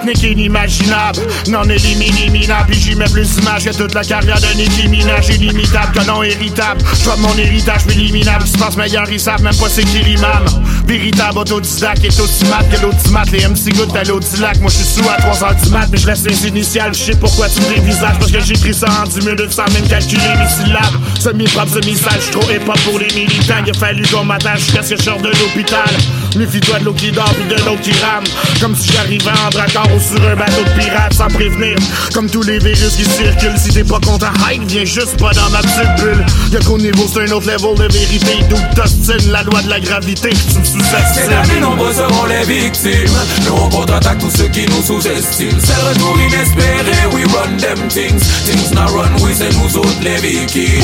Technique 0.02 0.24
inimaginable, 0.24 1.20
non 1.50 1.64
éliminable 1.64 2.74
j'y 2.74 2.96
mets 2.96 3.06
plus 3.06 3.36
d'image 3.36 3.66
que 3.66 3.70
toute 3.70 3.94
la 3.94 4.04
carrière 4.04 4.40
de 4.42 4.58
Nicki 4.58 4.88
Minaj. 4.88 5.30
Illimitable, 5.30 5.94
que 5.94 6.06
non 6.08 6.24
héritable 6.24 6.82
J'vois 7.00 7.18
mon 7.18 7.38
héritage 7.38 7.82
éliminable 7.88 8.46
Je 8.52 8.58
pense 8.58 8.78
meilleur, 8.78 9.08
ils 9.12 9.20
savent 9.20 9.44
même 9.44 9.56
pas 9.56 9.70
c'est 9.70 9.84
qui 9.84 10.00
l'imam. 10.00 10.44
Véritable 10.88 11.38
autodidacte 11.38 12.04
est 12.04 12.20
aussi 12.20 12.46
mat 12.46 12.64
que 12.72 12.82
l'audimat. 12.82 13.24
Les 13.32 13.48
MC 13.48 13.76
good 13.76 13.96
à 13.96 14.04
l'audilac. 14.04 14.60
Moi 14.60 14.72
je 14.72 14.78
suis 14.78 15.02
sous 15.02 15.08
à 15.08 15.18
3h 15.18 15.64
du 15.64 15.70
mat 15.70 15.88
Mais 15.92 16.00
je 16.00 16.08
laisse 16.08 16.24
les 16.24 16.48
initiales. 16.48 16.96
Je 16.96 17.04
sais 17.04 17.16
pourquoi 17.16 17.48
tu 17.50 17.62
me 17.62 17.76
dévisages 17.76 18.18
Parce 18.18 18.32
que 18.32 18.40
j'écris 18.40 18.74
ça 18.74 18.88
en 19.04 19.08
10 19.08 19.20
minutes 19.20 19.52
sans 19.52 19.72
même 19.72 19.88
calculer 19.88 20.22
mes 20.40 20.50
syllabes. 20.50 20.98
Semi-propre, 21.20 21.74
semi-sale 21.74 22.20
J'suis 22.20 22.32
trop 22.32 22.50
hip-hop 22.50 22.80
pour 22.86 22.98
les 22.98 23.14
militants. 23.14 23.62
Il 23.66 23.70
a 23.70 23.74
fallu 23.74 24.04
qu'on 24.08 24.24
m'attache 24.24 24.62
jusqu'à 24.62 24.82
ce 24.82 24.96
que 24.96 24.98
je 24.98 25.04
sorte 25.04 25.22
de 25.22 25.30
l'hôpital 25.30 25.90
Méfie-toi 26.36 26.80
de 26.80 26.86
l'eau 26.86 26.94
qui 26.94 27.12
dort 27.12 27.34
puis 27.34 27.44
de 27.46 27.62
l'eau 27.66 27.78
qui 27.82 27.92
rame. 27.92 28.24
Comme 28.60 28.76
si 28.76 28.92
j'arrivais 28.92 29.32
en 29.46 29.50
dracard 29.50 29.88
ou 29.96 30.00
sur 30.00 30.26
un 30.28 30.36
bateau 30.36 30.64
de 30.64 30.82
pirate 30.82 31.14
sans 31.14 31.28
prévenir. 31.28 31.76
Comme 32.14 32.30
tous 32.30 32.44
les 32.44 32.60
virus 32.60 32.96
qui 32.96 33.06
circulent 33.06 33.58
Si 33.58 33.74
t'es 33.74 33.84
pas 33.84 34.00
content, 34.00 34.32
hype, 34.50 34.64
viens 34.68 34.86
juste 34.86 35.18
pas 35.18 35.32
dans 35.32 35.50
ma 35.50 35.60
petite 35.60 36.04
bulle. 36.04 36.26
Y'a 36.52 36.60
qu'au 36.60 36.78
niveau 36.78 37.06
c'est 37.14 37.30
un 37.30 37.32
autre 37.34 37.48
level 37.48 37.76
de 37.88 37.94
vérité. 37.94 38.40
D'où 38.50 38.58
t'ostines 38.76 39.32
la 39.32 39.44
loi 39.44 39.62
de 39.62 39.70
la 39.70 39.80
gravité. 39.80 40.30
Tu 40.30 40.60
me 40.60 40.64
Ces 40.64 40.72
sous-estimes 40.72 41.34
années 41.34 41.60
nombreux 41.60 41.94
seront 41.94 42.26
les 42.26 42.44
victimes. 42.44 43.18
Nous 43.46 43.54
on 43.54 43.70
contre-attaque 43.70 44.20
tous 44.20 44.32
ceux 44.32 44.48
qui 44.48 44.66
nous 44.68 44.82
sous-estiment. 44.82 45.60
C'est 45.60 45.76
le 45.76 45.90
retour 45.90 46.18
inespéré, 46.22 47.08
we 47.14 47.26
run 47.34 47.58
them 47.58 47.88
things. 47.90 48.22
Things 48.46 48.74
not 48.74 48.92
run, 48.96 49.12
oui 49.22 49.32
c'est 49.36 49.52
nous 49.54 49.78
autres 49.78 50.02
les 50.02 50.18
victimes. 50.18 50.84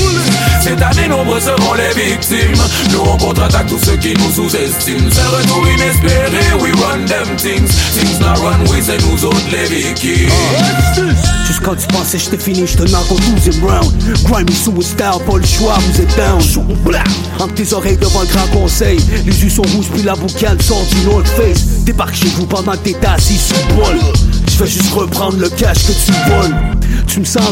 Cette 0.62 0.82
année 0.82 1.08
nombreux 1.08 1.40
seront 1.40 1.74
les 1.74 1.94
victimes. 1.94 2.62
Nous 2.92 3.00
on 3.00 3.18
contre-attaque 3.18 3.68
tous 3.68 3.80
ceux 3.84 3.98
qui 3.98 4.14
nous 4.14 4.32
sous-estiment 4.32 5.10
retour 5.38 5.68
inespéré, 5.70 6.54
we 6.62 6.72
victimes 9.70 10.18
Jusqu'à 11.46 11.76
tu 11.76 11.88
pensais 11.88 12.18
j'étais 12.18 12.38
fini, 12.38 12.68
j'te 12.68 12.82
knock 12.90 13.12
au 13.12 13.16
12 13.16 13.60
round. 13.62 13.94
Grimy 14.24 14.54
suicide, 14.54 14.98
pas 14.98 15.38
le 15.38 15.46
choix, 15.46 15.78
vous 15.80 16.02
êtes 16.02 16.16
down. 16.18 16.42
Entre 17.40 17.54
tes 17.54 17.74
oreilles 17.74 17.98
devant 17.98 18.22
le 18.22 18.28
grand 18.28 18.48
conseil. 18.48 19.00
Les 19.26 19.44
yeux 19.44 19.50
sont 19.50 19.62
rouges 19.62 19.90
puis 19.94 20.04
la 20.04 20.16
boucane 20.16 20.60
sort 20.60 20.86
du 20.92 21.06
North 21.06 21.28
Face. 21.28 21.84
Débarque 21.84 22.16
chez 22.16 22.30
vous 22.30 22.46
pendant 22.46 22.74
que 22.74 22.90
t'es 22.90 22.98
assis 23.06 23.38
sous 23.38 23.54
le 23.70 23.76
bol. 23.76 24.00
Je 24.48 24.64
vais 24.64 24.70
juste 24.70 24.92
reprendre 24.94 25.38
le 25.38 25.50
cash 25.50 25.78
que 25.86 25.92
tu 25.92 26.12
voles. 26.30 26.56
Tu 27.08 27.20
me 27.20 27.26
sens 27.26 27.48